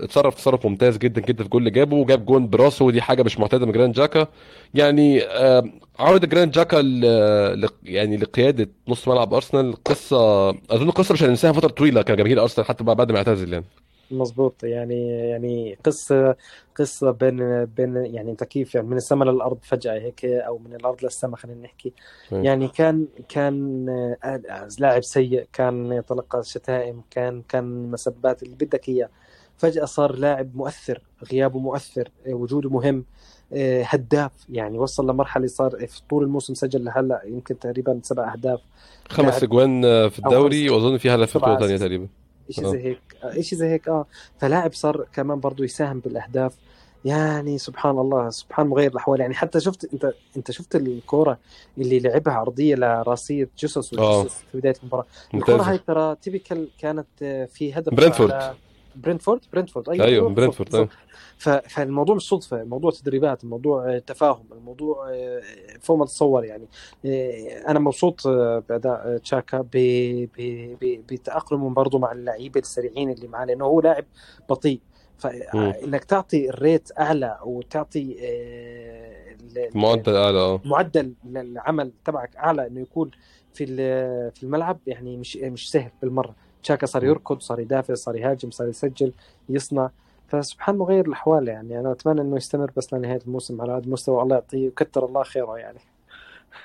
اتصرف 0.00 0.34
تصرف 0.34 0.66
ممتاز 0.66 0.98
جدا 0.98 1.20
جدا 1.20 1.34
في 1.36 1.44
الجول 1.44 1.60
اللي 1.60 1.70
جابه 1.70 1.96
وجاب 1.96 2.26
جون 2.26 2.48
براسه 2.48 2.84
ودي 2.84 3.02
حاجة 3.02 3.22
مش 3.22 3.38
معتادة 3.38 3.66
من 3.66 3.72
جرانيت 3.72 3.94
تشاكا. 3.94 4.26
يعني 4.74 5.22
آه، 5.22 5.64
عودة 5.98 6.26
جرانيت 6.26 6.52
تشاكا 6.52 6.76
ل- 6.76 7.60
ل- 7.60 7.68
يعني 7.84 8.16
لقيادة 8.16 8.68
نص 8.88 9.08
ملعب 9.08 9.34
أرسنال 9.34 9.74
قصة 9.84 10.48
أظن 10.50 10.90
قصه 10.90 11.12
مش 11.12 11.22
هننساها 11.22 11.52
فترة 11.52 11.68
طويلة 11.68 12.02
كجماهير 12.02 12.42
أرسنال 12.42 12.66
حتى 12.66 12.84
بعد 12.84 13.12
ما 13.12 13.18
اعتزل 13.18 13.52
يعني. 13.52 13.64
مظبوط 14.10 14.64
يعني 14.64 15.08
يعني 15.08 15.78
قصة 15.84 16.36
قصة 16.76 17.10
بين 17.10 17.64
بين 17.64 17.96
يعني 17.96 18.30
أنت 18.30 18.44
كيف 18.44 18.74
يعني 18.74 18.86
من 18.86 18.96
السماء 18.96 19.28
للأرض 19.28 19.58
فجأة 19.62 19.92
هيك 19.92 20.24
أو 20.24 20.58
من 20.58 20.74
الأرض 20.74 21.04
للسماء 21.04 21.36
خلينا 21.36 21.62
نحكي. 21.62 21.92
أي. 22.32 22.44
يعني 22.44 22.68
كان 22.68 23.06
كان 23.28 23.86
لاعب 24.78 25.02
سيء 25.02 25.46
كان 25.52 25.92
يتلقى 25.92 26.42
شتائم 26.44 27.02
كان 27.10 27.42
كان 27.48 27.90
مسبات 27.90 28.42
اللي 28.42 28.54
بدك 28.54 28.88
إياه. 28.88 29.08
فجأة 29.56 29.84
صار 29.84 30.16
لاعب 30.16 30.56
مؤثر 30.56 31.02
غيابه 31.32 31.58
مؤثر 31.58 32.08
وجوده 32.26 32.70
مهم 32.70 33.04
هداف. 33.84 34.32
يعني 34.48 34.78
وصل 34.78 35.10
لمرحلة 35.10 35.46
صار 35.46 35.86
في 35.86 36.00
طول 36.10 36.24
الموسم 36.24 36.54
سجل 36.54 36.84
لهلأ 36.84 37.22
يمكن 37.24 37.58
تقريبا 37.58 38.00
سبع 38.02 38.32
أهداف. 38.32 38.60
خمس 39.08 39.42
اجوان 39.42 39.82
في 40.08 40.18
الدوري 40.18 40.70
وأظن 40.70 40.96
في 40.96 41.10
هدف 41.10 41.26
في 41.26 41.38
سبعة 41.38 41.54
بطوله 41.54 41.66
ثانية 41.66 41.80
تقريبا. 41.80 42.08
شيء 42.50 42.66
زي 42.72 42.84
هيك 42.84 43.00
آه، 43.24 43.40
شيء 43.40 43.58
زي 43.58 43.68
هيك 43.68 43.88
آه. 43.88 44.06
فلاعب 44.40 44.72
صار 44.72 45.06
كمان 45.12 45.40
برضه 45.40 45.64
يساهم 45.64 46.00
بالأهداف. 46.00 46.52
يعني 47.04 47.58
سبحان 47.58 47.98
الله 47.98 48.30
سبحان 48.30 48.66
مغير 48.66 48.90
الأحوال. 48.90 49.20
يعني 49.20 49.34
حتى 49.34 49.60
شفت 49.60 49.88
أنت 49.92 50.12
أنت 50.36 50.50
شفت 50.50 50.76
الكورة 50.76 51.38
اللي 51.78 51.98
لعبها 51.98 52.32
عرضية 52.34 52.74
لراسيه 52.74 53.48
جيسوس 53.58 53.94
آه 53.94 54.20
وجيسوس 54.20 54.38
في 54.52 54.58
بداية 54.58 54.74
المباراة. 54.82 55.06
الكورة 55.34 55.62
هاي 55.62 55.78
ترى 55.78 56.16
typical 56.22 56.68
كانت 56.78 57.06
آه، 57.22 57.44
في 57.44 57.72
هدف 57.78 57.94
برنتفورد 57.94 58.54
برنتفورد 58.96 59.40
برنتفورد 59.52 59.88
أيوه 59.88 60.06
أيوه 60.06 60.28
برنتفورد 60.28 60.88
ف- 61.38 61.48
فالموضوع 61.48 62.14
مش 62.16 62.28
صدفة 62.28 62.62
الموضوع 62.62 62.90
تدريبات 62.90 63.44
الموضوع 63.44 63.94
آه، 63.94 63.98
تفاهم 63.98 64.44
الموضوع 64.52 65.10
آه، 65.14 65.42
فوق 65.80 65.98
ما 65.98 66.04
تتصور 66.04 66.44
يعني. 66.44 66.68
آه، 67.06 67.64
أنا 67.68 67.78
مبسوط 67.78 68.28
بأداء 68.28 69.16
تشاكا 69.18 69.60
ب- 69.60 69.68
ب- 70.38 70.76
ب- 70.80 71.02
بتاقلمه 71.12 71.70
برضه 71.70 71.98
مع 71.98 72.12
اللعيبة 72.12 72.60
السريعين 72.60 73.10
اللي 73.10 73.28
معاه 73.28 73.44
لأنه 73.44 73.64
هو 73.64 73.80
لاعب 73.80 74.04
بطيء. 74.48 74.80
فانك 75.18 76.04
تعطي 76.04 76.48
ال 76.50 76.58
rate 76.58 76.88
أعلى 76.98 77.38
وتعطي 77.44 78.16
معدل 79.74 80.16
أعلى 80.16 80.60
معدل 80.64 81.14
العمل 81.36 81.92
تبعك 82.04 82.36
أعلى 82.36 82.66
إنه 82.66 82.80
يكون 82.80 83.10
في 83.54 83.66
في 84.34 84.42
الملعب 84.42 84.78
يعني 84.86 85.16
مش 85.16 85.36
مش 85.36 85.70
سهل 85.70 85.90
بالمرة. 86.02 86.34
تشاكا 86.64 86.86
صار. 86.86 87.04
يركض 87.04 87.40
صار 87.40 87.60
يدافع 87.60 87.94
صار 87.94 88.16
يهاجم 88.16 88.50
صار 88.50 88.68
يسجل 88.68 89.12
يصنع. 89.48 89.90
فسبحان 90.28 90.76
مغير 90.76 91.06
الأحوال 91.06 91.48
يعني. 91.48 91.80
أنا 91.80 91.92
أتمنى 91.92 92.20
إنه 92.20 92.36
يستمر 92.36 92.70
بس 92.76 92.94
لنهاية 92.94 93.20
الموسم 93.26 93.60
على 93.60 93.72
هذا 93.72 93.84
المستوى. 93.84 94.22
الله 94.22 94.34
يعطيه 94.34 94.68
وكثر 94.68 95.04
الله 95.04 95.22
خيره 95.22 95.58
يعني. 95.58 95.78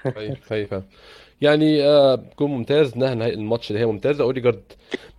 هي 0.06 0.36
فعلا 0.36 0.84
يعني 1.42 1.84
آه 1.84 2.24
جون 2.40 2.52
ممتاز. 2.52 2.98
نهى 2.98 3.16
نهاية 3.16 3.34
الماتش 3.34 3.72
اللي 3.72 3.82
هي 3.82 3.86
ممتازة. 3.86 4.24
أوديجارد 4.24 4.64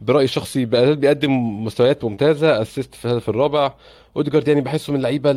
برأيي 0.00 0.24
الشخصي 0.24 0.64
بيقدم 0.64 1.64
مستويات 1.64 2.04
ممتازة 2.04 2.62
assist 2.62 2.94
في 2.94 3.04
الهدف 3.04 3.28
الرابع. 3.28 3.72
أوديجارد 4.16 4.48
يعني 4.48 4.60
بحسه 4.60 4.92
من 4.92 4.96
اللعيبة 4.96 5.32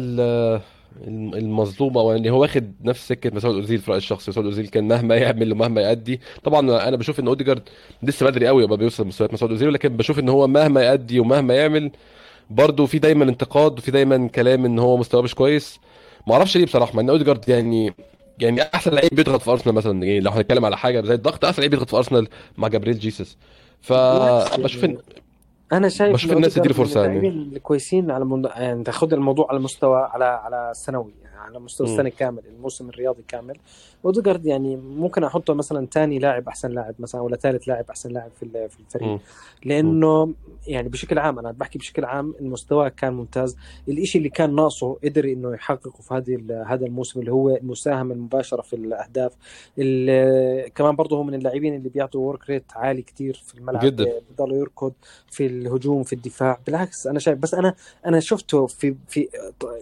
ال- 1.01 1.07
الم- 1.07 1.33
المظلومة 1.33 2.01
أو 2.01 2.11
يعني 2.11 2.29
هو 2.31 2.41
واخد 2.41 2.73
نفس 2.83 3.07
سكة 3.07 3.31
مسعود 3.35 3.55
اوزيل 3.55 3.79
في 3.79 3.91
رايي 3.91 3.97
الشخصي 3.97 4.31
مسعود 4.31 4.45
اوزيل 4.45 4.67
كان 4.67 4.87
مهما 4.87 5.15
يعمل 5.15 5.51
ومهما 5.51 5.81
يأدي 5.81 6.19
طبعا 6.43 6.87
أنا 6.87 6.97
بشوف 6.97 7.19
إن 7.19 7.27
أوديجارد 7.27 7.61
لسه 8.03 8.25
بدري 8.25 8.47
قوي 8.47 8.63
يبقى 8.63 8.77
بيوصل 8.77 9.03
لمستويات 9.03 9.33
مسعود 9.33 9.51
اوزيل 9.51 9.73
لكن 9.73 9.97
بشوف 9.97 10.19
إن 10.19 10.29
هو 10.29 10.47
مهما 10.47 10.81
يأدي 10.83 11.19
ومهما 11.19 11.53
يعمل 11.55 11.91
برضه 12.49 12.85
في 12.85 12.99
دايما 12.99 13.23
انتقاد 13.23 13.77
وفي 13.77 13.91
دايما 13.91 14.27
كلام 14.27 14.65
إن 14.65 14.79
هو 14.79 14.97
مستواه 14.97 15.21
مش 15.21 15.35
كويس. 15.35 15.79
ما 16.27 16.33
أعرفش 16.33 16.57
ليه 16.57 16.65
بصراحة 16.65 16.93
مع 16.95 17.01
إن 17.01 17.09
أوديجارد 17.09 17.49
يعني 17.49 17.93
يعني 18.39 18.61
أحسن 18.61 18.91
لعيب 18.91 19.09
بيضغط 19.15 19.41
في 19.41 19.51
أرسنال 19.51 19.75
مثلا. 19.75 20.03
يعني 20.05 20.19
لو 20.19 20.31
هنتكلم 20.31 20.65
على 20.65 20.77
حاجة 20.77 21.01
زي 21.01 21.13
الضغط 21.13 21.45
أحسن 21.45 21.59
لعيب 21.61 21.71
بيضغط 21.71 21.89
في 21.89 21.97
أرسنال 21.97 22.27
مع 22.57 22.67
جابريل 22.67 22.93
بالعكس 22.97 23.37
فبشوف 23.81 24.85
ان 24.85 24.89
يعني 24.89 25.22
أنا 25.77 25.89
شايف 25.89 26.13
بشوف 26.13 26.31
الناس 26.31 26.57
من 26.57 26.71
فرصة 26.71 27.05
يعني. 27.05 27.27
الكويسين 27.27 28.11
على 28.11 28.25
من... 28.25 28.43
يعني 28.45 28.83
تاخذ 28.83 29.13
الموضوع 29.13 29.47
على 29.49 29.59
مستوى 29.59 30.09
على 30.11 30.25
على 30.25 30.71
سنوي 30.75 31.13
على 31.37 31.59
مستوى 31.59 31.87
السنة 31.87 32.09
كامل 32.09 32.41
الموسم 32.55 32.89
الرياضي 32.89 33.23
كامل. 33.27 33.57
أوديجارد 34.05 34.45
يعني 34.45 34.75
ممكن 34.75 35.23
أحطه 35.23 35.53
مثلا 35.53 35.87
ثاني 35.91 36.19
لاعب 36.19 36.47
أحسن 36.47 36.71
لاعب 36.71 36.95
مثلا 36.99 37.21
ولا 37.21 37.35
ثالث 37.35 37.67
لاعب 37.67 37.85
أحسن 37.89 38.11
لاعب 38.11 38.31
في 38.39 38.69
في 38.69 38.79
الفريق. 38.79 39.19
لأنه 39.65 40.33
يعني 40.67 40.89
بشكل 40.89 41.19
عام 41.19 41.39
أنا 41.39 41.51
بحكي 41.51 41.79
بشكل 41.79 42.05
عام 42.05 42.33
المستوى 42.39 42.89
كان 42.89 43.13
ممتاز. 43.13 43.57
الشيء 43.87 44.19
اللي 44.19 44.29
كان 44.29 44.55
ناقصه 44.55 44.97
قدر 45.03 45.25
إنه 45.25 45.53
يحققه 45.53 46.01
في 46.01 46.13
هذه 46.13 46.63
هذا 46.67 46.85
الموسم 46.85 47.19
اللي 47.19 47.31
هو 47.31 47.49
المساهمة 47.49 48.13
المباشرة 48.13 48.61
في 48.61 48.75
الأهداف. 48.75 49.31
كمان 50.75 50.95
برضه 50.95 51.17
هو 51.17 51.23
من 51.23 51.33
اللاعبين 51.33 51.75
اللي 51.75 51.89
بيعطوا 51.89 52.27
ورك 52.27 52.49
ريت 52.49 52.63
عالي 52.75 53.01
كثير 53.01 53.41
في 53.45 53.55
الملعب. 53.55 53.85
جدا. 53.85 54.21
بضل 54.31 54.53
يركض 54.53 54.93
في 55.31 55.45
الهجوم 55.45 56.03
في 56.03 56.13
الدفاع. 56.13 56.59
بالعكس 56.65 57.07
أنا 57.07 57.19
شايف 57.19 57.37
بس 57.37 57.53
أنا 57.53 57.75
أنا 58.05 58.19
شفته 58.19 58.67
في 58.67 58.95
في 59.07 59.29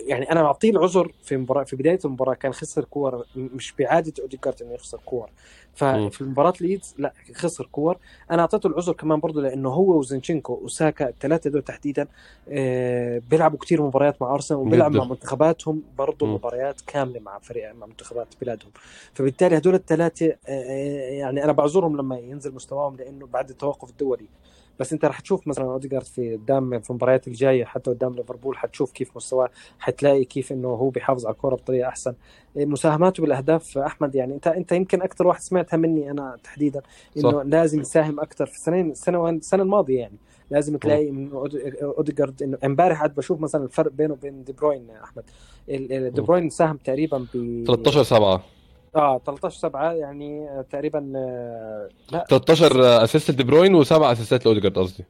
يعني 0.05 0.31
أنا 0.31 0.43
بعطيه 0.43 0.69
العذر 0.69 1.11
في 1.23 1.37
مباراة 1.37 1.63
في 1.63 1.75
بداية 1.75 1.99
المباراة 2.05 2.33
كان 2.33 2.53
خسر 2.53 2.83
كور 2.83 3.25
مش 3.35 3.71
بعاده 4.11 4.23
اوديجارد 4.23 4.61
إنه 4.61 4.73
يخسر 4.73 4.99
كور. 5.05 5.29
ففي 5.73 6.23
مباراه 6.23 6.53
ليدز 6.61 6.95
لا 6.97 7.13
خسر 7.35 7.69
كور. 7.71 7.97
أنا 8.31 8.41
أعطيته 8.41 8.67
العذر 8.67 8.93
كمان 8.93 9.19
برضه 9.19 9.41
لإنه 9.41 9.69
هو 9.69 9.99
وزينتشينكو 9.99 10.53
وساكا 10.53 11.09
الثلاثه 11.09 11.49
دول 11.49 11.61
تحديدا 11.61 12.07
آه، 12.49 13.21
بيلعبوا 13.29 13.59
كثير 13.59 13.81
مباريات 13.81 14.21
مع 14.21 14.33
أرسنال 14.33 14.59
وبيلعبوا 14.59 14.97
مع 14.97 15.03
منتخباتهم 15.03 15.83
برضه 15.97 16.25
مباريات 16.27 16.81
كاملة 16.87 17.19
مع 17.19 17.39
فريق 17.39 17.71
مع 17.73 17.85
منتخبات 17.85 18.27
بلادهم. 18.41 18.71
فبالتالي 19.13 19.57
هدول 19.57 19.75
الثلاثه 19.75 20.25
آه، 20.25 20.35
آه، 20.47 21.11
يعني 21.11 21.43
أنا 21.43 21.51
بعذرهم 21.51 21.97
لما 21.97 22.17
ينزل 22.17 22.55
مستواهم 22.55 22.95
لإنه 22.95 23.27
بعد 23.27 23.49
التوقف 23.49 23.89
الدولي. 23.89 24.27
بس 24.79 24.93
انت 24.93 25.05
راح 25.05 25.19
تشوف 25.19 25.47
مثلا 25.47 25.65
اوديجارد 25.65 26.05
في 26.05 26.35
قدام 26.35 26.79
في 26.79 26.89
المباريات 26.89 27.27
الجاية 27.27 27.65
حتى 27.65 27.91
قدام 27.91 28.13
ليفربول 28.15 28.57
حتشوف 28.57 28.91
كيف 28.91 29.15
مستواه 29.15 29.49
حتلاقي 29.79 30.23
كيف 30.23 30.51
إنه 30.51 30.67
هو 30.67 30.89
بيحافظ 30.89 31.25
على 31.25 31.33
الكورة 31.33 31.55
بطريقة 31.55 31.87
أحسن. 31.87 32.13
مساهماته 32.55 33.21
بالأهداف 33.21 33.77
أحمد 33.77 34.15
يعني 34.15 34.33
انت 34.33 34.47
أنت 34.47 34.71
يمكن 34.71 35.01
أكثر 35.01 35.27
واحد 35.27 35.41
سمعتها 35.41 35.77
مني 35.77 36.11
أنا 36.11 36.37
تحديدا 36.43 36.81
إنه 37.17 37.31
صح. 37.31 37.41
لازم 37.45 37.81
يساهم 37.81 38.19
أكثر 38.19 38.45
في 38.45 38.55
السنين 38.55 38.91
السنة 38.91 39.29
السنة 39.29 39.63
الماضية 39.63 39.99
يعني. 39.99 40.17
لازم 40.51 40.77
تلاقي 40.77 41.11
من 41.11 41.31
اوديجارد 41.83 42.43
انه 42.43 42.57
امبارح 42.65 42.97
قاعد 42.97 43.15
بشوف 43.15 43.39
مثلا 43.39 43.63
الفرق 43.63 43.91
بينه 43.91 44.13
وبين 44.13 44.43
دي 44.43 44.53
بروين 44.53 44.87
أحمد. 45.03 45.23
دي 46.13 46.21
بروين 46.21 46.49
ساهم 46.49 46.77
تقريبا 46.77 47.25
ب 47.33 47.63
13 47.67 48.03
7 48.03 48.43
آه 48.95 49.21
13 49.25 49.57
7 49.59 49.93
يعني 49.93 50.47
تقريبا 50.71 51.13
آه، 51.15 51.89
لا. 52.11 52.25
13 52.29 53.03
assist 53.03 53.31
دي 53.31 53.43
بروين 53.43 53.75
وسبع 53.75 54.11
اسيستات 54.11 54.45
لأوديجارد 54.45 54.77
قصدي. 54.79 55.05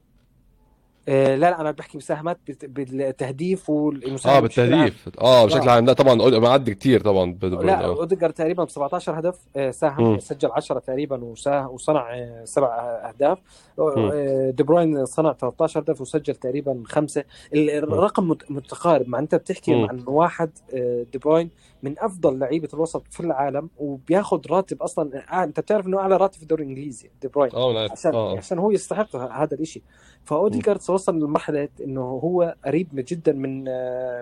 آه 1.07 1.35
لا 1.35 1.49
لا 1.49 1.61
أنا 1.61 1.71
بحكي 1.71 1.97
مساهمات 1.97 2.37
بالتهديف 2.63 3.69
والمساهمات 3.69 4.37
آه 4.37 4.39
بالتهديف. 4.39 5.09
آه 5.21 5.45
بشكل 5.45 5.69
عام. 5.69 5.85
لا 5.85 5.93
طبعا 5.93 6.39
معدي 6.39 6.73
كتير 6.75 7.01
طبعا 7.01 7.37
لا 7.43 7.85
أوديجارد 7.85 8.33
تقريبا 8.33 8.63
ب 8.63 8.69
17 8.69 9.19
هدف 9.19 9.35
آه، 9.55 9.71
ساهم 9.71 10.13
م. 10.13 10.19
سجل 10.19 10.49
10 10.51 10.79
تقريبا 10.79 11.23
وصنع 11.69 12.13
آه، 12.13 12.41
سبع 12.45 12.67
أهداف. 13.09 13.37
آه، 13.79 14.49
دي 14.57 14.63
بروين 14.63 15.05
صنع 15.05 15.33
13 15.33 15.79
هدف 15.79 16.01
وسجل 16.01 16.35
تقريبا 16.35 16.83
خمسة. 16.85 17.23
الرقم 17.53 18.35
متقارب. 18.49 19.09
مع 19.09 19.19
أنت 19.19 19.35
بتحكي 19.35 19.73
عن 19.73 20.03
واحد 20.07 20.49
دي 21.11 21.17
بروين 21.17 21.49
من 21.83 21.95
أفضل 21.99 22.39
لعيبة 22.39 22.67
الوسط 22.73 23.03
في 23.09 23.19
العالم 23.19 23.69
وبياخذ 23.77 24.41
راتب 24.49 24.81
أصلا 24.81 25.43
أنت 25.43 25.59
بتعرف 25.59 25.87
إنه 25.87 25.99
أعلى 25.99 26.17
راتب 26.17 26.35
في 26.35 26.43
الدوري 26.43 26.63
الإنجليزي 26.63 27.09
دي 27.21 27.27
بروين 27.27 27.51
عشان 27.91 28.13
آه. 28.13 28.37
عشان 28.37 28.59
هو 28.59 28.71
يستحق 28.71 29.15
هذا 29.15 29.53
الشيء 29.53 29.83
فأوديجارد 30.23 30.79
وصل 30.89 31.19
لمرحلة 31.19 31.69
إنه 31.83 32.01
هو 32.01 32.55
قريب 32.65 32.87
جدا 32.93 33.33
من 33.33 33.63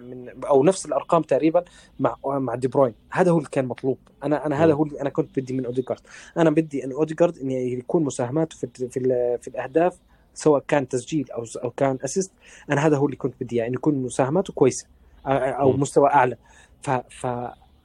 من 0.04 0.44
أو 0.46 0.64
نفس 0.64 0.86
الأرقام 0.86 1.22
تقريبا 1.22 1.64
مع 2.00 2.16
مع 2.26 2.56
دي 2.56 2.68
بروين. 2.68 2.94
هذا 3.12 3.32
هو 3.32 3.38
اللي 3.38 3.50
كان 3.52 3.66
مطلوب. 3.66 3.98
أنا 4.24 4.46
أنا 4.46 4.66
هذا 4.66 4.74
هو 4.74 4.84
اللي 4.84 5.02
أنا 5.02 5.10
كنت 5.10 5.40
بدي 5.40 5.54
من 5.54 5.66
أوديجارد. 5.66 6.02
أنا 6.38 6.50
بدي 6.50 6.84
إن 6.84 6.92
أوديجارد 6.92 7.38
إن 7.38 7.52
يكون 7.52 8.04
مساهماته 8.04 8.58
في 8.58 8.68
في, 8.90 9.38
في 9.42 9.48
الأهداف 9.48 10.00
سواء 10.34 10.64
كان 10.68 10.88
تسجيل 10.88 11.32
أو 11.32 11.46
أو 11.64 11.70
كان 11.70 11.98
assist 12.04 12.32
أنا 12.70 12.88
هذا 12.88 12.98
هو 12.98 13.06
اللي 13.06 13.18
كنت 13.18 13.34
بدي 13.42 13.56
يعني 13.56 13.74
يكون 13.74 13.96
مساهماته 13.96 14.54
كويسة 14.54 14.88
أو 15.26 15.72
مستوى 15.72 16.10
أعلى. 16.10 16.38
ف, 16.82 16.90
ف 16.90 17.28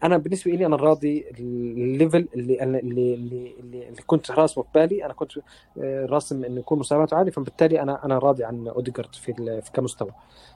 أنا 0.04 0.16
بالنسبة 0.16 0.50
لي 0.50 0.66
أنا 0.66 0.76
راضي 0.76 1.24
ال 1.38 1.53
level 1.53 2.28
اللي 2.34 2.62
اللي 2.62 2.80
اللي, 2.80 3.14
اللي, 3.14 3.54
اللي 3.88 4.02
كنت 4.06 4.30
راسمه 4.30 4.64
في 4.64 4.70
بالي. 4.74 5.04
أنا 5.04 5.12
كنت 5.12 5.32
آه، 5.78 6.06
راسم 6.06 6.44
إنه 6.44 6.60
يكون 6.60 6.78
مساهماته 6.78 7.16
عالية 7.16 7.30
فبالتالي 7.30 7.82
أنا 7.82 8.04
أنا 8.04 8.18
راضي 8.18 8.44
عن 8.44 8.68
أوديجارد 8.68 9.14
في 9.14 9.32
في 9.62 9.72
كمستوى. 9.72 10.10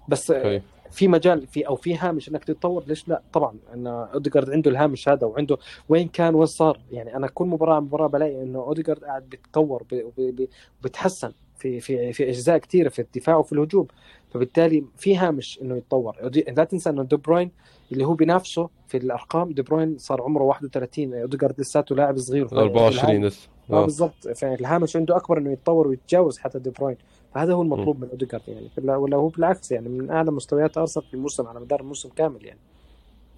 بس 0.09 0.33
okay. 0.33 0.61
في 0.91 1.09
مجال 1.09 1.47
في 1.47 1.67
أو 1.69 1.77
في 1.77 1.97
هامش 1.97 2.29
إنك 2.29 2.45
تتطور 2.45 2.85
ليش 2.87 3.09
لا؟ 3.09 3.23
طبعا 3.33 3.57
إن 3.75 3.87
أوديجارد 3.87 4.51
عنده 4.51 4.71
الهامش 4.71 5.09
هذا 5.09 5.27
وعنده 5.27 5.59
وين 5.89 6.09
كان 6.09 6.35
وين 6.35 6.47
صار. 6.47 6.81
يعني 6.91 7.17
أنا 7.17 7.27
كل 7.27 7.45
مباراة 7.45 7.81
مباراة 7.81 8.07
بلاقي 8.07 8.43
انه 8.43 8.59
أوديجارد 8.59 9.05
قاعد 9.05 9.23
بيتطور 9.23 9.83
وبيتحسن 10.19 11.33
في 11.59 11.81
في 11.81 12.13
في 12.13 12.29
أجزاء 12.29 12.59
كثيره 12.59 12.89
في 12.89 12.99
الدفاع 13.03 13.37
وفي 13.37 13.53
الهجوم. 13.53 13.87
فبالتالي 14.31 14.85
في 14.99 15.17
هامش 15.17 15.59
إنه 15.63 15.77
يتطور. 15.77 16.17
لا 16.57 16.65
تنسى 16.65 16.91
إنه 16.91 17.03
دي 17.03 17.17
بروين 17.17 17.51
اللي 17.93 18.05
هو 18.05 18.15
بينافسه 18.15 18.69
في 18.89 18.97
الأرقام 18.97 19.53
دي 19.53 19.63
بروين 19.63 19.99
صار 19.99 20.23
عمره 20.23 20.43
31 20.43 21.15
أوديجارد 21.15 21.61
لساته 21.61 21.95
لاعب 21.95 22.19
صغير 22.19 22.47
24 22.53 23.25
لسه. 23.25 23.49
آه 23.71 23.85
بالضبط. 23.85 24.29
فالهامش 24.29 24.97
عنده 24.97 25.17
أكبر 25.17 25.39
إنه 25.39 25.53
يتطور 25.53 25.89
ويتجاوز 25.89 26.39
حتى 26.39 26.59
دي 26.59 26.71
بروين. 26.71 26.97
فهذا 27.35 27.53
هو 27.53 27.63
المطلوب 27.63 28.01
من 28.01 28.09
أوديجارد 28.11 28.43
يعني. 28.49 28.97
ولا 28.97 29.17
هو 29.17 29.29
بالعكس 29.29 29.73
يعني 29.73 29.89
من 29.89 30.11
أعلى 30.11 30.31
مستويات 30.31 30.79
أرسنال 30.79 31.07
في 31.07 31.15
الموسم 31.15 31.47
على 31.47 31.61
مدار 31.61 31.81
الموسم 31.81 32.09
كامل 32.09 32.45
يعني. 32.47 32.61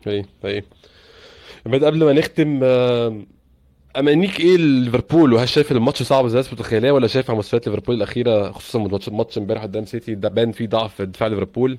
اي 0.06 0.24
اي 0.44 0.64
قبل 1.66 2.04
ما 2.04 2.12
نختم 2.12 2.60
أمانيك 3.96 4.40
إيه 4.40 4.56
ليفربول 4.56 5.32
وهل 5.32 5.48
شايف 5.48 5.72
الماتش 5.72 6.02
صعب 6.02 6.26
زي 6.26 6.38
ما 6.38 6.44
متخيلاه 6.52 6.92
ولا 6.92 7.06
شايف 7.06 7.30
على 7.30 7.38
مستويات 7.38 7.66
ليفربول 7.66 7.96
الأخيرة 7.96 8.52
خصوصا 8.52 8.78
ماتش 9.12 9.38
امبارح 9.38 9.62
قدام 9.62 9.84
سيتي 9.84 10.14
ده 10.14 10.28
بان 10.28 10.52
فيه 10.52 10.66
ضعف 10.68 10.94
في 10.94 11.06
دفاع 11.06 11.28
ليفربول؟ 11.28 11.78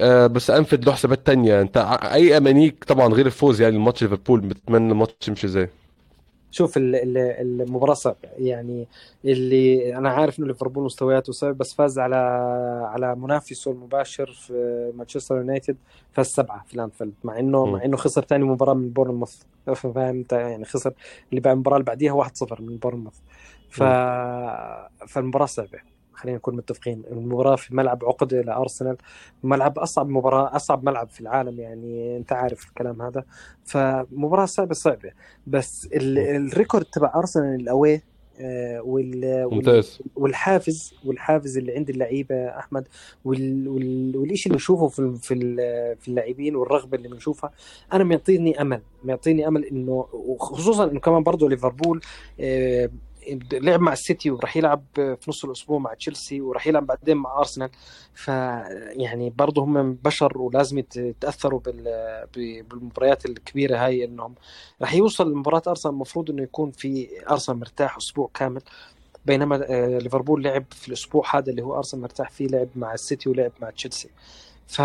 آه 0.00 0.26
بس 0.26 0.50
انفيلد 0.50 0.84
له 0.86 0.92
حسابات 0.92 1.26
تانية. 1.26 1.60
أنت 1.62 1.76
أي 2.02 2.36
أمانيك 2.36 2.84
طبعا 2.84 3.08
غير 3.14 3.26
الفوز 3.26 3.60
يعني 3.60 3.76
الماتش 3.76 4.02
ليفربول 4.02 4.40
بتتمنى 4.40 4.92
الماتش 4.92 5.28
يمشي 5.28 5.46
إزاي؟ 5.46 5.68
شوف 6.50 6.74
المباراة 6.76 7.94
صعبة. 7.94 8.28
يعني 8.38 8.86
اللي 9.24 9.96
أنا 9.96 10.10
عارف 10.10 10.38
إنه 10.38 10.46
ليفربول 10.46 10.84
مستوياته 10.84 11.32
صعبة 11.32 11.52
بس 11.58 11.74
فاز 11.74 11.98
على 11.98 12.16
على 12.92 13.14
منافسه 13.14 13.70
المباشر 13.70 14.32
في 14.32 14.92
مانشستر 14.96 15.36
يونايتد 15.36 15.76
فاز 16.12 16.26
سبعة 16.26 16.64
في 16.66 16.74
الأنفيلد 16.74 17.12
مع 17.24 17.38
انه 17.38 17.66
م. 17.66 17.72
مع 17.72 17.84
إنه 17.84 17.96
خسر 17.96 18.22
ثاني 18.24 18.44
مباراة 18.44 18.74
من 18.74 18.88
بورنموث. 18.90 19.42
فاهم 19.74 20.24
يعني 20.32 20.64
خسر 20.64 20.92
اللي 21.30 21.40
بعد 21.40 21.52
المباراة 21.54 21.76
اللي 21.76 21.84
بعديها 21.84 22.12
1-0 22.12 22.60
من 22.60 22.76
بورنموث. 22.76 23.14
ف... 23.70 23.82
فالمباراة 25.08 25.46
صعبة. 25.46 25.95
خلينا 26.16 26.38
نكون 26.38 26.56
متفقين 26.56 27.02
المباراة 27.10 27.56
في 27.56 27.74
ملعب 27.74 28.04
عقده 28.04 28.42
لارسنال 28.42 28.96
ملعب 29.42 29.78
أصعب 29.78 30.08
مباراة 30.08 30.56
أصعب 30.56 30.84
ملعب 30.84 31.10
في 31.10 31.20
العالم 31.20 31.60
يعني 31.60 32.16
أنت 32.16 32.32
عارف 32.32 32.68
الكلام 32.68 33.02
هذا. 33.02 33.24
فمباراة 33.64 34.44
صعبة 34.44 34.74
صعبة. 34.74 35.10
بس 35.46 35.88
الريكورد 35.92 36.84
تبع 36.84 37.12
أرسنال 37.14 37.60
الأوي 37.60 38.02
آه، 38.40 38.80
وال 38.80 39.48
ممتاز. 39.50 40.02
والحافز 40.16 40.94
والحافز 41.04 41.58
اللي 41.58 41.74
عند 41.74 41.90
اللعيبة 41.90 42.34
أحمد 42.34 42.88
وال... 43.24 43.68
وال... 43.68 44.16
والشيء 44.16 44.46
اللي 44.46 44.56
بنشوفه 44.56 44.88
في 44.88 45.14
في 45.22 45.34
في 46.00 46.08
اللاعبين 46.08 46.56
والرغبة 46.56 46.96
اللي 46.96 47.08
بنشوفها 47.08 47.50
أنا 47.92 48.04
معطيني 48.04 48.60
أمل 48.60 48.80
معطيني 49.04 49.48
أمل 49.48 49.64
إنه 49.64 50.06
وخصوصا 50.12 50.90
إنه 50.90 51.00
كمان 51.00 51.22
برضه 51.22 51.48
ليفربول 51.48 52.00
آه، 52.40 52.90
لعب 53.52 53.80
مع 53.80 53.92
السيتي 53.92 54.30
وراح 54.30 54.56
يلعب 54.56 54.84
في 54.94 55.24
نص 55.28 55.44
الأسبوع 55.44 55.78
مع 55.78 55.94
تشيلسي 55.94 56.40
وراح 56.40 56.66
يلعب 56.66 56.86
بعدين 56.86 57.16
مع 57.16 57.38
أرسنال. 57.38 57.70
فيعني 58.14 59.30
برضه 59.30 59.62
هم 59.64 59.94
بشر 59.94 60.38
ولازم 60.38 60.78
يتأثروا 60.78 61.60
بالمباريات 62.34 63.26
الكبيرة 63.26 63.76
هاي 63.76 64.04
إنهم 64.04 64.34
راح 64.80 64.94
يوصل 64.94 65.32
لمباراة 65.32 65.62
أرسنال. 65.68 65.94
المفروض 65.94 66.30
إنه 66.30 66.42
يكون 66.42 66.70
في 66.70 67.08
أرسنال 67.30 67.58
مرتاح 67.58 67.96
أسبوع 67.96 68.30
كامل 68.34 68.62
بينما 69.26 69.66
آه، 69.68 69.98
ليفربول 69.98 70.44
لعب 70.44 70.64
في 70.70 70.88
الأسبوع 70.88 71.36
هذا 71.36 71.50
اللي 71.50 71.62
هو 71.62 71.76
أرسنال 71.76 72.02
مرتاح 72.02 72.30
فيه 72.30 72.46
لعب 72.46 72.68
مع 72.76 72.94
السيتي 72.94 73.28
ولعب 73.28 73.52
مع 73.60 73.70
تشيلسي. 73.70 74.10
ف... 74.66 74.82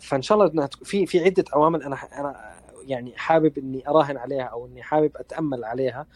فإن 0.00 0.22
شاء 0.22 0.38
الله 0.38 0.68
في 0.84 1.06
في 1.06 1.24
عدة 1.24 1.44
عوامل 1.52 1.82
أنا 1.82 1.96
أنا 2.20 2.60
يعني 2.86 3.12
حابب 3.16 3.58
إني 3.58 3.88
أراهن 3.88 4.16
عليها 4.16 4.44
أو 4.44 4.66
إني 4.66 4.82
حابب 4.82 5.10
أتأمل 5.16 5.64
عليها. 5.64 6.06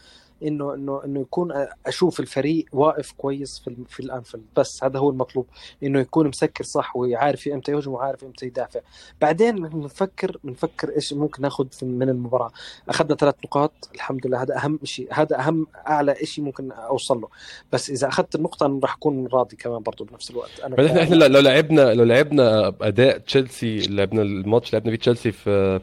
انه 0.43 0.73
انه 0.73 1.01
إنه 1.05 1.19
يكون 1.19 1.67
أشوف 1.85 2.19
الفريق 2.19 2.65
واقف 2.73 3.11
كويس 3.11 3.59
في 3.59 3.75
في 3.89 3.99
الانفيلد 3.99 4.43
بس 4.57 4.83
هذا 4.83 4.99
هو 4.99 5.09
المطلوب 5.09 5.45
إنه 5.83 5.99
يكون 5.99 6.27
مسكر 6.27 6.63
صح 6.63 6.95
وعارف 6.95 7.47
إمتى 7.47 7.71
يهجم 7.71 7.91
وعارف 7.91 8.23
إمتى 8.23 8.45
يدافع. 8.45 8.79
بعدين 9.21 9.67
بنفكر 9.67 10.37
بنفكر 10.43 10.95
إيش 10.95 11.13
ممكن 11.13 11.41
ناخذ 11.41 11.67
من 11.81 12.09
المباراة. 12.09 12.51
أخذنا 12.89 13.15
ثلاث 13.15 13.35
نقاط 13.45 13.89
الحمد 13.95 14.27
لله. 14.27 14.41
هذا 14.41 14.57
أهم 14.57 14.79
شيء 14.83 15.07
هذا 15.11 15.39
أهم 15.39 15.67
أعلى 15.87 16.15
شيء 16.23 16.43
ممكن 16.43 16.71
أوصل 16.71 17.21
له. 17.21 17.27
بس 17.73 17.89
إذا 17.89 18.07
أخذت 18.07 18.35
النقطة 18.35 18.65
أنا 18.65 18.79
راح 18.83 18.95
أكون 18.95 19.27
راضي 19.27 19.55
كمان 19.55 19.81
برضه 19.83 20.05
بنفس 20.05 20.31
الوقت. 20.31 20.59
أنا 20.59 20.85
إحنا 20.85 21.03
إحنا 21.03 21.15
لو 21.15 21.39
لعبنا 21.39 21.93
لو 21.93 22.03
لعبنا 22.03 22.73
أداء 22.81 23.17
تشيلسي 23.17 23.87
لعبنا 23.87 24.21
الماتش 24.21 24.73
لعبنا 24.73 24.91
فيه 24.91 24.97
تشيلسي 24.97 25.31
في 25.31 25.79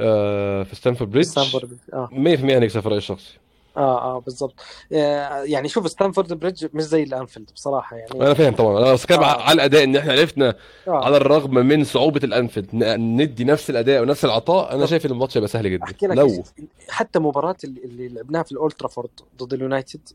آه 0.00 0.62
في 0.62 0.76
ستانفورد 0.76 1.10
بريدج 1.10 1.28
100% 1.28 1.30
ستانفورد 1.30 1.78
آه. 1.92 2.08
هنكسب 2.12 2.80
في 2.80 2.88
رايي 2.88 2.98
الشخصي 2.98 3.38
آه 3.76 4.16
آه 4.16 4.20
بالضبط. 4.20 4.54
آه 4.92 5.42
يعني 5.42 5.68
شوف 5.68 5.88
ستانفورد 5.90 6.32
بريدج 6.32 6.66
مش 6.74 6.82
زي 6.82 7.02
الأنفيلد 7.02 7.50
بصراحة 7.54 7.96
يعني. 7.96 8.10
أنا 8.14 8.34
فاهم 8.34 8.54
طبعا. 8.54 8.78
أنا 8.78 8.94
بتكلم 8.94 9.20
آه. 9.20 9.42
على 9.42 9.52
الأداء 9.54 9.84
ان 9.84 9.96
إحنا 9.96 10.12
عرفنا 10.12 10.54
آه. 10.88 11.04
على 11.04 11.16
الرغم 11.16 11.54
من 11.54 11.84
صعوبة 11.84 12.20
الأنفيلد 12.24 12.68
ندي 12.74 13.44
نفس 13.44 13.70
الأداء 13.70 14.02
ونفس 14.02 14.24
العطاء 14.24 14.74
أنا 14.74 14.86
شايف 14.86 15.06
إن 15.06 15.10
الماتش 15.10 15.36
هيبقى 15.36 15.48
سهل 15.48 15.70
جدا. 15.70 15.84
أحكي 15.84 16.06
لك 16.06 16.16
لو. 16.16 16.44
حتى 16.88 17.18
مباراة 17.18 17.56
اللي, 17.64 18.08
لعبناها 18.08 18.42
في 18.42 18.52
الأولد 18.52 18.78
ترافورد 18.78 19.10
ضد 19.36 19.52
اليونايتد 19.54 20.08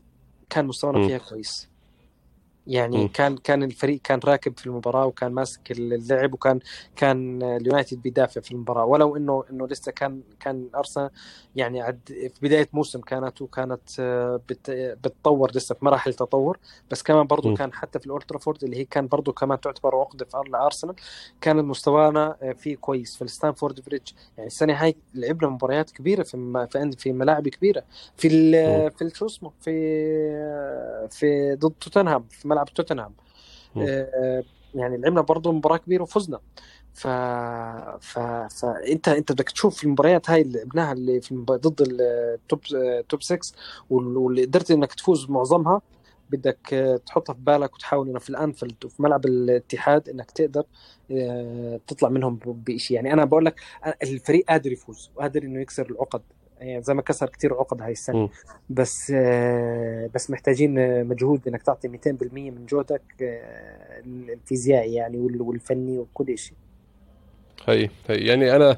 كان 0.50 0.66
مستوانا. 0.66 1.06
فيها 1.06 1.18
كويس. 1.18 1.73
يعني 2.66 2.96
مم. 2.96 3.08
كان 3.08 3.36
كان 3.36 3.62
الفريق 3.62 4.00
كان 4.04 4.20
راكب 4.24 4.58
في 4.58 4.66
المباراة 4.66 5.06
وكان 5.06 5.32
ماسك 5.32 5.70
اللعب 5.70 6.34
وكان 6.34 6.58
كان 6.96 7.42
اليونايتد 7.42 8.02
بيدافع 8.02 8.40
في 8.40 8.52
المباراة. 8.52 8.84
ولو 8.84 9.16
إنه 9.16 9.44
إنه 9.50 9.66
لسه 9.66 9.92
كان 9.92 10.20
كان 10.40 10.68
أرسنال 10.74 11.10
يعني 11.56 11.82
عد 11.82 12.00
في 12.06 12.30
بداية 12.42 12.68
موسم 12.72 13.00
كانت 13.00 13.42
وكانت 13.42 13.80
آه، 14.00 14.40
بت 14.48 14.70
بتطور 15.04 15.50
لسه 15.54 15.74
في 15.74 15.84
مراحل 15.84 16.14
تطور. 16.14 16.58
بس 16.90 17.02
كمان 17.02 17.26
برضو 17.26 17.48
مم. 17.48 17.56
كان 17.56 17.72
حتى 17.72 17.98
في 17.98 18.06
الاولترافورد 18.06 18.64
اللي 18.64 18.76
هي 18.76 18.84
كان 18.84 19.06
برضو 19.06 19.32
كمان 19.32 19.60
تعتبر 19.60 19.96
عقده 19.96 20.24
في 20.24 20.36
لأرسنال 20.50 20.94
كان 21.40 21.64
مستوانا 21.64 22.36
آه، 22.42 22.52
فيه 22.52 22.76
كويس. 22.76 23.16
في 23.16 23.22
الستانفورد 23.22 23.80
بريدج 23.86 24.08
يعني 24.36 24.46
السنة 24.46 24.72
هاي 24.74 24.96
لعبنا 25.14 25.48
مباريات 25.50 25.90
كبيرة 25.90 26.22
في 26.22 26.36
م- 26.36 26.66
في 26.66 26.92
في 26.98 27.12
ملاعب 27.12 27.48
كبيرة. 27.48 27.82
في 28.16 28.28
في 28.90 29.10
شو 29.14 29.26
اسمه؟ 29.26 29.50
في 29.60 29.74
في 31.10 31.54
ضد 31.54 31.72
توتنهام 31.80 32.24
في 32.30 32.48
ملعب 32.54 32.68
توتنهام. 32.74 33.14
آه، 33.88 34.44
يعني 34.74 34.96
لعبنا 34.96 35.20
برضه 35.20 35.52
مباراة 35.52 35.76
كبيرة 35.76 36.02
وفزنا. 36.02 36.40
ف... 36.94 37.06
ف... 38.00 38.18
فانت 38.60 39.08
انت 39.08 39.32
بدك 39.32 39.50
تشوف 39.50 39.84
المباريات 39.84 40.30
هاي 40.30 40.42
اللي 40.42 40.58
لعبناها 40.58 40.92
اللي 40.92 41.20
في 41.20 41.32
المب... 41.32 41.52
ضد 41.52 41.86
ال 42.00 42.15
top 42.15 42.60
top 43.08 43.22
6 43.22 43.38
وال- 43.90 44.16
واللي 44.16 44.44
قدرت 44.44 44.70
انك 44.70 44.94
تفوز 44.94 45.30
معظمها 45.30 45.82
بدك 46.30 46.74
آه، 46.74 46.96
تحطها 46.96 47.32
في 47.34 47.40
بالك 47.40 47.74
وتحاول 47.74 48.08
انه 48.08 48.18
في 48.18 48.30
الأنفيلد 48.30 48.84
وفي 48.84 49.02
ملعب 49.02 49.26
الاتحاد 49.26 50.08
انك 50.08 50.30
تقدر 50.30 50.64
آه، 51.10 51.80
تطلع 51.86 52.08
منهم 52.08 52.38
بشيء 52.44 52.94
يعني 52.96 53.12
أنا 53.12 53.24
بقول 53.24 53.44
لك 53.44 53.60
آه، 53.84 53.96
الفريق 54.02 54.44
قادر 54.48 54.72
يفوز 54.72 55.10
وقادر 55.16 55.42
إنه 55.42 55.60
يكسر 55.60 55.86
العقد. 55.90 56.22
يعني 56.60 56.82
زي 56.82 56.94
ما 56.94 57.02
كسر 57.02 57.26
كتير 57.28 57.54
عقد 57.54 57.82
هاي 57.82 57.92
السنة. 57.92 58.16
مم. 58.16 58.28
بس 58.70 59.12
آه، 59.16 60.10
بس 60.14 60.30
محتاجين 60.30 60.78
آه، 60.78 61.02
مجهود 61.02 61.48
إنك 61.48 61.62
تعطي 61.62 61.88
200% 61.88 62.50
من 62.50 62.66
جهدك 62.66 63.02
آه، 63.22 64.00
الفيزيائي 64.06 64.94
يعني 64.94 65.18
وال- 65.18 65.42
والفني 65.42 65.98
وكل 65.98 66.38
شيء 66.38 66.54
هي 67.68 67.88
هي. 68.08 68.16
يعني 68.26 68.56
أنا 68.56 68.76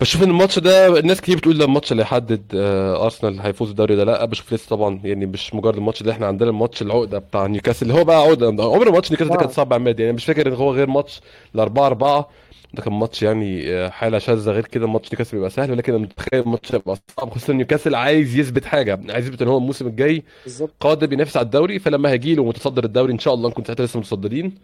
بشوف 0.00 0.22
إن 0.22 0.30
الماتش 0.30 0.58
ده 0.58 0.98
الناس 0.98 1.20
كتير 1.20 1.36
بتقول 1.36 1.58
ده 1.58 1.64
الماتش 1.64 1.92
اللي 1.92 2.02
هيحدد 2.02 2.42
أرسنال 2.54 3.40
هيفوز 3.40 3.70
الدوري 3.70 3.96
ده 3.96 4.04
لأ. 4.04 4.24
بشوف 4.24 4.52
لسه 4.52 4.68
طبعا 4.68 5.00
يعني 5.04 5.26
مش 5.26 5.54
مجرد 5.54 5.76
الماتش 5.76 6.00
اللي 6.00 6.12
إحنا 6.12 6.26
عندنا 6.26 6.50
الماتش 6.50 6.82
العقدة 6.82 7.18
بتاع 7.18 7.46
نيوكاسل. 7.46 7.86
اللي 7.90 8.00
هو 8.00 8.04
بقى 8.04 8.16
عقدة 8.22 8.46
عمر 8.46 8.90
ماتش 8.90 9.10
نيوكاسل 9.10 9.30
ده 9.30 9.36
كان. 9.36 9.48
صعب 9.48 9.72
عماد 9.72 10.00
يعني 10.00 10.12
مش 10.12 10.24
فاكر 10.24 10.48
إن 10.48 10.52
هو 10.52 10.72
غير 10.72 10.86
ماتش 10.86 11.20
ال 11.54 11.60
4 11.60 11.86
4 11.86 12.28
ده 12.74 12.82
كان 12.82 12.92
ماتش 12.92 13.22
يعني 13.22 13.72
آه، 13.74 13.88
حالة 13.88 14.18
شاذة. 14.18 14.50
غير 14.50 14.66
كده 14.66 14.86
ماتش 14.86 15.08
نيوكاسل 15.12 15.36
بيبقى 15.36 15.50
سهل 15.50 15.70
ولكن 15.70 15.94
أنا 15.94 16.02
متخيل 16.02 16.42
الماتش 16.42 16.74
هيبقى 16.74 16.96
صعب 17.18 17.30
خصوصا 17.30 17.52
نيوكاسل 17.52 17.94
عايز 17.94 18.36
يثبت 18.38 18.64
حاجة 18.64 19.00
عايز 19.08 19.26
يثبت 19.26 19.42
إن 19.42 19.48
هو 19.48 19.58
الموسم 19.58 19.86
الجاي 19.86 20.22
بالظبط. 20.44 20.70
قادر 20.80 21.12
ينافس 21.12 21.36
على 21.36 21.44
الدوري 21.44 21.78
فلما 21.78 22.10
هيجي 22.10 22.34
له 22.34 22.44
متصدر 22.44 22.84
الدوري 22.84 23.12
إن 23.12 23.18
شاء 23.18 23.34
الله 23.34 23.48
نكون 23.50 23.64
ساعتها 23.64 23.84
لسه 23.86 23.98
متصدرين 24.00 24.54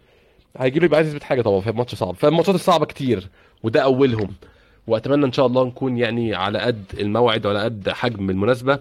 هيجي 0.57 0.79
له 0.79 0.85
يبقى 0.85 0.97
عايز 0.97 1.07
يثبت 1.09 1.23
حاجة 1.23 1.41
طبعا. 1.41 1.61
فالماتش 1.61 1.95
صعب. 1.95 2.15
فالماتشات 2.15 2.55
الصعبة 2.55 2.85
كتير 2.85 3.27
وده 3.63 3.83
أولهم. 3.83 4.33
وأتمنى 4.87 5.25
إن 5.25 5.31
شاء 5.31 5.45
الله 5.45 5.65
نكون 5.65 5.97
يعني 5.97 6.35
على 6.35 6.59
قد 6.59 6.83
الموعد 6.99 7.45
وعلى 7.45 7.59
قد 7.63 7.89
حجم 7.89 8.29
المناسبة. 8.29 8.79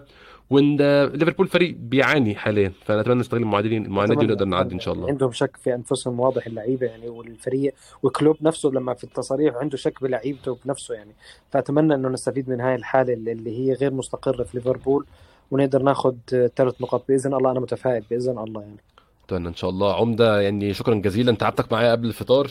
وإن 0.51 0.77
ليفربول 1.05 1.49
فريق 1.49 1.77
بيعاني 1.79 2.35
حاليا 2.35 2.73
فنتمنى 2.85 3.21
نستغل 3.21 3.41
المعاناه 3.41 3.77
المعاناة 3.77 4.15
دي 4.15 4.27
ونقدر 4.27 4.45
نعدي 4.45 4.75
إن 4.75 4.81
شاء 4.81 4.95
الله. 4.95 5.09
عندهم 5.09 5.33
شك 5.33 5.57
في 5.57 5.75
أنفسهم 5.75 6.21
واضح 6.21 6.47
اللعيبة 6.47 6.87
يعني 6.87 7.09
والفريق 7.09 7.75
وكلوب 8.03 8.37
نفسه 8.43 8.69
لما 8.69 8.95
في 8.95 9.05
التصاريح 9.05 9.55
عنده 9.55 9.77
شك 9.77 10.03
بلعيبته 10.03 10.59
بنفسه 10.65 10.95
يعني. 10.95 11.11
فأتمنى 11.51 11.95
إنه 11.95 12.09
نستفيد 12.09 12.51
من 12.51 12.61
هاي 12.61 12.75
الحالة 12.75 13.15
اللي 13.15 13.33
اللي 13.33 13.59
هي 13.59 13.73
غير 13.73 13.93
مستقرة 13.93 14.45
في 14.45 14.59
ليفربول 14.59 15.07
ونقدر 15.51 15.83
ناخذ 15.83 16.15
ثلاث 16.29 16.81
نقاط. 16.81 17.05
بإذن 17.09 17.35
الله 17.35 17.51
أنا 17.51 17.61
متفائل 17.61 18.05
بإذن 18.11 18.39
الله 18.39 18.61
يعني. 18.61 18.81
أتمنى 19.27 19.49
إن 19.49 19.55
شاء 19.55 19.71
الله. 19.71 19.95
عمدة 19.95 20.41
يعني 20.41 20.75
شكرا 20.75 20.95
جزيلا 20.95 21.33
تعبتك 21.33 21.73
معايا 21.73 21.93
قبل 21.93 22.09
الفطار 22.09 22.51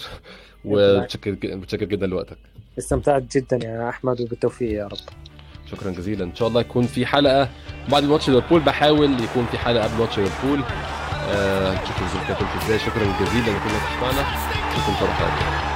ومتشكر 0.66 1.38
متشكر 1.44 1.86
جدا 1.86 2.08
لوقتك. 2.08 2.38
استمتعت 2.78 3.38
جدا 3.38 3.60
يا 3.68 3.90
أحمد 3.90 4.22
وبالتوفيق 4.22 4.72
يا 4.72 4.88
رب. 4.88 4.98
شكرا 5.72 5.92
جزيلا 5.92 6.24
ان 6.24 6.36
شاء 6.36 6.48
الله 6.48 6.62
يكون 6.62 6.88
في 6.88 7.06
حلقه 7.06 7.50
بعد 7.90 8.04
ماتش 8.04 8.30
ليفربول 8.30 8.60
بحاول 8.60 9.24
يكون 9.24 9.46
في 9.52 9.58
حلقه 9.58 9.84
قبل 9.84 9.98
ماتش 10.00 10.20
ليفربول 10.20 10.62
آه 11.30 11.74
نشوف 11.74 12.02
الظروف 12.02 12.28
كانت 12.28 12.64
إزاي 12.64 12.80
شكرا 12.80 13.04
جزيلا 13.04 13.46
لكل 13.46 13.70
الناس 13.70 13.84
تسمعنا 13.96 14.26
نشوفكم 14.72 14.94
الله 15.02 15.14
حلقه 15.14 15.75